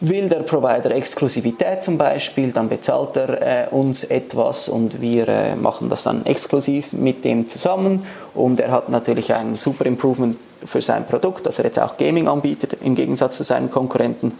Will 0.00 0.28
der 0.28 0.44
Provider 0.44 0.92
Exklusivität 0.92 1.82
zum 1.82 1.98
Beispiel, 1.98 2.52
dann 2.52 2.68
bezahlt 2.68 3.16
er 3.16 3.66
äh, 3.66 3.68
uns 3.68 4.04
etwas 4.04 4.68
und 4.68 5.00
wir 5.00 5.26
äh, 5.26 5.56
machen 5.56 5.88
das 5.88 6.04
dann 6.04 6.24
exklusiv 6.24 6.92
mit 6.92 7.24
dem 7.24 7.48
zusammen 7.48 8.06
und 8.32 8.60
er 8.60 8.70
hat 8.70 8.90
natürlich 8.90 9.34
ein 9.34 9.56
super 9.56 9.86
Improvement 9.86 10.36
für 10.64 10.82
sein 10.82 11.04
Produkt, 11.04 11.46
dass 11.46 11.58
er 11.58 11.64
jetzt 11.64 11.80
auch 11.80 11.96
Gaming 11.96 12.28
anbietet 12.28 12.76
im 12.80 12.94
Gegensatz 12.94 13.38
zu 13.38 13.42
seinen 13.42 13.72
Konkurrenten. 13.72 14.32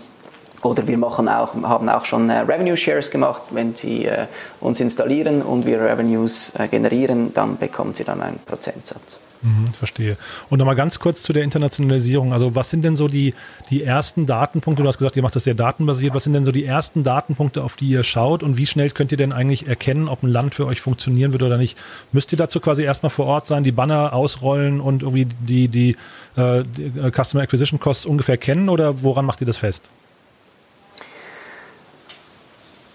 Oder 0.63 0.87
wir 0.87 0.99
machen 0.99 1.29
auch, 1.29 1.55
haben 1.63 1.89
auch 1.89 2.05
schon 2.05 2.31
äh, 2.31 2.39
Revenue 2.39 2.77
Shares 2.77 3.11
gemacht, 3.11 3.43
wenn 3.51 3.75
Sie 3.75 4.07
äh, 4.07 4.27
uns 4.61 4.79
installieren 4.79 5.43
und 5.43 5.67
wir 5.67 5.81
Revenues 5.81 6.53
äh, 6.57 6.69
generieren, 6.69 7.33
dann 7.35 7.59
bekommen 7.59 7.95
Sie 7.95 8.05
dann 8.05 8.23
einen 8.23 8.39
Prozentsatz. 8.47 9.19
Mhm, 9.41 9.73
verstehe. 9.73 10.17
Und 10.51 10.59
nochmal 10.59 10.75
ganz 10.75 10.99
kurz 10.99 11.23
zu 11.23 11.33
der 11.33 11.45
Internationalisierung. 11.45 12.33
Also 12.33 12.55
was 12.57 12.71
sind 12.71 12.85
denn 12.85 12.97
so 12.97 13.07
die, 13.07 13.35
die 13.71 13.85
ersten 13.85 14.27
Datenpunkte? 14.27 14.83
Du 14.83 14.89
hast 14.89 14.99
gesagt, 14.99 15.17
ihr 15.17 15.23
macht 15.23 15.37
das 15.37 15.45
sehr 15.45 15.55
datenbasiert. 15.55 16.15
Was 16.15 16.25
sind 16.25 16.33
denn 16.33 16.45
so 16.45 16.51
die 16.51 16.65
ersten 16.65 17.05
Datenpunkte, 17.05 17.63
auf 17.63 17.77
die 17.77 17.89
ihr 17.89 18.03
schaut? 18.03 18.43
Und 18.43 18.57
wie 18.57 18.67
schnell 18.67 18.91
könnt 18.91 19.13
ihr 19.13 19.19
denn 19.19 19.33
eigentlich 19.33 19.69
erkennen, 19.69 20.09
ob 20.09 20.23
ein 20.23 20.29
Land 20.29 20.55
für 20.57 20.67
euch 20.67 20.81
funktionieren 20.81 21.33
wird 21.33 21.43
oder 21.43 21.57
nicht? 21.57 21.79
Müsst 22.11 22.33
ihr 22.33 22.39
dazu 22.39 22.59
quasi 22.59 22.83
erstmal 22.83 23.11
vor 23.11 23.27
Ort 23.27 23.47
sein, 23.47 23.63
die 23.63 23.73
Banner 23.73 24.13
ausrollen 24.13 24.81
und 24.81 25.03
irgendwie 25.03 25.27
die, 25.27 25.69
die, 25.69 25.97
äh, 26.37 26.65
die 26.65 26.99
äh, 26.99 27.13
Customer 27.13 27.45
Acquisition 27.45 27.79
Costs 27.79 28.07
ungefähr 28.07 28.39
kennen 28.39 28.69
oder 28.69 29.03
woran 29.03 29.25
macht 29.25 29.41
ihr 29.41 29.47
das 29.47 29.59
fest? 29.59 29.91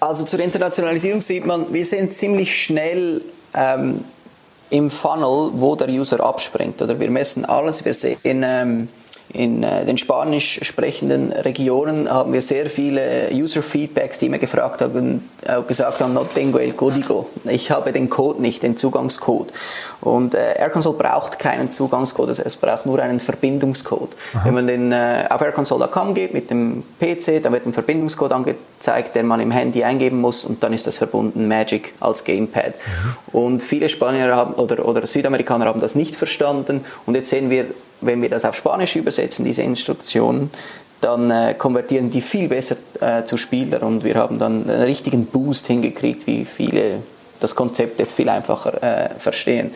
Also 0.02 0.26
zur 0.26 0.42
Internationalisierung 0.42 1.22
sieht 1.22 1.46
man, 1.46 1.72
wir 1.72 1.86
sind 1.86 2.14
ziemlich 2.14 2.62
schnell 2.62 3.22
ähm, 3.54 4.04
im 4.70 4.90
Funnel, 4.90 5.52
wo 5.54 5.76
der 5.76 5.90
User 5.90 6.20
abspringt. 6.24 6.82
Oder 6.82 7.00
wir 7.00 7.10
messen 7.10 7.46
alles, 7.46 7.86
wir 7.86 7.94
sehen 7.94 8.44
ähm, 8.44 8.90
in 9.34 9.64
äh, 9.64 9.84
den 9.86 9.98
spanisch 9.98 10.60
sprechenden 10.62 11.32
Regionen 11.32 12.10
haben 12.10 12.34
wir 12.34 12.42
sehr 12.42 12.70
viele 12.70 13.30
User-Feedbacks, 13.32 14.20
die 14.20 14.30
mir 14.30 14.38
gefragt 14.38 14.82
haben, 14.82 15.28
äh, 15.44 15.60
gesagt 15.64 16.00
haben, 16.02 16.14
no 16.14 16.24
tengo 16.24 16.60
el 16.60 16.74
código. 16.74 17.28
Ich 17.46 17.72
habe 17.72 17.92
den 17.92 18.10
Code 18.10 18.42
nicht, 18.42 18.62
den 18.62 18.78
Zugangscode. 18.78 19.52
Und 20.02 20.36
äh, 20.36 20.54
AirConsole 20.60 20.98
braucht 20.98 21.40
keinen 21.40 21.72
Zugangscode, 21.72 22.30
also 22.30 22.44
es 22.46 22.56
braucht 22.56 22.86
nur 22.86 23.00
einen 23.00 23.20
Verbindungscode. 23.20 24.16
Aha. 24.36 24.46
Wenn 24.46 24.54
man 24.54 24.68
den, 24.68 24.92
äh, 24.92 25.26
auf 25.30 25.42
airconsole.com 25.42 26.14
geht 26.14 26.34
mit 26.34 26.52
dem 26.52 26.84
PC, 27.00 27.42
dann 27.42 27.54
wird 27.54 27.66
ein 27.66 27.74
Verbindungscode 27.74 28.34
angezeigt, 28.34 29.16
den 29.16 29.26
man 29.26 29.40
im 29.40 29.50
Handy 29.50 29.84
eingeben 29.84 30.22
muss 30.22 30.46
und 30.46 30.64
dann 30.64 30.74
ist 30.74 30.86
das 30.86 30.98
verbunden 30.98 31.48
Magic 31.48 31.94
als 32.00 32.24
Gamepad. 32.24 32.76
Mhm. 32.76 33.40
Und 33.40 33.64
viele 33.64 33.90
Spanier 33.90 34.36
haben, 34.36 34.54
oder, 34.54 34.88
oder 34.88 35.08
Südamerikaner 35.08 35.66
haben 35.66 35.82
das 35.82 35.96
nicht 35.96 36.16
verstanden 36.16 36.86
und 37.08 37.16
jetzt 37.16 37.32
sehen 37.32 37.50
wir 37.50 37.66
wenn 38.06 38.22
wir 38.22 38.30
das 38.30 38.46
auf 38.46 38.56
Spanisch 38.56 38.96
übersetzen, 38.96 39.46
diese 39.46 39.64
Instruktionen, 39.64 40.50
dann 41.02 41.32
äh, 41.32 41.54
konvertieren 41.58 42.10
die 42.10 42.22
viel 42.22 42.48
besser 42.48 42.78
äh, 43.02 43.26
zu 43.26 43.38
Spielern 43.38 43.82
und 43.82 44.04
wir 44.04 44.16
haben 44.16 44.40
dann 44.40 44.70
einen 44.70 44.82
richtigen 44.84 45.26
Boost 45.26 45.68
hingekriegt, 45.68 46.26
wie 46.28 46.46
viele 46.46 47.00
das 47.40 47.56
Konzept 47.56 48.00
jetzt 48.00 48.16
viel 48.16 48.30
einfacher 48.30 48.82
äh, 48.82 49.10
verstehen. 49.20 49.72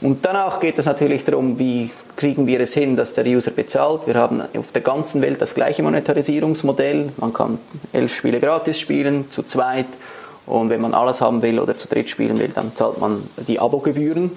Und 0.00 0.24
danach 0.24 0.60
geht 0.60 0.78
es 0.78 0.86
natürlich 0.86 1.24
darum, 1.24 1.58
wie 1.58 1.90
kriegen 2.16 2.46
wir 2.46 2.58
es 2.60 2.72
hin, 2.74 2.96
dass 2.96 3.14
der 3.14 3.26
User 3.26 3.50
bezahlt. 3.50 4.06
Wir 4.06 4.14
haben 4.14 4.42
auf 4.56 4.72
der 4.72 4.80
ganzen 4.80 5.22
Welt 5.22 5.40
das 5.40 5.54
gleiche 5.54 5.82
Monetarisierungsmodell. 5.82 7.12
Man 7.18 7.32
kann 7.32 7.58
elf 7.92 8.14
Spiele 8.14 8.40
gratis 8.40 8.80
spielen, 8.80 9.30
zu 9.30 9.42
zweit. 9.42 9.86
Und 10.46 10.70
wenn 10.70 10.80
man 10.80 10.94
alles 10.94 11.20
haben 11.20 11.42
will 11.42 11.60
oder 11.60 11.76
zu 11.76 11.86
dritt 11.86 12.10
spielen 12.10 12.38
will, 12.38 12.48
dann 12.48 12.74
zahlt 12.74 12.98
man 12.98 13.22
die 13.46 13.60
Abogebühren. 13.60 14.30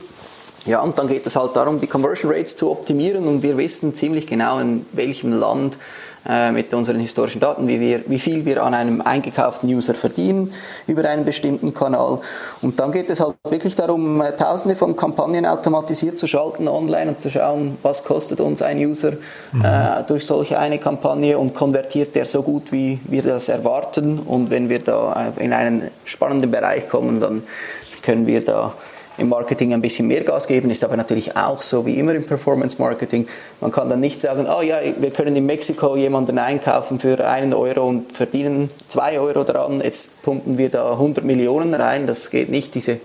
Ja, 0.65 0.82
und 0.82 0.97
dann 0.97 1.08
geht 1.08 1.26
es 1.26 1.36
halt 1.36 1.56
darum, 1.56 1.80
die 1.80 1.88
Conversion 1.88 2.32
Rates 2.32 2.56
zu 2.56 2.71
optimieren 2.71 3.28
und 3.28 3.43
wir 3.43 3.58
wissen 3.58 3.93
ziemlich 3.93 4.28
genau, 4.28 4.60
in 4.60 4.86
welchem 4.93 5.34
Land 5.34 5.78
äh, 6.26 6.52
mit 6.52 6.73
unseren 6.73 7.02
historischen 7.02 7.41
Daten, 7.41 7.67
wie, 7.67 7.82
wir, 7.82 8.04
wie 8.08 8.17
viel 8.17 8.45
wir 8.45 8.63
an 8.63 8.73
einem 8.73 9.02
eingekauften 9.02 9.67
User 9.69 9.93
verdienen 9.93 10.54
über 10.88 11.04
einen 11.04 11.26
bestimmten 11.26 11.73
Kanal. 11.73 12.21
Und 12.62 12.80
dann 12.80 12.93
geht 12.93 13.10
es 13.10 13.19
halt 13.19 13.36
wirklich 13.43 13.76
darum, 13.76 14.21
äh, 14.21 14.32
tausende 14.32 14.78
von 14.78 14.95
Kampagnen 14.95 15.45
automatisiert 15.45 16.17
zu 16.17 16.26
schalten 16.26 16.69
online 16.69 17.10
und 17.10 17.19
zu 17.19 17.30
schauen, 17.30 17.78
was 17.82 18.06
kostet 18.06 18.39
uns 18.39 18.62
ein 18.62 18.78
User 18.78 19.12
mhm. 19.52 19.65
äh, 19.65 20.04
durch 20.08 20.26
solche 20.26 20.58
eine 20.58 20.80
Kampagne 20.80 21.38
und 21.38 21.54
konvertiert 21.56 22.15
der 22.15 22.26
so 22.26 22.41
gut, 22.41 22.71
wie 22.71 23.02
wir 23.04 23.21
das 23.21 23.49
erwarten. 23.49 24.19
Und 24.19 24.49
wenn 24.49 24.69
wir 24.69 24.80
da 24.80 25.34
in 25.38 25.52
einen 25.52 25.91
spannenden 26.06 26.52
Bereich 26.52 26.88
kommen, 26.88 27.19
dann 27.19 27.43
können 28.02 28.28
wir 28.28 28.45
da 28.45 28.73
im 29.17 29.30
Marketing 29.30 29.73
ein 29.73 29.82
bisschen 29.82 30.08
mehr 30.08 30.23
Gas 30.23 30.47
geben, 30.47 30.69
ist 30.69 30.84
aber 30.84 30.97
natürlich 30.97 31.36
auch 31.36 31.62
so 31.62 31.86
wie 31.86 31.97
immer 31.99 32.15
im 32.15 32.26
Performance 32.26 32.82
Marketing. 32.82 33.28
Man 33.62 33.71
kann 33.71 33.89
dann 33.89 33.99
nicht 33.99 34.21
sagen, 34.21 34.47
oh 34.47 34.62
ja, 34.62 34.78
wir 34.97 35.12
können 35.12 35.36
in 35.36 35.45
Mexiko 35.45 35.95
jemanden 35.95 36.38
einkaufen 36.38 36.99
für 36.99 37.26
einen 37.28 37.54
Euro 37.54 37.88
und 37.88 38.12
verdienen 38.12 38.69
zwei 38.88 39.19
Euro 39.19 39.43
daran, 39.43 39.82
jetzt 39.82 40.21
pumpen 40.23 40.58
wir 40.58 40.69
da 40.69 40.93
100 40.93 41.23
Millionen 41.23 41.73
rein, 41.73 42.08
das 42.08 42.30
geht 42.30 42.49
nicht. 42.49 42.76
Diese 42.76 42.99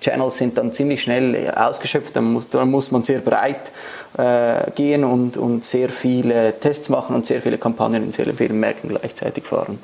Channels 0.00 0.36
sind 0.36 0.58
dann 0.58 0.72
ziemlich 0.72 1.02
schnell 1.02 1.50
ausgeschöpft, 1.54 2.14
dann 2.16 2.32
muss, 2.32 2.48
dann 2.48 2.70
muss 2.70 2.90
man 2.90 3.02
sehr 3.02 3.20
breit 3.20 3.72
äh, 4.18 4.70
gehen 4.74 5.04
und, 5.04 5.36
und 5.36 5.64
sehr 5.64 5.88
viele 5.88 6.58
Tests 6.60 6.88
machen 6.88 7.14
und 7.14 7.26
sehr 7.26 7.40
viele 7.40 7.58
Kampagnen 7.58 8.04
in 8.04 8.12
sehr 8.12 8.32
vielen 8.34 8.60
Märkten 8.60 8.90
gleichzeitig 8.90 9.44
fahren. 9.44 9.78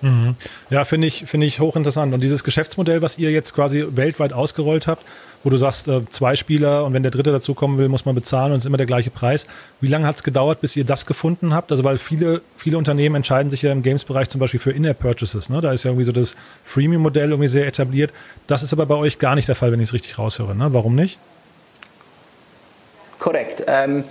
Mhm. 0.00 0.36
Ja, 0.70 0.84
finde 0.84 1.06
ich, 1.06 1.24
finde 1.26 1.46
ich 1.46 1.60
hochinteressant. 1.60 2.14
Und 2.14 2.20
dieses 2.20 2.44
Geschäftsmodell, 2.44 3.02
was 3.02 3.18
ihr 3.18 3.30
jetzt 3.30 3.54
quasi 3.54 3.84
weltweit 3.90 4.32
ausgerollt 4.32 4.86
habt, 4.86 5.04
wo 5.44 5.50
du 5.50 5.56
sagst, 5.56 5.88
äh, 5.88 6.02
zwei 6.10 6.36
Spieler 6.36 6.84
und 6.84 6.92
wenn 6.94 7.02
der 7.02 7.12
dritte 7.12 7.30
dazukommen 7.30 7.78
will, 7.78 7.88
muss 7.88 8.04
man 8.04 8.14
bezahlen 8.14 8.52
und 8.52 8.58
es 8.58 8.62
ist 8.62 8.66
immer 8.66 8.76
der 8.76 8.86
gleiche 8.86 9.10
Preis. 9.10 9.46
Wie 9.80 9.86
lange 9.86 10.06
hat 10.06 10.16
es 10.16 10.22
gedauert, 10.22 10.60
bis 10.60 10.76
ihr 10.76 10.84
das 10.84 11.06
gefunden 11.06 11.54
habt? 11.54 11.70
Also 11.70 11.84
weil 11.84 11.98
viele, 11.98 12.42
viele 12.56 12.78
Unternehmen 12.78 13.16
entscheiden 13.16 13.50
sich 13.50 13.62
ja 13.62 13.72
im 13.72 13.82
Games-Bereich 13.82 14.28
zum 14.28 14.40
Beispiel 14.40 14.60
für 14.60 14.72
In-App-Purchases. 14.72 15.48
Ne? 15.48 15.60
Da 15.60 15.72
ist 15.72 15.84
ja 15.84 15.90
irgendwie 15.90 16.04
so 16.04 16.12
das 16.12 16.36
Freemium-Modell 16.64 17.30
irgendwie 17.30 17.48
sehr 17.48 17.66
etabliert. 17.66 18.12
Das 18.46 18.62
ist 18.62 18.72
aber 18.72 18.86
bei 18.86 18.96
euch 18.96 19.18
gar 19.18 19.34
nicht 19.34 19.48
der 19.48 19.54
Fall, 19.54 19.70
wenn 19.72 19.80
ich 19.80 19.88
es 19.88 19.94
richtig 19.94 20.18
raushöre. 20.18 20.54
Ne? 20.54 20.72
Warum 20.72 20.94
nicht? 20.94 21.18
Korrekt. 23.18 23.64
Ähm 23.66 24.04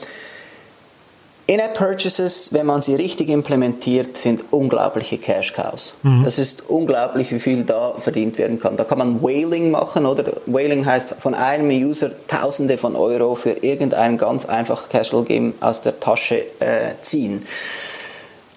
In-App-Purchases, 1.47 2.51
wenn 2.51 2.65
man 2.65 2.81
sie 2.81 2.95
richtig 2.95 3.29
implementiert, 3.29 4.17
sind 4.17 4.43
unglaubliche 4.51 5.17
Cash-Cows. 5.17 5.93
Mhm. 6.03 6.25
Das 6.25 6.39
ist 6.39 6.69
unglaublich, 6.69 7.31
wie 7.31 7.39
viel 7.39 7.63
da 7.63 7.93
verdient 7.99 8.37
werden 8.37 8.59
kann. 8.59 8.75
Da 8.75 8.83
kann 8.83 8.97
man 8.97 9.21
Whaling 9.23 9.71
machen, 9.71 10.05
oder? 10.05 10.25
Whaling 10.45 10.85
heißt 10.85 11.15
von 11.19 11.33
einem 11.33 11.69
User 11.69 12.11
Tausende 12.27 12.77
von 12.77 12.97
Euro 12.97 13.35
für 13.35 13.51
irgendein 13.51 14.17
ganz 14.17 14.45
einfach 14.45 14.89
Casual-Game 14.89 15.53
aus 15.61 15.81
der 15.81 16.01
Tasche 16.01 16.43
äh, 16.59 16.95
ziehen. 17.01 17.47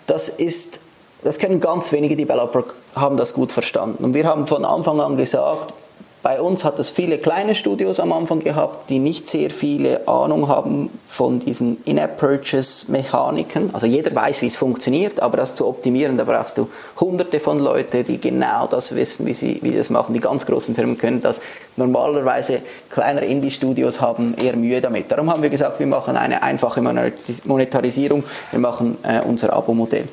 Das 0.08 0.28
ist, 0.28 0.80
das 1.22 1.38
können 1.38 1.60
ganz 1.60 1.92
wenige 1.92 2.16
Developer 2.16 2.64
haben 2.96 3.16
das 3.16 3.34
gut 3.34 3.52
verstanden. 3.52 4.02
Und 4.02 4.14
wir 4.14 4.24
haben 4.24 4.48
von 4.48 4.64
Anfang 4.64 5.00
an 5.00 5.16
gesagt, 5.16 5.74
bei 6.22 6.40
uns 6.40 6.64
hat 6.64 6.78
es 6.78 6.90
viele 6.90 7.16
kleine 7.16 7.54
Studios 7.54 7.98
am 7.98 8.12
Anfang 8.12 8.40
gehabt, 8.40 8.90
die 8.90 8.98
nicht 8.98 9.30
sehr 9.30 9.50
viele 9.50 10.06
Ahnung 10.06 10.48
haben 10.48 10.90
von 11.06 11.38
diesen 11.38 11.82
In-App-Purchase-Mechaniken. 11.84 13.70
Also 13.72 13.86
jeder 13.86 14.14
weiß, 14.14 14.42
wie 14.42 14.46
es 14.46 14.56
funktioniert, 14.56 15.20
aber 15.20 15.38
das 15.38 15.54
zu 15.54 15.66
optimieren, 15.66 16.18
da 16.18 16.24
brauchst 16.24 16.58
du 16.58 16.68
hunderte 16.98 17.40
von 17.40 17.58
Leuten, 17.58 18.04
die 18.04 18.20
genau 18.20 18.66
das 18.66 18.94
wissen, 18.94 19.24
wie 19.24 19.32
sie 19.32 19.60
wie 19.62 19.72
das 19.72 19.88
machen. 19.88 20.12
Die 20.12 20.20
ganz 20.20 20.44
großen 20.44 20.74
Firmen 20.74 20.98
können 20.98 21.22
das. 21.22 21.40
Normalerweise 21.76 22.60
kleinere 22.90 23.24
Indie-Studios 23.24 24.02
haben 24.02 24.34
eher 24.34 24.56
Mühe 24.56 24.82
damit. 24.82 25.10
Darum 25.10 25.30
haben 25.30 25.42
wir 25.42 25.48
gesagt, 25.48 25.78
wir 25.80 25.86
machen 25.86 26.16
eine 26.16 26.42
einfache 26.42 26.82
Monetarisierung, 26.82 28.24
wir 28.50 28.60
machen 28.60 28.98
äh, 29.04 29.20
unser 29.26 29.54
Abo-Modell. 29.54 30.06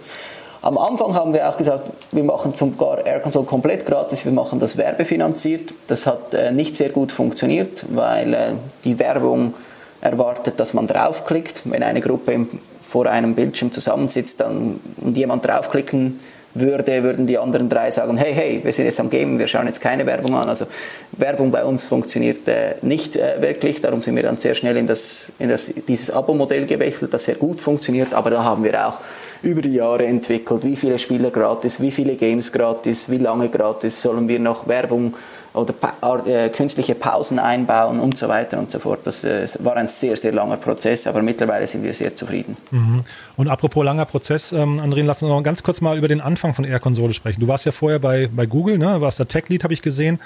Am 0.67 0.77
Anfang 0.77 1.15
haben 1.15 1.31
wir 1.31 1.47
auch 1.47 1.55
gesagt, 1.55 1.89
wir 2.11 2.25
machen 2.25 2.53
sogar 2.53 3.05
Air 3.05 3.21
Console 3.21 3.45
komplett 3.45 3.85
gratis, 3.85 4.25
wir 4.25 4.33
machen 4.33 4.59
das 4.59 4.75
werbefinanziert. 4.75 5.73
Das 5.87 6.05
hat 6.05 6.33
äh, 6.33 6.51
nicht 6.51 6.75
sehr 6.75 6.89
gut 6.89 7.13
funktioniert, 7.13 7.85
weil 7.91 8.33
äh, 8.33 8.37
die 8.83 8.99
Werbung 8.99 9.53
erwartet, 10.01 10.59
dass 10.59 10.73
man 10.73 10.85
draufklickt. 10.85 11.61
Wenn 11.63 11.83
eine 11.83 12.01
Gruppe 12.01 12.47
vor 12.81 13.05
einem 13.05 13.33
Bildschirm 13.33 13.71
zusammensitzt 13.71 14.41
dann, 14.41 14.81
und 14.97 15.15
jemand 15.15 15.47
draufklicken 15.47 16.19
würde, 16.53 17.01
würden 17.01 17.27
die 17.27 17.37
anderen 17.37 17.69
drei 17.69 17.89
sagen, 17.89 18.17
hey, 18.17 18.33
hey, 18.33 18.59
wir 18.61 18.73
sind 18.73 18.87
jetzt 18.87 18.99
am 18.99 19.09
Game, 19.09 19.39
wir 19.39 19.47
schauen 19.47 19.67
jetzt 19.67 19.79
keine 19.79 20.05
Werbung 20.05 20.35
an. 20.35 20.49
Also 20.49 20.65
Werbung 21.13 21.49
bei 21.49 21.63
uns 21.63 21.85
funktioniert 21.85 22.45
äh, 22.49 22.75
nicht 22.81 23.15
äh, 23.15 23.41
wirklich, 23.41 23.79
darum 23.79 24.03
sind 24.03 24.17
wir 24.17 24.23
dann 24.23 24.35
sehr 24.35 24.53
schnell 24.53 24.75
in, 24.75 24.85
das, 24.85 25.31
in 25.39 25.47
das, 25.47 25.73
dieses 25.87 26.11
Abo-Modell 26.11 26.65
gewechselt, 26.65 27.13
das 27.13 27.23
sehr 27.23 27.35
gut 27.35 27.61
funktioniert, 27.61 28.13
aber 28.13 28.31
da 28.31 28.43
haben 28.43 28.65
wir 28.65 28.85
auch 28.85 28.99
über 29.41 29.61
die 29.61 29.73
Jahre 29.73 30.05
entwickelt. 30.05 30.63
Wie 30.63 30.75
viele 30.75 30.97
Spieler 30.97 31.31
gratis, 31.31 31.81
wie 31.81 31.91
viele 31.91 32.15
Games 32.15 32.51
gratis, 32.51 33.09
wie 33.09 33.17
lange 33.17 33.49
gratis, 33.49 34.01
sollen 34.01 34.27
wir 34.27 34.39
noch 34.39 34.67
Werbung 34.67 35.13
oder 35.57 35.73
pa 35.73 36.23
äh, 36.25 36.49
künstliche 36.49 36.95
Pausen 36.95 37.39
einbauen 37.39 37.99
und 37.99 38.17
so 38.17 38.27
weiter 38.27 38.59
und 38.59 38.71
so 38.71 38.79
fort. 38.79 38.99
Das 39.05 39.23
äh, 39.23 39.47
war 39.59 39.75
ein 39.75 39.87
sehr, 39.87 40.15
sehr 40.15 40.31
langer 40.31 40.57
Prozess, 40.57 41.07
aber 41.07 41.21
mittlerweile 41.21 41.67
sind 41.67 41.83
wir 41.83 41.93
sehr 41.93 42.15
zufrieden. 42.15 42.55
Mhm. 42.71 43.01
Und 43.35 43.47
apropos 43.47 43.83
langer 43.83 44.05
Prozess, 44.05 44.51
ähm, 44.51 44.79
André, 44.79 45.03
lass 45.03 45.23
uns 45.23 45.29
noch 45.29 45.41
ganz 45.43 45.63
kurz 45.63 45.81
mal 45.81 45.97
über 45.97 46.07
den 46.07 46.21
Anfang 46.21 46.53
von 46.53 46.65
Air-Konsole 46.65 47.13
sprechen. 47.13 47.39
Du 47.39 47.47
warst 47.47 47.65
ja 47.65 47.71
vorher 47.71 47.99
bei, 47.99 48.29
bei 48.33 48.45
Google, 48.45 48.77
ne? 48.77 49.01
warst 49.01 49.19
der 49.19 49.27
Tech-Lead, 49.27 49.63
habe 49.63 49.73
ich 49.73 49.81
gesehen. 49.81 50.19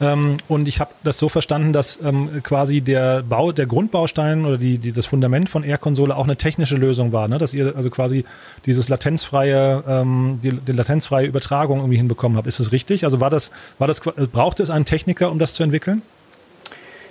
Ähm, 0.00 0.38
und 0.48 0.68
ich 0.68 0.80
habe 0.80 0.90
das 1.04 1.18
so 1.18 1.28
verstanden, 1.28 1.72
dass 1.72 2.00
ähm, 2.02 2.42
quasi 2.42 2.80
der 2.80 3.22
Bau, 3.22 3.52
der 3.52 3.66
Grundbaustein 3.66 4.44
oder 4.44 4.58
die, 4.58 4.78
die, 4.78 4.92
das 4.92 5.06
Fundament 5.06 5.48
von 5.48 5.62
Air-Konsole 5.62 6.16
auch 6.16 6.24
eine 6.24 6.36
technische 6.36 6.76
Lösung 6.76 7.12
war, 7.12 7.28
ne? 7.28 7.38
dass 7.38 7.54
ihr 7.54 7.74
also 7.76 7.90
quasi 7.90 8.24
dieses 8.66 8.88
latenzfreie, 8.88 9.84
ähm, 9.86 10.40
die, 10.42 10.50
die 10.50 10.72
latenzfreie 10.72 11.26
Übertragung 11.26 11.78
irgendwie 11.78 11.98
hinbekommen 11.98 12.36
habt. 12.38 12.46
Ist 12.46 12.60
das 12.60 12.72
richtig? 12.72 13.04
Also 13.04 13.20
war 13.20 13.30
das, 13.30 13.50
war 13.78 13.86
das, 13.86 14.00
brauchte 14.00 14.62
es 14.62 14.70
einen 14.70 14.84
Techniker, 14.84 15.30
um 15.30 15.38
das 15.38 15.54
zu 15.54 15.62
entwickeln? 15.62 16.02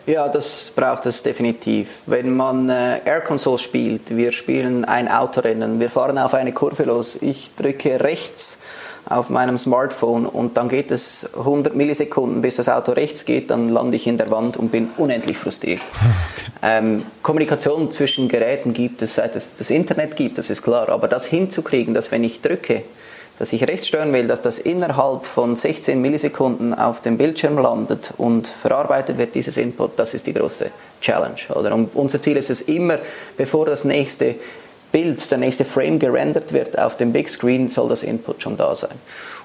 Ja, 0.08 0.28
das 0.28 0.74
braucht 0.76 1.06
es 1.06 1.22
definitiv. 1.22 2.00
Wenn 2.08 2.36
man 2.36 2.70
äh, 2.70 3.00
Air 3.06 3.22
Console 3.22 3.60
spielt, 3.60 4.16
wir 4.16 4.32
spielen 4.32 4.84
ein 4.84 5.08
Autorennen, 5.08 5.80
wir 5.80 5.92
fahren 5.92 6.18
auf 6.18 6.34
eine 6.34 6.52
Kurve 6.54 6.84
los, 6.86 7.18
ich 7.22 7.54
drücke 7.56 8.04
rechts 8.04 8.64
auf 9.12 9.30
meinem 9.30 9.58
Smartphone 9.58 10.26
und 10.26 10.58
dann 10.58 10.70
geht 10.70 10.92
es 10.92 11.30
100 11.38 11.76
Millisekunden, 11.76 12.42
bis 12.42 12.56
das 12.56 12.70
Auto 12.70 12.94
rechts 12.94 13.26
geht, 13.26 13.50
dann 13.50 13.70
lande 13.70 13.98
ich 13.98 14.08
in 14.08 14.18
der 14.18 14.30
Wand 14.30 14.58
und 14.58 14.72
bin 14.72 14.90
unendlich 14.98 15.38
frustriert. 15.38 15.82
Okay. 15.82 16.52
Ähm, 16.64 17.04
Kommunikation 17.22 17.92
zwischen 17.92 18.28
Geräten 18.28 18.74
gibt 18.74 19.02
es, 19.02 19.16
seit 19.16 19.36
es 19.36 19.58
das 19.58 19.70
Internet 19.70 20.16
gibt, 20.16 20.38
das 20.38 20.50
ist 20.50 20.62
klar, 20.62 20.90
aber 20.90 21.08
das 21.08 21.26
hinzukriegen, 21.26 21.94
dass 21.94 22.12
wenn 22.12 22.24
ich 22.24 22.42
drücke, 22.42 22.84
dass 23.42 23.54
ich 23.54 23.68
rechts 23.68 23.88
stören 23.88 24.14
will, 24.14 24.28
dass 24.28 24.44
das 24.44 24.60
innerhalb 24.60 25.26
von 25.26 25.56
16 25.56 26.00
Millisekunden 26.00 26.76
auf 26.76 27.02
dem 27.02 27.18
Bildschirm 27.18 27.58
landet 27.58 28.14
und 28.18 28.46
verarbeitet 28.46 29.18
wird, 29.18 29.34
dieses 29.34 29.58
Input, 29.58 29.98
das 29.98 30.14
ist 30.14 30.28
die 30.28 30.34
große 30.34 30.70
Challenge. 31.02 31.40
Oder? 31.56 31.74
Und 31.74 31.96
unser 31.96 32.22
Ziel 32.22 32.38
ist 32.38 32.52
es 32.52 32.62
immer, 32.62 33.00
bevor 33.38 33.66
das 33.66 33.84
nächste 33.84 34.36
Bild, 34.92 35.30
der 35.32 35.38
nächste 35.38 35.66
Frame 35.66 36.00
gerendert 36.00 36.54
wird 36.54 36.78
auf 36.78 36.98
dem 36.98 37.14
Big 37.14 37.30
Screen, 37.30 37.70
soll 37.70 37.90
das 37.90 38.04
Input 38.04 38.42
schon 38.44 38.58
da 38.58 38.76
sein. 38.76 38.98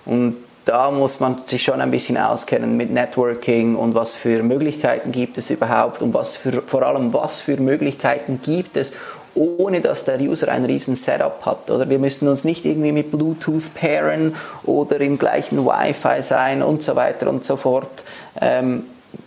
Und 0.04 0.36
da 0.66 0.90
muss 0.90 1.20
man 1.20 1.46
sich 1.46 1.62
schon 1.62 1.80
ein 1.80 1.92
bisschen 1.92 2.16
auskennen 2.16 2.76
mit 2.76 2.90
Networking 2.90 3.76
und 3.76 3.94
was 3.94 4.16
für 4.16 4.42
Möglichkeiten 4.42 5.12
gibt 5.12 5.38
es 5.38 5.50
überhaupt 5.50 6.02
und 6.02 6.12
was 6.12 6.36
für, 6.36 6.60
vor 6.62 6.82
allem 6.82 7.12
was 7.12 7.40
für 7.40 7.56
Möglichkeiten 7.56 8.40
gibt 8.42 8.76
es, 8.76 8.94
ohne 9.36 9.80
dass 9.80 10.04
der 10.04 10.18
User 10.18 10.48
ein 10.48 10.64
riesen 10.64 10.96
Setup 10.96 11.44
hat. 11.46 11.70
Oder 11.70 11.88
wir 11.88 12.00
müssen 12.00 12.26
uns 12.26 12.42
nicht 12.42 12.64
irgendwie 12.64 12.90
mit 12.90 13.12
Bluetooth 13.12 13.74
pairen 13.74 14.34
oder 14.64 15.00
im 15.00 15.18
gleichen 15.18 15.64
Wi-Fi 15.64 16.22
sein 16.22 16.62
und 16.62 16.82
so 16.82 16.96
weiter 16.96 17.28
und 17.28 17.44
so 17.44 17.56
fort. 17.56 18.02
Ähm, 18.40 18.84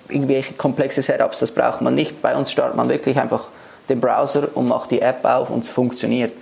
irgendwelche 0.10 0.56
komplexe 0.56 1.02
Setups, 1.02 1.40
das 1.40 1.52
braucht 1.52 1.82
man 1.82 1.96
nicht. 1.96 2.22
Bei 2.22 2.36
uns 2.36 2.52
startet 2.52 2.76
man 2.76 2.90
wirklich 2.90 3.18
einfach 3.18 3.48
den 3.90 4.00
Browser 4.00 4.50
und 4.56 4.68
macht 4.68 4.92
die 4.92 5.02
App 5.02 5.26
auf 5.26 5.50
und 5.50 5.64
es 5.64 5.70
funktioniert. 5.70 6.34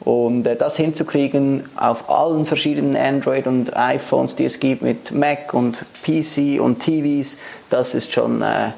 Und 0.00 0.46
äh, 0.46 0.56
das 0.56 0.76
hinzukriegen 0.76 1.64
auf 1.76 2.08
allen 2.08 2.46
verschiedenen 2.46 2.96
Android 2.96 3.46
und 3.46 3.76
iPhones, 3.76 4.36
die 4.36 4.44
es 4.44 4.60
gibt, 4.60 4.82
mit 4.82 5.12
Mac 5.12 5.52
und 5.54 5.84
PC 6.02 6.60
und 6.60 6.78
TVs, 6.78 7.38
das 7.70 7.94
ist 7.94 8.12
schon, 8.12 8.42
äh, 8.42 8.70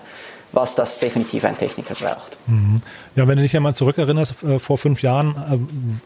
was 0.53 0.75
das 0.75 0.99
definitiv 0.99 1.45
ein 1.45 1.57
Techniker 1.57 1.95
braucht. 1.95 2.37
Mhm. 2.47 2.83
Ja, 3.15 3.29
wenn 3.29 3.37
du 3.37 3.43
dich 3.43 3.53
ja 3.53 3.61
mal 3.61 3.75
zurückerinnerst, 3.75 4.43
äh, 4.43 4.59
vor 4.59 4.79
fünf 4.79 5.03
Jahren, 5.03 5.37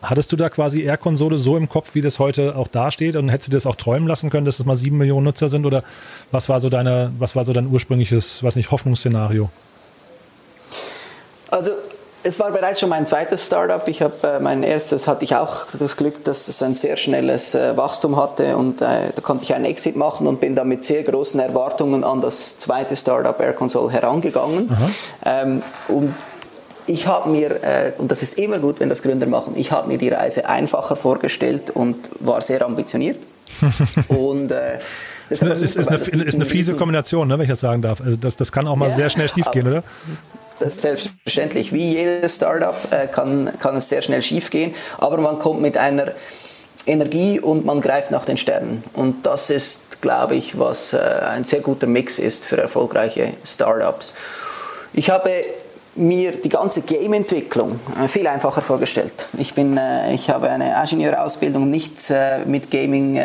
äh, 0.02 0.04
hattest 0.06 0.32
du 0.32 0.36
da 0.36 0.48
quasi 0.48 0.82
Air-Konsole 0.82 1.38
so 1.38 1.56
im 1.56 1.68
Kopf, 1.68 1.94
wie 1.94 2.02
das 2.02 2.18
heute 2.18 2.56
auch 2.56 2.68
dasteht? 2.68 3.16
Und 3.16 3.28
hättest 3.28 3.48
du 3.48 3.52
das 3.52 3.66
auch 3.66 3.76
träumen 3.76 4.08
lassen 4.08 4.30
können, 4.30 4.44
dass 4.44 4.58
es 4.58 4.66
mal 4.66 4.76
sieben 4.76 4.98
Millionen 4.98 5.24
Nutzer 5.24 5.48
sind? 5.48 5.64
Oder 5.64 5.84
was 6.32 6.48
war 6.48 6.60
so 6.60 6.68
deine, 6.68 7.12
was 7.18 7.36
war 7.36 7.44
so 7.44 7.52
dein 7.52 7.68
ursprüngliches, 7.68 8.42
was 8.42 8.56
nicht, 8.56 8.70
Hoffnungsszenario? 8.70 9.48
Also 11.50 11.70
es 12.24 12.40
war 12.40 12.50
bereits 12.50 12.80
schon 12.80 12.88
mein 12.88 13.06
zweites 13.06 13.46
Startup. 13.46 13.86
Ich 13.86 14.00
habe 14.02 14.14
äh, 14.26 14.40
mein 14.40 14.62
erstes 14.62 15.06
hatte 15.06 15.24
ich 15.24 15.36
auch 15.36 15.66
das 15.78 15.96
Glück, 15.96 16.24
dass 16.24 16.48
es 16.48 16.62
ein 16.62 16.74
sehr 16.74 16.96
schnelles 16.96 17.54
äh, 17.54 17.76
Wachstum 17.76 18.16
hatte 18.16 18.56
und 18.56 18.80
äh, 18.80 19.12
da 19.14 19.22
konnte 19.22 19.44
ich 19.44 19.54
einen 19.54 19.66
Exit 19.66 19.96
machen 19.96 20.26
und 20.26 20.40
bin 20.40 20.56
dann 20.56 20.68
mit 20.68 20.84
sehr 20.84 21.02
großen 21.02 21.38
Erwartungen 21.38 22.02
an 22.02 22.22
das 22.22 22.58
zweite 22.58 22.96
Startup 22.96 23.38
Air 23.38 23.52
Console 23.52 23.92
herangegangen. 23.92 24.70
Ähm, 25.24 25.62
und 25.88 26.14
ich 26.86 27.06
habe 27.06 27.30
mir, 27.30 27.62
äh, 27.62 27.92
und 27.98 28.10
das 28.10 28.22
ist 28.22 28.38
immer 28.38 28.58
gut, 28.58 28.80
wenn 28.80 28.88
das 28.88 29.02
Gründer 29.02 29.26
machen, 29.26 29.54
ich 29.56 29.70
habe 29.70 29.88
mir 29.88 29.98
die 29.98 30.08
Reise 30.08 30.48
einfacher 30.48 30.96
vorgestellt 30.96 31.70
und 31.70 32.10
war 32.20 32.40
sehr 32.40 32.64
ambitioniert. 32.64 33.18
und 34.08 34.50
äh, 34.50 34.78
das 35.28 35.42
ist, 35.42 35.62
ist, 35.62 35.76
ist, 35.76 35.88
eine, 35.88 36.24
ist 36.24 36.34
eine 36.34 36.44
fiese 36.44 36.74
Kombination, 36.74 37.28
ne, 37.28 37.34
wenn 37.34 37.44
ich 37.44 37.50
das 37.50 37.60
sagen 37.60 37.82
darf. 37.82 38.00
Also 38.00 38.16
das, 38.16 38.36
das 38.36 38.52
kann 38.52 38.66
auch 38.66 38.76
mal 38.76 38.90
ja, 38.90 38.96
sehr 38.96 39.10
schnell 39.10 39.28
schiefgehen, 39.28 39.66
oder? 39.66 39.82
Selbstverständlich. 40.60 41.72
Wie 41.72 41.94
jedes 41.94 42.36
Startup 42.36 42.76
äh, 42.90 43.06
kann, 43.06 43.50
kann 43.58 43.76
es 43.76 43.88
sehr 43.88 44.02
schnell 44.02 44.22
schiefgehen, 44.22 44.74
aber 44.98 45.18
man 45.18 45.38
kommt 45.38 45.60
mit 45.60 45.76
einer 45.76 46.12
Energie 46.86 47.40
und 47.40 47.64
man 47.64 47.80
greift 47.80 48.10
nach 48.10 48.24
den 48.24 48.36
Sternen. 48.36 48.84
Und 48.92 49.26
das 49.26 49.50
ist, 49.50 50.00
glaube 50.00 50.36
ich, 50.36 50.58
was 50.58 50.92
äh, 50.92 50.98
ein 50.98 51.44
sehr 51.44 51.60
guter 51.60 51.86
Mix 51.86 52.18
ist 52.18 52.44
für 52.44 52.58
erfolgreiche 52.58 53.34
Startups. 53.44 54.14
Ich 54.92 55.10
habe 55.10 55.30
mir 55.96 56.32
die 56.32 56.48
ganze 56.48 56.82
Game-Entwicklung 56.82 57.80
äh, 58.02 58.08
viel 58.08 58.26
einfacher 58.26 58.62
vorgestellt. 58.62 59.26
Ich, 59.38 59.54
bin, 59.54 59.78
ich 60.12 60.30
habe 60.30 60.50
eine 60.50 60.80
Ingenieurausbildung 60.80 61.68
nicht 61.68 62.12
mit 62.46 62.70
Gaming 62.70 63.20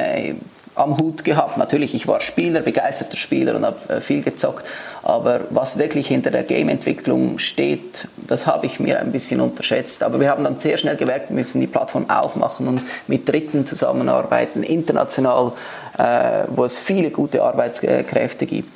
am 0.75 0.97
Hut 0.97 1.23
gehabt. 1.23 1.57
Natürlich, 1.57 1.93
ich 1.93 2.07
war 2.07 2.21
Spieler, 2.21 2.61
begeisterter 2.61 3.17
Spieler 3.17 3.55
und 3.55 3.65
habe 3.65 4.01
viel 4.01 4.23
gezockt. 4.23 4.65
Aber 5.01 5.41
was 5.49 5.77
wirklich 5.77 6.07
hinter 6.07 6.31
der 6.31 6.43
Game-Entwicklung 6.43 7.39
steht, 7.39 8.07
das 8.27 8.47
habe 8.47 8.65
ich 8.65 8.79
mir 8.79 8.99
ein 8.99 9.11
bisschen 9.11 9.39
unterschätzt. 9.39 10.03
Aber 10.03 10.19
wir 10.19 10.29
haben 10.29 10.43
dann 10.43 10.59
sehr 10.59 10.77
schnell 10.77 10.97
gemerkt, 10.97 11.29
wir 11.29 11.35
müssen 11.35 11.61
die 11.61 11.67
Plattform 11.67 12.09
aufmachen 12.09 12.67
und 12.67 12.81
mit 13.07 13.27
Dritten 13.27 13.65
zusammenarbeiten, 13.65 14.63
international, 14.63 15.53
äh, 15.97 16.43
wo 16.47 16.65
es 16.65 16.77
viele 16.77 17.11
gute 17.11 17.43
Arbeitskräfte 17.43 18.45
gibt. 18.45 18.71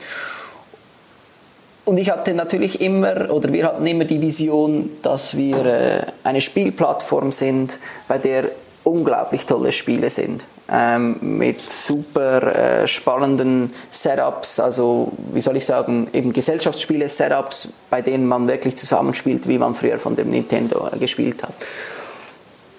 Und 1.86 2.00
ich 2.00 2.10
hatte 2.10 2.34
natürlich 2.34 2.80
immer, 2.80 3.30
oder 3.30 3.52
wir 3.52 3.66
hatten 3.66 3.86
immer 3.86 4.06
die 4.06 4.22
Vision, 4.22 4.92
dass 5.02 5.36
wir 5.36 5.66
äh, 5.66 6.02
eine 6.24 6.40
Spielplattform 6.40 7.34
sind, 7.34 7.80
bei 8.08 8.18
der 8.18 8.46
unglaublich 8.86 9.46
tolle 9.46 9.74
Spiele 9.74 10.10
sind. 10.10 10.46
Ähm, 10.72 11.18
mit 11.20 11.60
super 11.60 12.84
äh, 12.84 12.88
spannenden 12.88 13.74
Setups, 13.92 14.62
also 14.62 15.12
wie 15.34 15.42
soll 15.42 15.58
ich 15.58 15.66
sagen, 15.66 16.08
eben 16.14 16.32
Gesellschaftsspiele-Setups, 16.32 17.74
bei 17.90 18.02
denen 18.02 18.26
man 18.26 18.48
wirklich 18.48 18.78
zusammenspielt, 18.78 19.46
wie 19.50 19.58
man 19.58 19.76
früher 19.76 20.00
von 20.00 20.16
dem 20.16 20.30
Nintendo 20.30 20.88
äh, 20.90 20.98
gespielt 20.98 21.44
hat. 21.44 21.54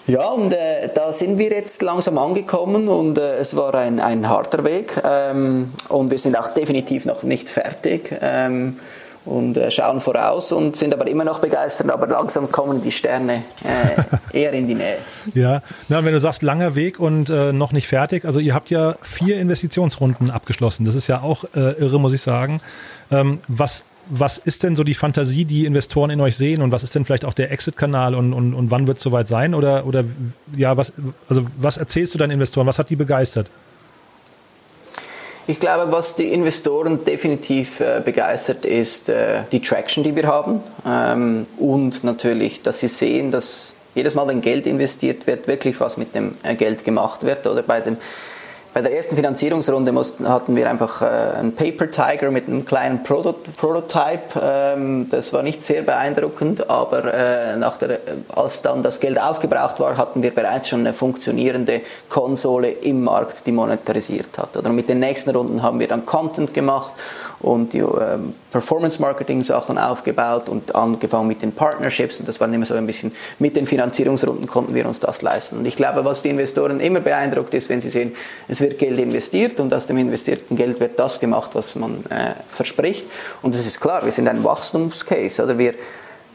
Ja, 0.07 0.29
und 0.29 0.53
äh, 0.53 0.91
da 0.95 1.13
sind 1.13 1.39
wir 1.39 1.51
jetzt 1.51 1.81
langsam 1.83 2.19
angekommen 2.19 2.89
und 2.89 3.17
äh, 3.17 3.37
es 3.37 3.57
war 3.57 3.75
ein, 3.75 4.01
ein 4.01 4.29
harter 4.29 4.65
Weg 4.65 4.93
ähm, 5.03 5.73
und 5.89 6.11
wir 6.11 6.19
sind 6.19 6.39
auch 6.39 6.49
definitiv 6.49 7.07
noch 7.07 7.23
nicht 7.23 7.49
fertig. 7.49 8.15
Ähm, 8.21 8.79
und 9.25 9.57
äh, 9.57 9.71
schauen 9.71 10.01
voraus 10.01 10.53
und 10.53 10.77
sind 10.77 10.93
aber 10.93 11.07
immer 11.07 11.25
noch 11.25 11.41
begeistert, 11.41 11.91
aber 11.91 12.07
langsam 12.07 12.51
kommen 12.51 12.83
die 12.83 12.93
Sterne 12.93 13.43
äh, 13.65 14.39
eher 14.39 14.53
in 14.53 14.67
die 14.67 14.75
Nähe. 14.75 14.99
Ja, 15.35 15.63
na, 15.89 16.05
wenn 16.05 16.13
du 16.13 16.21
sagst 16.21 16.43
langer 16.43 16.75
Weg 16.75 17.01
und 17.01 17.31
äh, 17.31 17.53
noch 17.53 17.73
nicht 17.73 17.89
fertig, 17.89 18.25
also 18.25 18.41
ihr 18.41 18.55
habt 18.55 18.71
ja 18.71 18.97
vier 19.03 19.39
Investitionsrunden 19.39 20.31
abgeschlossen. 20.31 20.85
Das 20.85 20.95
ist 20.95 21.09
ja 21.09 21.23
auch 21.23 21.45
äh, 21.55 21.73
irre, 21.73 21.99
muss 21.99 22.13
ich 22.13 22.21
sagen. 22.21 22.61
Ähm, 23.11 23.41
was 23.49 23.85
was 24.09 24.39
ist 24.39 24.63
denn 24.63 24.77
so 24.77 24.85
die 24.85 24.95
Fantasie, 24.95 25.45
die 25.45 25.65
Investoren 25.65 26.11
in 26.11 26.21
euch 26.21 26.37
sehen 26.37 26.63
und 26.63 26.73
was 26.73 26.83
ist 26.83 26.95
denn 26.95 27.05
vielleicht 27.05 27.25
auch 27.25 27.35
der 27.35 27.51
Exit-Kanal 27.51 28.15
und, 28.15 28.33
und, 28.33 28.55
und 28.55 28.71
wann 28.71 28.87
wird 28.87 28.99
es 28.99 29.03
soweit 29.03 29.29
sein? 29.29 29.55
Oder, 29.55 29.87
oder 29.87 30.05
ja, 30.57 30.77
was, 30.77 30.93
also 31.29 31.47
was 31.57 31.77
erzählst 31.77 32.15
du 32.15 32.19
deinen 32.19 32.33
Investoren? 32.33 32.67
Was 32.67 32.79
hat 32.79 32.91
die 32.91 32.97
begeistert? 32.97 33.51
Ich 35.47 35.61
glaube, 35.61 35.93
was 35.93 36.17
die 36.17 36.33
Investoren 36.33 37.05
definitiv 37.05 37.81
äh, 37.81 38.01
begeistert, 38.03 38.65
ist 38.65 39.11
äh, 39.11 39.43
die 39.53 39.61
Traction, 39.61 40.03
die 40.03 40.17
wir 40.17 40.27
haben 40.27 40.63
ähm, 40.87 41.47
und 41.59 42.03
natürlich, 42.03 42.63
dass 42.63 42.81
sie 42.81 42.89
sehen, 42.89 43.31
dass 43.31 43.75
jedes 43.95 44.15
Mal, 44.15 44.27
wenn 44.27 44.41
Geld 44.41 44.67
investiert 44.67 45.27
wird, 45.27 45.47
wirklich 45.47 45.81
was 45.81 45.99
mit 45.99 46.15
dem 46.15 46.35
äh, 46.43 46.55
Geld 46.55 46.85
gemacht 46.85 47.25
wird. 47.25 47.47
Oder 47.47 47.63
bei 47.63 47.81
dem 47.81 47.99
bei 48.75 48.83
der 48.83 48.93
ersten 48.97 49.15
Finanzierungsrunde 49.15 49.93
mussten, 49.93 50.29
hatten 50.29 50.57
wir 50.57 50.69
einfach 50.69 51.01
äh, 51.01 51.05
einen 51.39 51.55
Paper 51.55 51.93
Tiger 51.93 52.33
mit 52.33 52.49
einem 52.49 52.67
kleinen 52.67 53.05
Proto 53.05 53.33
Prototype. 53.57 54.41
Ähm, 54.43 55.09
das 55.09 55.33
war 55.33 55.45
nicht 55.45 55.65
sehr 55.65 55.83
beeindruckend, 55.83 56.69
aber 56.69 57.15
äh, 57.15 57.57
nach 57.57 57.77
der, 57.77 58.01
als 58.35 58.63
dann 58.63 58.83
das 58.83 58.99
Geld 58.99 59.21
aufgebraucht 59.21 59.79
war, 59.79 59.97
hatten 59.97 60.25
wir 60.25 60.35
bereits 60.35 60.69
schon 60.69 60.81
eine 60.81 60.93
funktionierende 60.93 61.83
Konsole 62.09 62.69
im 62.69 63.05
Markt, 63.05 63.47
die 63.47 63.53
monetarisiert 63.53 64.37
hat. 64.39 64.57
Oder 64.57 64.71
mit 64.71 64.89
den 64.89 64.99
nächsten 64.99 65.31
Runden 65.31 65.63
haben 65.63 65.79
wir 65.79 65.87
dann 65.87 66.05
Content 66.05 66.53
gemacht 66.53 66.93
und 67.45 67.75
die 67.75 67.81
ähm, 67.81 68.35
Performance-Marketing-Sachen 68.51 69.77
aufgebaut 69.77 70.49
und 70.49 70.75
angefangen 70.75 71.29
mit 71.29 71.43
den 71.43 71.53
Partnerships 71.53 72.19
und 72.19 72.27
das 72.27 72.41
war 72.41 72.53
immer 72.53 72.65
so 72.65 72.75
ein 72.75 72.87
bisschen, 72.87 73.13
mit 73.39 73.55
den 73.55 73.67
Finanzierungsrunden 73.67 74.47
konnten 74.47 74.75
wir 74.75 74.87
uns 74.87 75.01
das 75.01 75.21
leisten. 75.21 75.59
Und 75.59 75.67
ich 75.67 75.77
glaube, 75.77 76.05
was 76.07 76.23
die 76.23 76.31
Investoren 76.31 76.81
immer 76.81 77.01
beeindruckt 77.01 77.53
ist, 77.53 77.69
wenn 77.69 77.83
sie 77.83 77.91
sehen, 77.91 78.15
es 78.49 78.63
wird 78.63 78.79
Geld 78.79 78.99
investiert 78.99 79.61
und 79.61 79.75
aus 79.75 79.87
dem 79.87 79.99
investierten 79.99 80.57
Geld 80.57 80.81
wird 80.81 80.99
das 80.99 81.21
gemacht, 81.21 81.51
was 81.53 81.77
man 81.77 82.05
äh, 82.09 82.33
verspricht. 82.49 83.05
Und 83.43 83.55
es 83.55 83.67
ist 83.67 83.79
klar, 83.79 84.03
wir 84.05 84.13
sind 84.13 84.27
ein 84.27 84.43
Wachstumscase, 84.43 85.45
oder 85.45 85.59
wir 85.59 85.75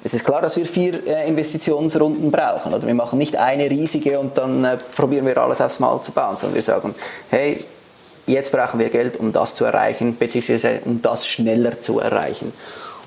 es 0.01 0.13
ist 0.13 0.23
klar, 0.23 0.41
dass 0.41 0.55
wir 0.55 0.65
vier 0.65 1.05
äh, 1.05 1.27
Investitionsrunden 1.27 2.31
brauchen. 2.31 2.73
Oder 2.73 2.87
wir 2.87 2.93
machen 2.93 3.19
nicht 3.19 3.35
eine 3.35 3.69
riesige 3.69 4.17
und 4.17 4.37
dann 4.37 4.63
äh, 4.63 4.77
probieren 4.95 5.25
wir 5.25 5.37
alles 5.37 5.59
erstmal 5.59 5.99
zu 6.01 6.13
bauen, 6.13 6.37
sondern 6.37 6.55
wir 6.55 6.61
sagen, 6.61 6.95
hey, 7.29 7.61
jetzt 8.29 8.51
brauchen 8.51 8.79
wir 8.79 8.89
Geld, 8.89 9.17
um 9.17 9.31
das 9.31 9.55
zu 9.55 9.65
erreichen, 9.65 10.17
beziehungsweise 10.17 10.81
um 10.85 11.01
das 11.01 11.27
schneller 11.27 11.81
zu 11.81 11.99
erreichen. 11.99 12.53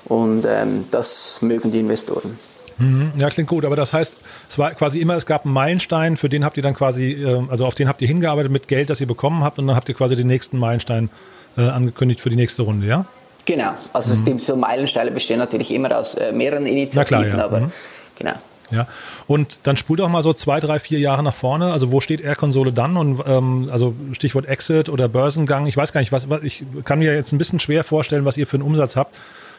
Und 0.05 0.45
ähm, 0.45 0.85
das 0.91 1.41
mögen 1.41 1.71
die 1.71 1.79
Investoren. 1.79 2.37
Mhm. 2.77 3.11
Ja, 3.17 3.29
klingt 3.29 3.49
gut. 3.49 3.65
Aber 3.65 3.75
das 3.75 3.93
heißt, 3.93 4.17
es 4.49 4.57
war 4.57 4.73
quasi 4.73 4.99
immer, 4.99 5.15
es 5.15 5.25
gab 5.25 5.45
einen 5.45 5.53
Meilenstein, 5.53 6.17
für 6.17 6.29
den 6.29 6.43
habt 6.43 6.57
ihr 6.57 6.63
dann 6.63 6.75
quasi, 6.75 7.13
ähm, 7.13 7.49
also 7.49 7.65
auf 7.65 7.75
den 7.75 7.87
habt 7.87 8.01
ihr 8.01 8.07
hingearbeitet 8.07 8.51
mit 8.51 8.67
Geld, 8.67 8.89
das 8.89 8.99
ihr 8.99 9.07
bekommen 9.07 9.43
habt, 9.43 9.59
und 9.59 9.67
dann 9.67 9.75
habt 9.75 9.89
ihr 9.89 9.95
quasi 9.95 10.15
den 10.15 10.27
nächsten 10.27 10.57
Meilenstein 10.57 11.09
äh, 11.57 11.61
angekündigt 11.61 12.21
für 12.21 12.29
die 12.29 12.35
nächste 12.35 12.63
Runde, 12.63 12.87
ja? 12.87 13.05
Genau. 13.45 13.73
Also 13.91 14.29
mhm. 14.29 14.39
so 14.39 14.55
Meilensteine 14.55 15.11
bestehen 15.11 15.39
natürlich 15.39 15.71
immer 15.71 15.97
aus 15.97 16.15
äh, 16.15 16.31
mehreren 16.31 16.65
Initiativen, 16.65 17.23
klar, 17.23 17.37
ja. 17.37 17.43
aber 17.43 17.59
mhm. 17.61 17.71
genau. 18.17 18.33
Ja, 18.73 18.87
und 19.27 19.59
dann 19.63 19.77
spult 19.77 19.99
doch 19.99 20.09
mal 20.09 20.23
so 20.23 20.33
zwei, 20.33 20.59
drei, 20.59 20.79
vier 20.79 20.99
Jahre 20.99 21.21
nach 21.21 21.35
vorne. 21.35 21.71
Also 21.71 21.91
wo 21.91 22.01
steht 22.01 22.21
Air-Konsole 22.21 22.73
dann? 22.73 22.97
Und 22.97 23.21
ähm, 23.25 23.69
also 23.71 23.93
Stichwort 24.13 24.47
Exit 24.47 24.89
oder 24.89 25.07
Börsengang. 25.07 25.67
Ich 25.67 25.77
weiß 25.77 25.93
gar 25.93 25.99
nicht, 25.99 26.11
was, 26.11 26.29
was 26.29 26.41
ich 26.41 26.65
kann 26.83 26.99
mir 26.99 27.13
jetzt 27.13 27.31
ein 27.33 27.37
bisschen 27.37 27.59
schwer 27.59 27.83
vorstellen, 27.83 28.25
was 28.25 28.37
ihr 28.37 28.47
für 28.47 28.57
einen 28.57 28.63
Umsatz 28.63 28.95
habt. 28.95 29.15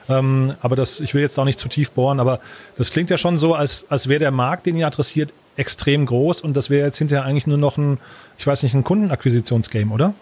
Ähm, 0.09 0.55
aber 0.61 0.77
das, 0.77 1.01
ich 1.01 1.15
will 1.15 1.23
jetzt 1.23 1.39
auch 1.39 1.45
nicht 1.45 1.59
zu 1.59 1.69
tief 1.69 1.91
bohren, 1.93 2.21
aber 2.21 2.41
das 2.77 2.91
klingt 2.91 3.09
ja 3.09 3.17
schon 3.17 3.39
so, 3.39 3.55
als, 3.55 3.87
als 3.89 4.09
wäre 4.09 4.19
der 4.19 4.31
Markt, 4.33 4.67
den 4.67 4.77
ihr 4.77 4.87
adressiert, 4.87 5.33
extrem 5.57 6.05
groß 6.05 6.41
und 6.41 6.57
das 6.57 6.69
wäre 6.69 6.87
jetzt 6.87 6.99
hinterher 6.99 7.25
eigentlich 7.25 7.47
nur 7.47 7.59
noch 7.59 7.79
ein, 7.79 7.99
ich 8.37 8.47
weiß 8.47 8.65
nicht, 8.65 8.75
ein 8.75 8.85
Kundenakquisitionsgame, 8.85 9.95
oder? 9.95 10.13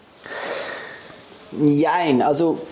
Nein, 1.51 2.21
also 2.21 2.65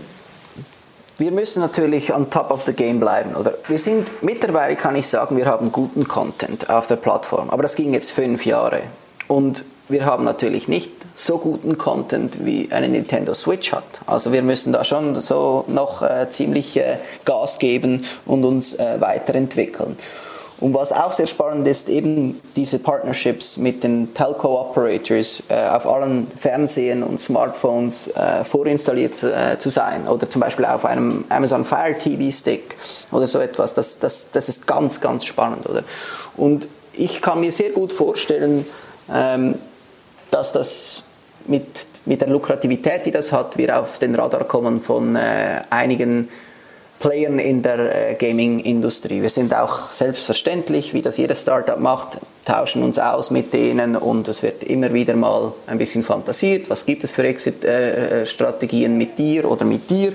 wir 1.18 1.32
müssen 1.32 1.62
natürlich 1.62 2.14
on 2.14 2.30
top 2.30 2.52
of 2.52 2.64
the 2.64 2.74
game 2.74 3.00
bleiben. 3.00 3.36
Oder 3.36 3.54
wir 3.68 3.80
sind 3.80 4.24
mittlerweile, 4.24 4.76
kann 4.76 4.96
ich 4.96 5.08
sagen, 5.08 5.38
wir 5.38 5.46
haben 5.46 5.72
guten 5.72 6.08
Content 6.08 6.70
auf 6.70 6.88
der 6.88 6.96
Plattform. 6.96 7.50
Aber 7.50 7.64
das 7.64 7.76
ging 7.76 7.94
jetzt 7.94 8.12
fünf 8.12 8.46
Jahre. 8.46 8.82
Und 9.28 9.66
wir 9.88 10.06
haben 10.06 10.24
natürlich 10.24 10.68
nicht 10.68 10.92
so 11.14 11.38
guten 11.38 11.78
Content 11.78 12.46
wie 12.46 12.70
eine 12.72 12.88
Nintendo 12.88 13.34
Switch 13.34 13.74
hat. 13.74 13.84
Also 14.06 14.32
wir 14.32 14.42
müssen 14.42 14.72
da 14.74 14.84
schon 14.84 15.22
so 15.22 15.66
noch 15.68 16.02
äh, 16.02 16.30
ziemlich 16.30 16.78
äh, 16.78 16.98
Gas 17.26 17.60
geben 17.60 18.06
und 18.26 18.46
uns 18.46 18.74
äh, 18.74 19.02
weiterentwickeln. 19.02 19.98
Und 20.62 20.76
was 20.76 20.92
auch 20.92 21.12
sehr 21.12 21.26
spannend 21.26 21.68
ist, 21.68 21.90
eben 21.90 22.40
diese 22.56 22.78
Partnerships 22.78 23.58
mit 23.58 23.84
den 23.84 24.14
Telco-Operators 24.14 25.44
äh, 25.50 25.56
auf 25.56 25.88
allen 25.88 26.28
Fernsehen 26.40 27.02
und 27.02 27.20
Smartphones 27.20 28.10
äh, 28.10 28.44
vorinstalliert 28.46 29.24
äh, 29.24 29.58
zu 29.58 29.70
sein 29.72 30.08
oder 30.08 30.30
zum 30.30 30.40
Beispiel 30.40 30.66
auf 30.66 30.86
einem 30.86 31.26
Amazon 31.30 31.66
Fire 31.66 31.98
TV 31.98 32.32
Stick 32.32 32.76
oder 33.12 33.28
so 33.28 33.40
etwas. 33.40 33.74
Das, 33.74 33.98
das, 33.98 34.30
das 34.32 34.50
ist 34.50 34.68
ganz, 34.68 35.02
ganz 35.02 35.26
spannend. 35.26 35.68
Oder? 35.68 35.84
Und 36.38 36.68
ich 36.94 37.24
kann 37.24 37.40
mir 37.40 37.52
sehr 37.52 37.72
gut 37.72 37.92
vorstellen, 37.92 38.68
ähm, 39.12 39.56
dass 40.30 40.54
das 40.54 41.02
mit, 41.48 41.88
mit 42.06 42.22
der 42.22 42.30
Lukrativität, 42.30 43.08
die 43.08 43.12
das 43.12 43.32
hat, 43.32 43.58
wir 43.58 43.80
auf 43.80 43.98
den 43.98 44.14
Radar 44.14 44.44
kommen 44.44 44.80
von 44.80 45.16
äh, 45.16 45.62
einigen 45.72 46.30
Playern 47.02 47.40
in 47.40 47.62
der 47.62 48.12
äh, 48.12 48.14
Gaming-Industrie. 48.14 49.22
Wir 49.22 49.30
sind 49.30 49.54
auch 49.54 49.92
selbstverständlich, 49.92 50.94
wie 50.94 51.02
das 51.02 51.18
jedes 51.18 51.42
Startup 51.42 51.80
macht, 51.80 52.20
tauschen 52.46 52.84
uns 52.84 53.00
aus 53.00 53.32
mit 53.32 53.52
denen 53.52 53.96
und 53.96 54.28
es 54.28 54.44
wird 54.44 54.64
immer 54.64 54.94
wieder 54.94 55.16
mal 55.16 55.52
ein 55.68 55.80
bisschen 55.80 56.04
fantasiert. 56.04 56.70
Was 56.70 56.86
gibt 56.86 57.04
es 57.04 57.12
für 57.12 57.24
Exit-Strategien 57.24 58.98
mit 58.98 59.18
dir 59.18 59.50
oder 59.50 59.66
mit 59.66 59.90
dir? 59.90 60.14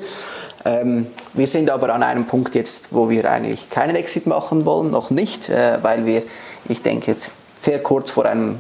Ähm, 0.65 1.07
wir 1.35 1.47
sind 1.47 1.71
aber 1.71 1.93
an 1.93 2.03
einem 2.03 2.27
Punkt 2.27 2.55
jetzt, 2.55 2.95
wo 2.95 3.11
wir 3.11 3.31
eigentlich 3.31 3.69
keinen 3.69 3.97
Exit 3.97 4.27
machen 4.27 4.65
wollen, 4.65 4.91
noch 4.91 5.11
nicht, 5.11 5.49
äh, 5.49 5.79
weil 5.83 6.07
wir, 6.07 6.23
ich 6.69 6.83
denke, 6.83 7.15
sehr 7.61 7.83
kurz 7.83 8.11
vor 8.11 8.27
einem 8.27 8.57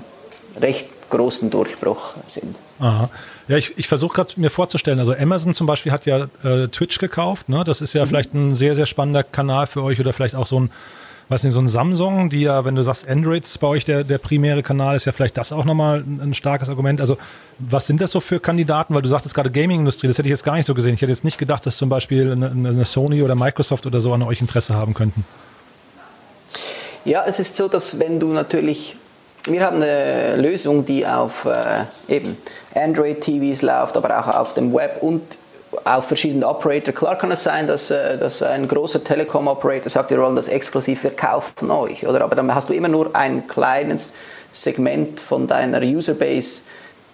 recht 0.60 0.95
großen 1.11 1.51
Durchbruch 1.51 2.14
sind. 2.27 2.57
Aha. 2.79 3.09
Ja, 3.49 3.57
ich, 3.57 3.79
ich 3.79 3.87
versuche 3.87 4.14
gerade 4.14 4.33
mir 4.37 4.51
vorzustellen, 4.51 4.99
also 4.99 5.14
Amazon 5.14 5.55
zum 5.55 5.66
Beispiel 5.66 5.92
hat 5.92 6.05
ja 6.05 6.27
äh, 6.42 6.66
Twitch 6.69 6.99
gekauft, 6.99 7.49
ne? 7.49 7.62
Das 7.64 7.81
ist 7.81 7.92
ja 7.92 8.05
mhm. 8.05 8.09
vielleicht 8.09 8.35
ein 8.35 8.55
sehr, 8.55 8.75
sehr 8.75 8.87
spannender 8.87 9.23
Kanal 9.23 9.66
für 9.66 9.83
euch 9.85 10.01
oder 10.01 10.12
vielleicht 10.12 10.35
auch 10.35 10.47
so 10.47 10.59
ein, 10.59 10.71
weiß 11.29 11.45
nicht, 11.45 11.53
so 11.53 11.61
ein 11.61 11.69
Samsung, 11.69 12.29
die 12.29 12.42
ja, 12.42 12.64
wenn 12.64 12.75
du 12.75 12.83
sagst, 12.83 13.07
Android 13.07 13.45
ist 13.45 13.59
bei 13.59 13.69
euch 13.69 13.85
der, 13.85 14.03
der 14.03 14.19
primäre 14.19 14.64
Kanal, 14.64 14.97
ist 14.97 15.05
ja 15.05 15.12
vielleicht 15.12 15.37
das 15.37 15.53
auch 15.53 15.64
nochmal 15.64 16.01
ein, 16.01 16.21
ein 16.21 16.35
starkes 16.35 16.69
Argument. 16.69 17.01
Also 17.01 17.19
was 17.61 17.87
sind 17.87 18.01
das 18.01 18.11
so 18.11 18.21
für 18.21 18.40
Kandidaten? 18.40 18.95
Weil 18.95 19.03
du 19.03 19.09
sagtest 19.09 19.35
gerade 19.35 19.51
Gaming-Industrie, 19.51 20.09
das 20.09 20.19
hätte 20.19 20.29
ich 20.29 20.33
jetzt 20.33 20.45
gar 20.45 20.57
nicht 20.57 20.66
so 20.66 20.75
gesehen. 20.75 20.95
Ich 20.95 21.03
hätte 21.03 21.12
jetzt 21.12 21.25
nicht 21.25 21.38
gedacht, 21.38 21.64
dass 21.66 21.77
zum 21.77 21.88
Beispiel 21.88 22.33
eine, 22.33 22.51
eine 22.51 22.85
Sony 22.85 23.23
oder 23.23 23.37
Microsoft 23.37 23.87
oder 23.87 24.01
so 24.01 24.12
an 24.12 24.23
euch 24.23 24.40
Interesse 24.40 24.75
haben 24.75 24.92
könnten. 24.92 25.25
Ja, 27.05 27.25
es 27.25 27.38
ist 27.38 27.57
so, 27.57 27.69
dass 27.69 28.01
wenn 28.01 28.19
du 28.19 28.33
natürlich 28.33 28.97
wir 29.46 29.64
haben 29.64 29.82
eine 29.82 30.37
Lösung, 30.37 30.85
die 30.85 31.06
auf 31.06 31.44
äh, 31.44 32.14
eben 32.14 32.37
Android-TVs 32.74 33.62
läuft, 33.62 33.96
aber 33.96 34.18
auch 34.18 34.40
auf 34.40 34.54
dem 34.54 34.72
Web 34.74 35.02
und 35.02 35.22
auf 35.85 36.06
verschiedenen 36.06 36.44
Operator. 36.44 36.94
Klar 36.94 37.16
kann 37.18 37.30
es 37.32 37.44
sein, 37.44 37.66
dass, 37.66 37.90
äh, 37.90 38.18
dass 38.18 38.42
ein 38.42 38.68
großer 38.68 39.02
Telekom-Operator 39.02 39.90
sagt, 39.90 40.11
wir 40.11 40.18
wollen 40.18 40.37
das 40.37 40.48
exklusiv 40.48 41.00
verkaufen 41.00 41.52
von 41.56 41.70
euch, 41.70 42.06
oder? 42.06 42.22
Aber 42.22 42.35
dann 42.35 42.54
hast 42.54 42.68
du 42.68 42.72
immer 42.72 42.88
nur 42.88 43.14
ein 43.14 43.46
kleines 43.46 44.14
Segment 44.52 45.20
von 45.20 45.46
deiner 45.46 45.82
Userbase, 45.82 46.62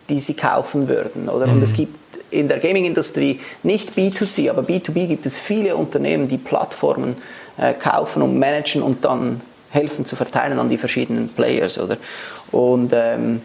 die 0.08 0.20
sie 0.20 0.34
kaufen 0.34 0.88
würden, 0.88 1.28
oder? 1.28 1.46
Mhm. 1.46 1.54
Und 1.54 1.64
es 1.64 1.74
gibt 1.74 1.96
in 2.30 2.48
der 2.48 2.58
Gaming-Industrie 2.58 3.40
nicht 3.62 3.90
B2C, 3.96 4.50
aber 4.50 4.62
B2B 4.62 5.06
gibt 5.06 5.26
es 5.26 5.38
viele 5.38 5.76
Unternehmen, 5.76 6.28
die 6.28 6.38
Plattformen 6.38 7.16
äh, 7.58 7.74
kaufen 7.74 8.22
und 8.22 8.38
managen 8.38 8.82
und 8.82 9.04
dann 9.04 9.40
helfen 9.72 10.04
zu 10.04 10.16
verteilen 10.16 10.58
an 10.58 10.68
die 10.68 10.78
verschiedenen 10.78 11.28
Players. 11.28 11.78
Oder? 11.78 11.96
Und 12.52 12.92
ähm, 12.94 13.40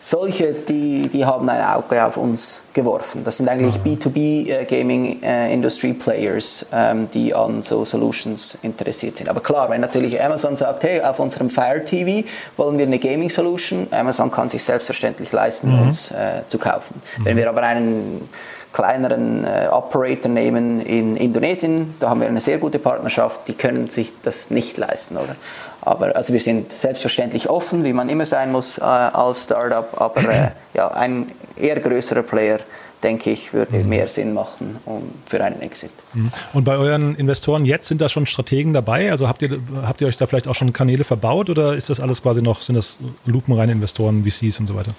solche, 0.00 0.52
die, 0.52 1.08
die 1.08 1.24
haben 1.24 1.48
ein 1.48 1.62
Auge 1.62 2.04
auf 2.04 2.16
uns 2.16 2.62
geworfen. 2.72 3.22
Das 3.22 3.36
sind 3.36 3.48
eigentlich 3.48 3.76
B2B 3.76 4.48
äh, 4.48 4.64
Gaming 4.64 5.22
äh, 5.22 5.52
Industry 5.52 5.92
Players, 5.92 6.66
ähm, 6.72 7.08
die 7.12 7.34
an 7.34 7.62
so 7.62 7.84
Solutions 7.84 8.58
interessiert 8.62 9.18
sind. 9.18 9.28
Aber 9.28 9.40
klar, 9.40 9.68
wenn 9.70 9.80
natürlich 9.80 10.20
Amazon 10.20 10.56
sagt, 10.56 10.82
hey, 10.84 11.02
auf 11.02 11.18
unserem 11.18 11.50
Fire 11.50 11.84
TV 11.84 12.26
wollen 12.56 12.78
wir 12.78 12.86
eine 12.86 12.98
Gaming 12.98 13.30
Solution, 13.30 13.86
Amazon 13.90 14.30
kann 14.30 14.48
sich 14.48 14.64
selbstverständlich 14.64 15.32
leisten, 15.32 15.70
mhm. 15.70 15.88
uns 15.88 16.10
äh, 16.10 16.42
zu 16.48 16.58
kaufen. 16.58 17.00
Mhm. 17.18 17.24
Wenn 17.24 17.36
wir 17.36 17.48
aber 17.48 17.62
einen 17.62 18.28
kleineren 18.72 19.44
äh, 19.44 19.68
Operator 19.70 20.30
nehmen 20.30 20.80
in 20.80 21.16
Indonesien. 21.16 21.94
Da 22.00 22.10
haben 22.10 22.20
wir 22.20 22.28
eine 22.28 22.40
sehr 22.40 22.58
gute 22.58 22.78
Partnerschaft. 22.78 23.48
Die 23.48 23.54
können 23.54 23.88
sich 23.88 24.12
das 24.22 24.50
nicht 24.50 24.76
leisten, 24.76 25.16
oder? 25.16 25.36
Aber 25.82 26.14
also 26.14 26.32
wir 26.32 26.40
sind 26.40 26.72
selbstverständlich 26.72 27.48
offen, 27.48 27.84
wie 27.84 27.92
man 27.92 28.08
immer 28.08 28.26
sein 28.26 28.52
muss 28.52 28.78
äh, 28.78 28.82
als 28.82 29.44
Startup. 29.44 29.88
Aber 30.00 30.28
äh, 30.28 30.50
ja, 30.74 30.88
ein 30.88 31.26
eher 31.56 31.80
größerer 31.80 32.22
Player 32.22 32.60
denke 33.02 33.30
ich, 33.30 33.52
würde 33.52 33.78
mhm. 33.78 33.88
mehr 33.88 34.08
Sinn 34.08 34.34
machen 34.34 34.78
um, 34.84 35.10
für 35.24 35.42
einen 35.42 35.60
Exit. 35.62 35.90
Mhm. 36.12 36.30
Und 36.52 36.64
bei 36.64 36.76
euren 36.76 37.14
Investoren 37.16 37.64
jetzt 37.64 37.88
sind 37.88 38.00
da 38.00 38.08
schon 38.08 38.26
Strategen 38.26 38.72
dabei? 38.72 39.10
Also 39.10 39.28
habt 39.28 39.42
ihr, 39.42 39.58
habt 39.82 40.00
ihr 40.00 40.06
euch 40.06 40.16
da 40.16 40.26
vielleicht 40.26 40.48
auch 40.48 40.54
schon 40.54 40.72
Kanäle 40.72 41.04
verbaut 41.04 41.48
oder 41.48 41.74
ist 41.74 41.88
das 41.88 42.00
alles 42.00 42.22
quasi 42.22 42.42
noch, 42.42 42.62
sind 42.62 42.74
das 42.74 42.98
lupenreine 43.24 43.72
Investoren, 43.72 44.24
VCs 44.24 44.60
und 44.60 44.66
so 44.66 44.74
weiter? 44.74 44.94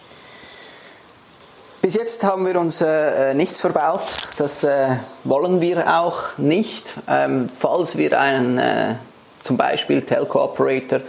Bis 1.82 1.96
jetzt 1.96 2.24
haben 2.24 2.46
wir 2.46 2.60
uns 2.60 2.80
äh, 2.82 3.34
nichts 3.34 3.60
verbaut. 3.60 4.04
Das 4.38 4.64
äh, 4.64 4.98
wollen 5.24 5.62
wir 5.62 6.00
auch 6.00 6.38
nicht. 6.38 6.94
Ähm, 7.10 7.48
falls 7.50 7.98
wir 7.98 8.22
einen 8.22 8.60
äh, 8.60 8.96
zum 9.40 9.58
Beispiel 9.58 10.04
Telco-Operator 10.04 11.02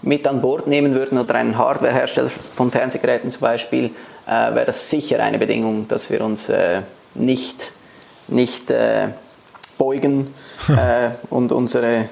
mit 0.00 0.26
an 0.26 0.40
Bord 0.40 0.68
nehmen 0.68 0.94
würden 0.94 1.18
oder 1.18 1.34
einen 1.34 1.58
Hardwarehersteller 1.58 2.30
von 2.30 2.70
Fernsehgeräten 2.70 3.30
zum 3.30 3.42
Beispiel, 3.42 3.90
äh, 4.26 4.30
wäre 4.30 4.64
das 4.64 4.88
sicher 4.88 5.22
eine 5.22 5.38
Bedingung, 5.38 5.86
dass 5.86 6.08
wir 6.08 6.22
uns 6.22 6.48
äh, 6.48 6.80
nicht, 7.14 7.72
nicht 8.28 8.70
äh, 8.70 9.08
beugen 9.76 10.34
äh, 10.68 11.10
und 11.28 11.52
unsere 11.52 12.08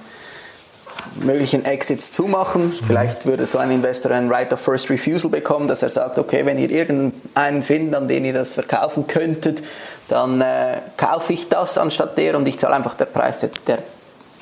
möglichen 1.16 1.64
Exits 1.64 2.12
zumachen. 2.12 2.72
Vielleicht 2.72 3.26
würde 3.26 3.46
so 3.46 3.58
ein 3.58 3.70
Investor 3.70 4.12
ein 4.12 4.30
Right 4.30 4.52
of 4.52 4.60
First 4.60 4.90
Refusal 4.90 5.30
bekommen, 5.30 5.68
dass 5.68 5.82
er 5.82 5.90
sagt, 5.90 6.18
okay, 6.18 6.44
wenn 6.44 6.58
ihr 6.58 6.70
irgendeinen 6.70 7.62
findet, 7.62 7.94
an 7.94 8.08
den 8.08 8.24
ihr 8.24 8.32
das 8.32 8.54
verkaufen 8.54 9.06
könntet, 9.06 9.62
dann 10.08 10.40
äh, 10.40 10.78
kaufe 10.96 11.32
ich 11.32 11.48
das 11.48 11.78
anstatt 11.78 12.18
der 12.18 12.36
und 12.36 12.46
ich 12.46 12.58
zahle 12.58 12.74
einfach 12.74 12.94
den 12.94 13.06
Preis, 13.12 13.40
der, 13.40 13.50
der 13.66 13.78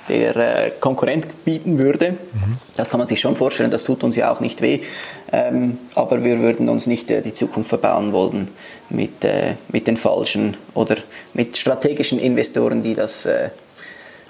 der 0.09 0.37
äh, 0.37 0.71
Konkurrent 0.81 1.45
bieten 1.45 1.79
würde. 1.79 2.13
Mhm. 2.13 2.59
Das 2.77 2.91
kann 2.91 2.99
man 2.99 3.09
sich 3.09 3.21
schon 3.21 3.37
vorstellen, 3.37 3.71
das 3.71 3.85
tut 3.85 4.03
uns 4.03 4.17
ja 4.17 4.33
auch 4.33 4.41
nicht 4.41 4.63
weh. 4.63 4.81
Ähm, 5.31 5.79
aber 5.95 6.25
wir 6.25 6.41
würden 6.41 6.69
uns 6.69 6.87
nicht 6.87 7.11
äh, 7.11 7.23
die 7.23 7.35
Zukunft 7.35 7.69
verbauen 7.69 8.13
wollen 8.13 8.51
mit, 8.91 9.25
äh, 9.25 9.55
mit 9.69 9.87
den 9.87 9.97
falschen 9.97 10.57
oder 10.75 10.97
mit 11.35 11.57
strategischen 11.57 12.19
Investoren, 12.19 12.83
die 12.83 12.95
das 12.95 13.27
äh, 13.27 13.51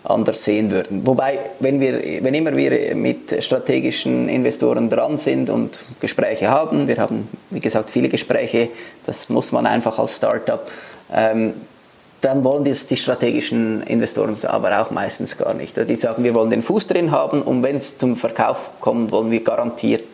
anders 0.04 0.44
sehen 0.44 0.70
würden. 0.70 1.06
Wobei, 1.06 1.38
wenn, 1.60 1.80
wir, 1.80 2.24
wenn 2.24 2.34
immer 2.34 2.56
wir 2.56 2.94
mit 2.94 3.42
strategischen 3.42 4.28
Investoren 4.28 4.90
dran 4.90 5.18
sind 5.18 5.48
und 5.48 5.82
Gespräche 6.00 6.48
haben, 6.48 6.88
wir 6.88 6.96
haben, 6.96 7.28
wie 7.50 7.60
gesagt, 7.60 7.90
viele 7.90 8.08
Gespräche, 8.08 8.70
das 9.06 9.28
muss 9.28 9.52
man 9.52 9.66
einfach 9.66 9.98
als 9.98 10.16
Startup, 10.16 10.68
ähm, 11.12 11.54
dann 12.20 12.44
wollen 12.44 12.64
das 12.64 12.86
die 12.86 12.96
strategischen 12.96 13.82
Investoren 13.82 14.36
aber 14.46 14.80
auch 14.80 14.90
meistens 14.92 15.36
gar 15.36 15.54
nicht. 15.54 15.76
Die 15.76 15.96
sagen, 15.96 16.22
wir 16.22 16.34
wollen 16.34 16.50
den 16.50 16.62
Fuß 16.62 16.86
drin 16.86 17.10
haben 17.10 17.42
und 17.42 17.62
wenn 17.64 17.76
es 17.76 17.98
zum 17.98 18.14
Verkauf 18.14 18.70
kommt, 18.80 19.10
wollen 19.10 19.30
wir 19.30 19.42
garantiert 19.42 20.04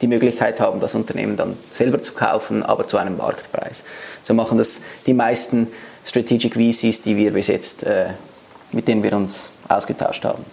die 0.00 0.06
Möglichkeit 0.06 0.60
haben, 0.60 0.80
das 0.80 0.94
Unternehmen 0.94 1.36
dann 1.36 1.56
selber 1.70 2.02
zu 2.02 2.14
kaufen, 2.14 2.62
aber 2.62 2.86
zu 2.86 2.96
einem 2.96 3.16
Marktpreis. 3.16 3.84
So 4.22 4.32
machen 4.32 4.56
das 4.56 4.82
die 5.06 5.14
meisten 5.14 5.68
Strategic 6.06 6.54
VCs, 6.54 7.02
die 7.02 7.16
wir 7.16 7.32
bis 7.32 7.48
jetzt, 7.48 7.82
äh, 7.82 8.06
mit 8.72 8.88
denen 8.88 9.02
wir 9.02 9.12
uns 9.12 9.50
ausgetauscht 9.68 10.24
haben. 10.24 10.44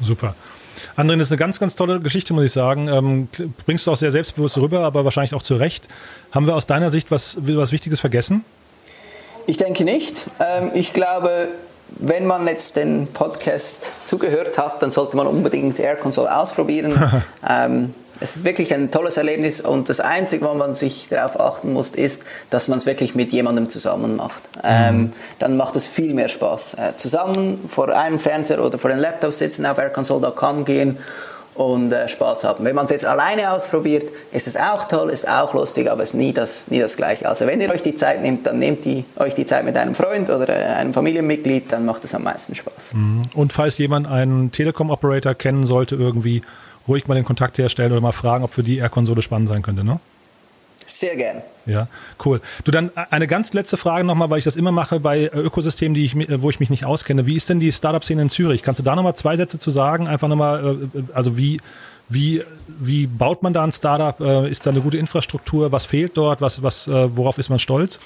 Super. 0.00 0.34
Andrin, 0.96 1.18
das 1.18 1.28
ist 1.28 1.32
eine 1.32 1.38
ganz, 1.38 1.60
ganz 1.60 1.74
tolle 1.74 2.00
Geschichte, 2.00 2.32
muss 2.32 2.44
ich 2.44 2.52
sagen. 2.52 2.88
Ähm, 2.88 3.28
bringst 3.66 3.86
du 3.86 3.92
auch 3.92 3.96
sehr 3.96 4.10
selbstbewusst 4.10 4.56
rüber, 4.58 4.80
aber 4.80 5.04
wahrscheinlich 5.04 5.34
auch 5.34 5.42
zu 5.42 5.56
Recht. 5.56 5.88
Haben 6.32 6.46
wir 6.46 6.54
aus 6.54 6.66
deiner 6.66 6.90
Sicht 6.90 7.10
was, 7.10 7.38
was 7.40 7.72
Wichtiges 7.72 8.00
vergessen? 8.00 8.44
Ich 9.46 9.56
denke 9.56 9.84
nicht. 9.84 10.26
Ähm, 10.38 10.70
ich 10.74 10.92
glaube, 10.92 11.48
wenn 11.98 12.26
man 12.26 12.46
jetzt 12.46 12.76
den 12.76 13.08
Podcast 13.08 13.88
zugehört 14.06 14.56
hat, 14.58 14.82
dann 14.82 14.90
sollte 14.90 15.16
man 15.16 15.26
unbedingt 15.26 15.78
Air 15.78 15.96
Console 15.96 16.34
ausprobieren. 16.34 16.94
ähm, 17.48 17.94
es 18.20 18.36
ist 18.36 18.44
wirklich 18.44 18.72
ein 18.74 18.90
tolles 18.90 19.16
Erlebnis 19.16 19.60
und 19.60 19.88
das 19.88 19.98
Einzige, 19.98 20.44
wo 20.44 20.54
man 20.54 20.74
sich 20.74 21.08
darauf 21.08 21.40
achten 21.40 21.72
muss, 21.72 21.90
ist, 21.90 22.22
dass 22.50 22.68
man 22.68 22.78
es 22.78 22.86
wirklich 22.86 23.14
mit 23.14 23.32
jemandem 23.32 23.68
zusammen 23.68 24.16
macht. 24.16 24.42
Ähm, 24.62 24.96
mhm. 24.96 25.12
dann 25.38 25.56
macht 25.56 25.76
es 25.76 25.88
viel 25.88 26.14
mehr 26.14 26.28
Spaß. 26.28 26.74
Äh, 26.74 26.96
zusammen 26.96 27.58
vor 27.68 27.88
einem 27.88 28.18
Fernseher 28.18 28.64
oder 28.64 28.78
vor 28.78 28.90
einem 28.90 29.00
Laptop 29.00 29.32
sitzen, 29.32 29.64
auf 29.64 29.78
airconsole.com 29.78 30.64
gehen 30.66 30.98
und 31.54 31.92
äh, 31.92 32.08
Spaß 32.08 32.44
haben. 32.44 32.64
Wenn 32.64 32.74
man 32.74 32.86
es 32.86 32.90
jetzt 32.90 33.06
alleine 33.06 33.52
ausprobiert, 33.52 34.04
ist 34.32 34.46
es 34.46 34.56
auch 34.56 34.84
toll, 34.84 35.10
ist 35.10 35.28
auch 35.28 35.54
lustig, 35.54 35.90
aber 35.90 36.02
es 36.02 36.10
ist 36.10 36.14
nie 36.14 36.32
das, 36.32 36.70
nie 36.70 36.78
das 36.78 36.96
Gleiche. 36.96 37.28
Also 37.28 37.46
wenn 37.46 37.60
ihr 37.60 37.70
euch 37.70 37.82
die 37.82 37.94
Zeit 37.94 38.22
nehmt, 38.22 38.46
dann 38.46 38.58
nehmt 38.58 38.84
die, 38.84 39.04
euch 39.16 39.34
die 39.34 39.46
Zeit 39.46 39.64
mit 39.64 39.76
einem 39.76 39.94
Freund 39.94 40.30
oder 40.30 40.48
äh, 40.48 40.74
einem 40.74 40.94
Familienmitglied, 40.94 41.72
dann 41.72 41.84
macht 41.86 42.04
es 42.04 42.14
am 42.14 42.24
meisten 42.24 42.54
Spaß. 42.54 42.94
Mhm. 42.94 43.22
Und 43.34 43.52
falls 43.52 43.78
jemand 43.78 44.06
einen 44.08 44.52
Telekom-Operator 44.52 45.34
kennen 45.34 45.66
sollte, 45.66 45.96
irgendwie 45.96 46.42
ruhig 46.90 47.08
mal 47.08 47.14
den 47.14 47.24
Kontakt 47.24 47.56
herstellen 47.56 47.92
oder 47.92 48.00
mal 48.00 48.12
fragen, 48.12 48.44
ob 48.44 48.52
für 48.52 48.62
die 48.62 48.78
Air-Konsole 48.78 49.22
spannend 49.22 49.48
sein 49.48 49.62
könnte, 49.62 49.84
ne? 49.84 50.00
Sehr 50.86 51.14
gern. 51.14 51.42
Ja, 51.66 51.86
cool. 52.24 52.40
Du, 52.64 52.72
dann 52.72 52.90
eine 53.10 53.28
ganz 53.28 53.52
letzte 53.52 53.76
Frage 53.76 54.04
nochmal, 54.04 54.28
weil 54.28 54.38
ich 54.38 54.44
das 54.44 54.56
immer 54.56 54.72
mache 54.72 54.98
bei 54.98 55.30
Ökosystemen, 55.32 55.94
die 55.94 56.04
ich, 56.04 56.16
wo 56.42 56.50
ich 56.50 56.58
mich 56.58 56.68
nicht 56.68 56.84
auskenne. 56.84 57.26
Wie 57.26 57.36
ist 57.36 57.48
denn 57.48 57.60
die 57.60 57.70
Startup-Szene 57.70 58.22
in 58.22 58.30
Zürich? 58.30 58.62
Kannst 58.64 58.80
du 58.80 58.82
da 58.82 58.96
nochmal 58.96 59.14
zwei 59.14 59.36
Sätze 59.36 59.58
zu 59.58 59.70
sagen? 59.70 60.08
Einfach 60.08 60.26
nochmal, 60.26 60.78
äh, 60.92 61.02
also 61.14 61.36
wie, 61.38 61.60
wie, 62.08 62.42
wie 62.66 63.06
baut 63.06 63.44
man 63.44 63.52
da 63.52 63.62
ein 63.62 63.70
Startup? 63.70 64.18
Äh, 64.20 64.50
ist 64.50 64.66
da 64.66 64.70
eine 64.70 64.80
gute 64.80 64.98
Infrastruktur? 64.98 65.70
Was 65.70 65.86
fehlt 65.86 66.16
dort? 66.16 66.40
Was, 66.40 66.62
was, 66.62 66.88
äh, 66.88 67.16
worauf 67.16 67.38
ist 67.38 67.50
man 67.50 67.60
stolz? 67.60 68.00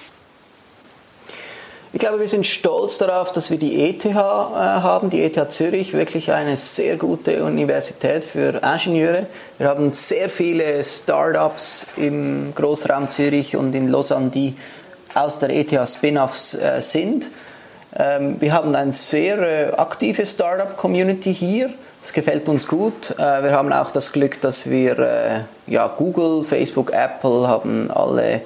Ich 1.94 2.00
glaube, 2.00 2.18
wir 2.18 2.28
sind 2.28 2.44
stolz 2.44 2.98
darauf, 2.98 3.30
dass 3.30 3.52
wir 3.52 3.58
die 3.58 3.80
ETH 3.88 4.04
äh, 4.04 4.14
haben, 4.14 5.10
die 5.10 5.22
ETH 5.22 5.52
Zürich, 5.52 5.92
wirklich 5.92 6.32
eine 6.32 6.56
sehr 6.56 6.96
gute 6.96 7.44
Universität 7.44 8.24
für 8.24 8.60
Ingenieure. 8.64 9.26
Wir 9.58 9.68
haben 9.68 9.92
sehr 9.92 10.28
viele 10.28 10.82
Startups 10.82 11.86
im 11.96 12.52
Großraum 12.52 13.10
Zürich 13.10 13.54
und 13.54 13.76
in 13.76 13.86
Lausanne, 13.86 14.30
die 14.30 14.56
aus 15.14 15.38
der 15.38 15.50
ETH 15.50 15.70
Spin-offs 15.88 16.54
äh, 16.54 16.82
sind. 16.82 17.28
Ähm, 17.96 18.40
wir 18.40 18.52
haben 18.52 18.74
eine 18.74 18.92
sehr 18.92 19.38
äh, 19.38 19.72
aktive 19.76 20.26
Startup-Community 20.26 21.32
hier. 21.32 21.70
Das 22.02 22.12
gefällt 22.12 22.48
uns 22.48 22.66
gut. 22.66 23.16
Wir 23.16 23.52
haben 23.52 23.72
auch 23.72 23.90
das 23.90 24.12
Glück, 24.12 24.38
dass 24.42 24.68
wir 24.68 25.46
ja, 25.66 25.86
Google, 25.86 26.44
Facebook, 26.44 26.92
Apple 26.92 27.48
haben 27.48 27.90
alle 27.90 28.42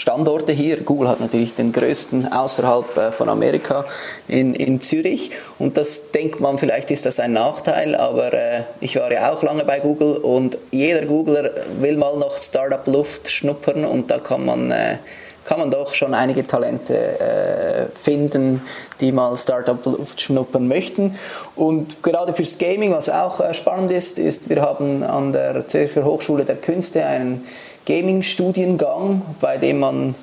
Standorte 0.00 0.52
hier. 0.52 0.78
Google 0.78 1.08
hat 1.08 1.20
natürlich 1.20 1.54
den 1.54 1.72
größten 1.72 2.32
außerhalb 2.32 2.96
äh, 2.96 3.12
von 3.12 3.28
Amerika 3.28 3.84
in, 4.28 4.54
in 4.54 4.80
Zürich. 4.80 5.30
Und 5.58 5.76
das 5.76 6.10
denkt 6.10 6.40
man, 6.40 6.56
vielleicht 6.56 6.90
ist 6.90 7.04
das 7.04 7.20
ein 7.20 7.34
Nachteil, 7.34 7.94
aber 7.94 8.32
äh, 8.32 8.62
ich 8.80 8.96
war 8.96 9.12
ja 9.12 9.30
auch 9.30 9.42
lange 9.42 9.62
bei 9.66 9.78
Google 9.78 10.16
und 10.16 10.56
jeder 10.70 11.04
Googler 11.04 11.50
will 11.80 11.98
mal 11.98 12.16
noch 12.16 12.38
Startup-Luft 12.38 13.30
schnuppern 13.30 13.84
und 13.84 14.10
da 14.10 14.18
kann 14.20 14.46
man 14.46 14.70
äh, 14.70 14.96
kann 15.44 15.58
man 15.58 15.70
doch 15.70 15.94
schon 15.94 16.14
einige 16.14 16.46
Talente 16.46 16.94
äh, 16.94 17.86
finden, 17.98 18.62
die 19.00 19.10
mal 19.10 19.36
Startup-Luft 19.36 20.20
schnuppern 20.20 20.68
möchten. 20.68 21.18
Und 21.56 22.02
gerade 22.02 22.32
fürs 22.34 22.56
Gaming, 22.58 22.92
was 22.92 23.08
auch 23.08 23.40
äh, 23.40 23.52
spannend 23.52 23.90
ist, 23.90 24.18
ist, 24.18 24.48
wir 24.48 24.62
haben 24.62 25.02
an 25.02 25.32
der 25.32 25.66
Zürcher 25.66 26.04
Hochschule 26.04 26.44
der 26.44 26.56
Künste 26.56 27.04
einen 27.04 27.46
Gaming-Studiengang, 27.86 29.22
bei 29.40 29.58
dem 29.58 29.80
man 29.80 30.14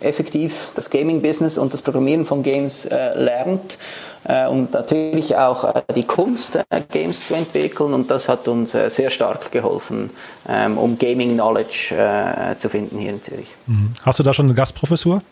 effektiv 0.00 0.70
das 0.74 0.90
Gaming-Business 0.90 1.58
und 1.58 1.72
das 1.72 1.82
Programmieren 1.82 2.26
von 2.26 2.42
Games 2.42 2.84
äh, 2.84 3.16
lernt 3.18 3.78
äh, 4.24 4.46
und 4.48 4.72
natürlich 4.72 5.36
auch 5.36 5.64
äh, 5.64 5.82
die 5.94 6.04
Kunst, 6.04 6.56
äh, 6.56 6.62
Games 6.90 7.26
zu 7.26 7.34
entwickeln 7.34 7.94
und 7.94 8.10
das 8.10 8.28
hat 8.28 8.48
uns 8.48 8.74
äh, 8.74 8.90
sehr 8.90 9.10
stark 9.10 9.50
geholfen, 9.52 10.10
ähm, 10.48 10.78
um 10.78 10.98
Gaming-Knowledge 10.98 11.94
äh, 11.96 12.58
zu 12.58 12.68
finden 12.68 12.98
hier 12.98 13.10
in 13.10 13.22
Zürich. 13.22 13.48
Mhm. 13.66 13.92
Hast 14.02 14.18
du 14.18 14.22
da 14.22 14.34
schon 14.34 14.46
eine 14.46 14.54
Gastprofessur? 14.54 15.22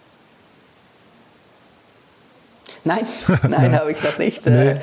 Nein, 2.85 3.07
nein, 3.49 3.79
habe 3.79 3.93
ich 3.93 4.03
noch 4.03 4.19
nicht. 4.19 4.45
Nee. 4.47 4.77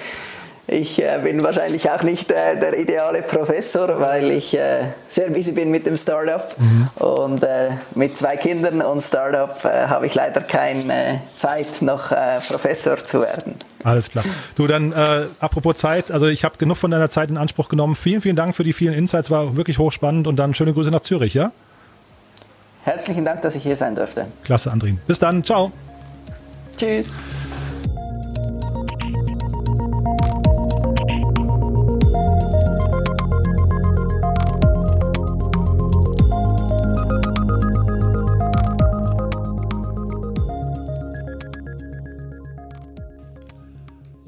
Ich 0.72 1.02
äh, 1.02 1.20
bin 1.24 1.44
wahrscheinlich 1.44 1.90
auch 1.90 2.04
nicht 2.04 2.30
äh, 2.30 2.60
der 2.60 2.78
ideale 2.78 3.24
Professor, 3.24 4.00
weil 4.00 4.30
ich 4.30 4.56
äh, 4.56 4.84
sehr 5.08 5.32
busy 5.32 5.52
bin 5.52 5.72
mit 5.72 5.88
dem 5.88 5.98
Startup. 5.98 6.56
Mhm. 6.60 6.88
Und 7.04 7.44
äh, 7.44 7.72
mit 7.96 8.16
zwei 8.16 8.38
Kindern 8.38 8.84
und 8.84 9.02
Startup 9.02 9.58
äh, 9.66 9.88
habe 9.88 10.06
ich 10.06 10.14
leider 10.14 10.42
keine 10.42 11.22
Zeit, 11.36 11.82
noch 11.82 12.12
äh, 12.12 12.40
Professor 12.48 12.98
zu 12.98 13.22
werden. 13.22 13.56
Alles 13.84 14.10
klar. 14.12 14.26
Du, 14.56 14.68
dann 14.68 14.94
apropos 15.40 15.78
Zeit, 15.78 16.12
also 16.12 16.28
ich 16.28 16.44
habe 16.44 16.58
genug 16.58 16.76
von 16.76 16.92
deiner 16.92 17.10
Zeit 17.10 17.30
in 17.30 17.38
Anspruch 17.38 17.70
genommen. 17.70 17.96
Vielen, 17.96 18.20
vielen 18.20 18.36
Dank 18.36 18.54
für 18.54 18.66
die 18.66 18.74
vielen 18.74 18.94
Insights, 18.94 19.32
war 19.32 19.56
wirklich 19.56 19.78
hochspannend 19.78 20.28
und 20.28 20.36
dann 20.36 20.54
schöne 20.54 20.74
Grüße 20.74 20.92
nach 20.92 21.00
Zürich, 21.00 21.34
ja? 21.34 21.54
Herzlichen 22.84 23.24
Dank, 23.24 23.42
dass 23.42 23.56
ich 23.56 23.64
hier 23.64 23.78
sein 23.78 23.96
durfte. 23.96 24.28
Klasse, 24.44 24.70
Andrin. 24.70 25.00
Bis 25.08 25.18
dann, 25.18 25.46
ciao. 25.46 25.72
Tschüss. 26.78 27.18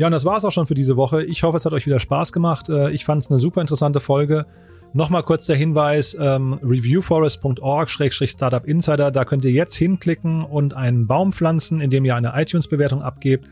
Ja, 0.02 0.08
und 0.08 0.14
das 0.14 0.26
war 0.26 0.36
es 0.36 0.43
auch 0.45 0.52
schon 0.52 0.66
für 0.66 0.74
diese 0.74 0.97
Woche. 0.97 1.24
Ich 1.24 1.43
hoffe, 1.43 1.58
es 1.58 1.66
hat 1.66 1.74
euch 1.74 1.86
wieder 1.86 1.99
Spaß 1.99 2.34
gemacht. 2.34 2.70
Äh, 2.70 2.89
ich 2.89 3.06
fand 3.06 3.22
es 3.22 3.30
eine 3.30 3.39
super 3.39 3.62
interessante 3.62 3.99
Folge. 3.99 4.47
Nochmal 4.93 5.22
kurz 5.22 5.45
der 5.45 5.56
Hinweis, 5.56 6.18
ähm, 6.20 6.58
reviewforest.org-startup 6.64 8.66
insider, 8.66 9.12
da 9.12 9.26
könnt 9.26 9.45
ihr 9.45 9.52
jetzt 9.52 9.76
hinklicken 9.76 10.41
und 10.41 10.74
einen 10.74 11.06
Baum 11.06 11.34
pflanzen, 11.34 11.82
indem 11.82 12.04
ihr 12.04 12.16
eine 12.16 12.34
iTunes-Bewertung 12.36 13.04
abgebt. 13.04 13.47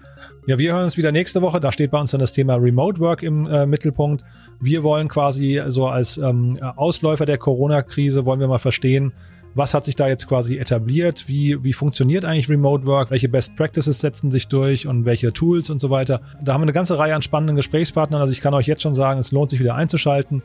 Ja, 0.48 0.58
wir 0.58 0.74
hören 0.74 0.86
uns 0.86 0.98
wieder 0.98 1.12
nächste 1.12 1.44
Woche, 1.44 1.60
da 1.60 1.72
steht 1.72 1.92
bei 1.92 2.02
uns 2.02 2.10
dann 2.10 2.20
das 2.20 2.34
Thema 2.34 2.56
Remote 2.56 3.00
Work 3.00 3.22
im 3.22 3.46
äh, 3.46 3.68
Mittelpunkt. 3.68 4.24
Wir 4.60 4.82
wollen 4.82 5.08
quasi 5.08 5.62
so 5.68 5.86
als 5.86 6.18
ähm, 6.18 6.58
Ausläufer 6.62 7.28
der 7.28 7.38
Corona-Krise, 7.38 8.26
wollen 8.26 8.40
wir 8.40 8.48
mal 8.48 8.58
verstehen, 8.58 9.14
was 9.56 9.74
hat 9.74 9.86
sich 9.86 9.96
da 9.96 10.08
jetzt 10.08 10.28
quasi 10.28 10.58
etabliert, 10.58 11.28
wie, 11.28 11.64
wie 11.64 11.74
funktioniert 11.74 12.26
eigentlich 12.26 12.50
Remote 12.50 12.86
Work, 12.86 13.12
welche 13.12 13.30
Best 13.30 13.56
Practices 13.56 14.00
setzen 14.00 14.32
sich 14.32 14.48
durch 14.48 14.88
und 14.88 15.06
welche 15.06 15.34
Tools 15.34 15.70
und 15.70 15.80
so 15.80 15.90
weiter. 15.90 16.22
Da 16.42 16.54
haben 16.54 16.62
wir 16.62 16.66
eine 16.66 16.74
ganze 16.74 16.98
Reihe 16.98 17.16
an 17.16 17.22
spannenden 17.22 17.56
Gesprächspartnern, 17.56 18.22
also 18.22 18.32
ich 18.32 18.42
kann 18.42 18.54
euch 18.54 18.68
jetzt 18.68 18.82
schon 18.82 18.96
sagen, 18.96 19.20
es 19.20 19.32
lohnt 19.32 19.50
sich 19.50 19.60
wieder 19.60 19.76
einzuschalten. 19.76 20.44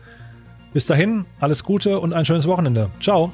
Bis 0.73 0.87
dahin, 0.87 1.25
alles 1.39 1.63
Gute 1.63 2.01
und 2.01 2.13
ein 2.13 2.25
schönes 2.25 2.47
Wochenende. 2.47 2.91
Ciao. 3.01 3.31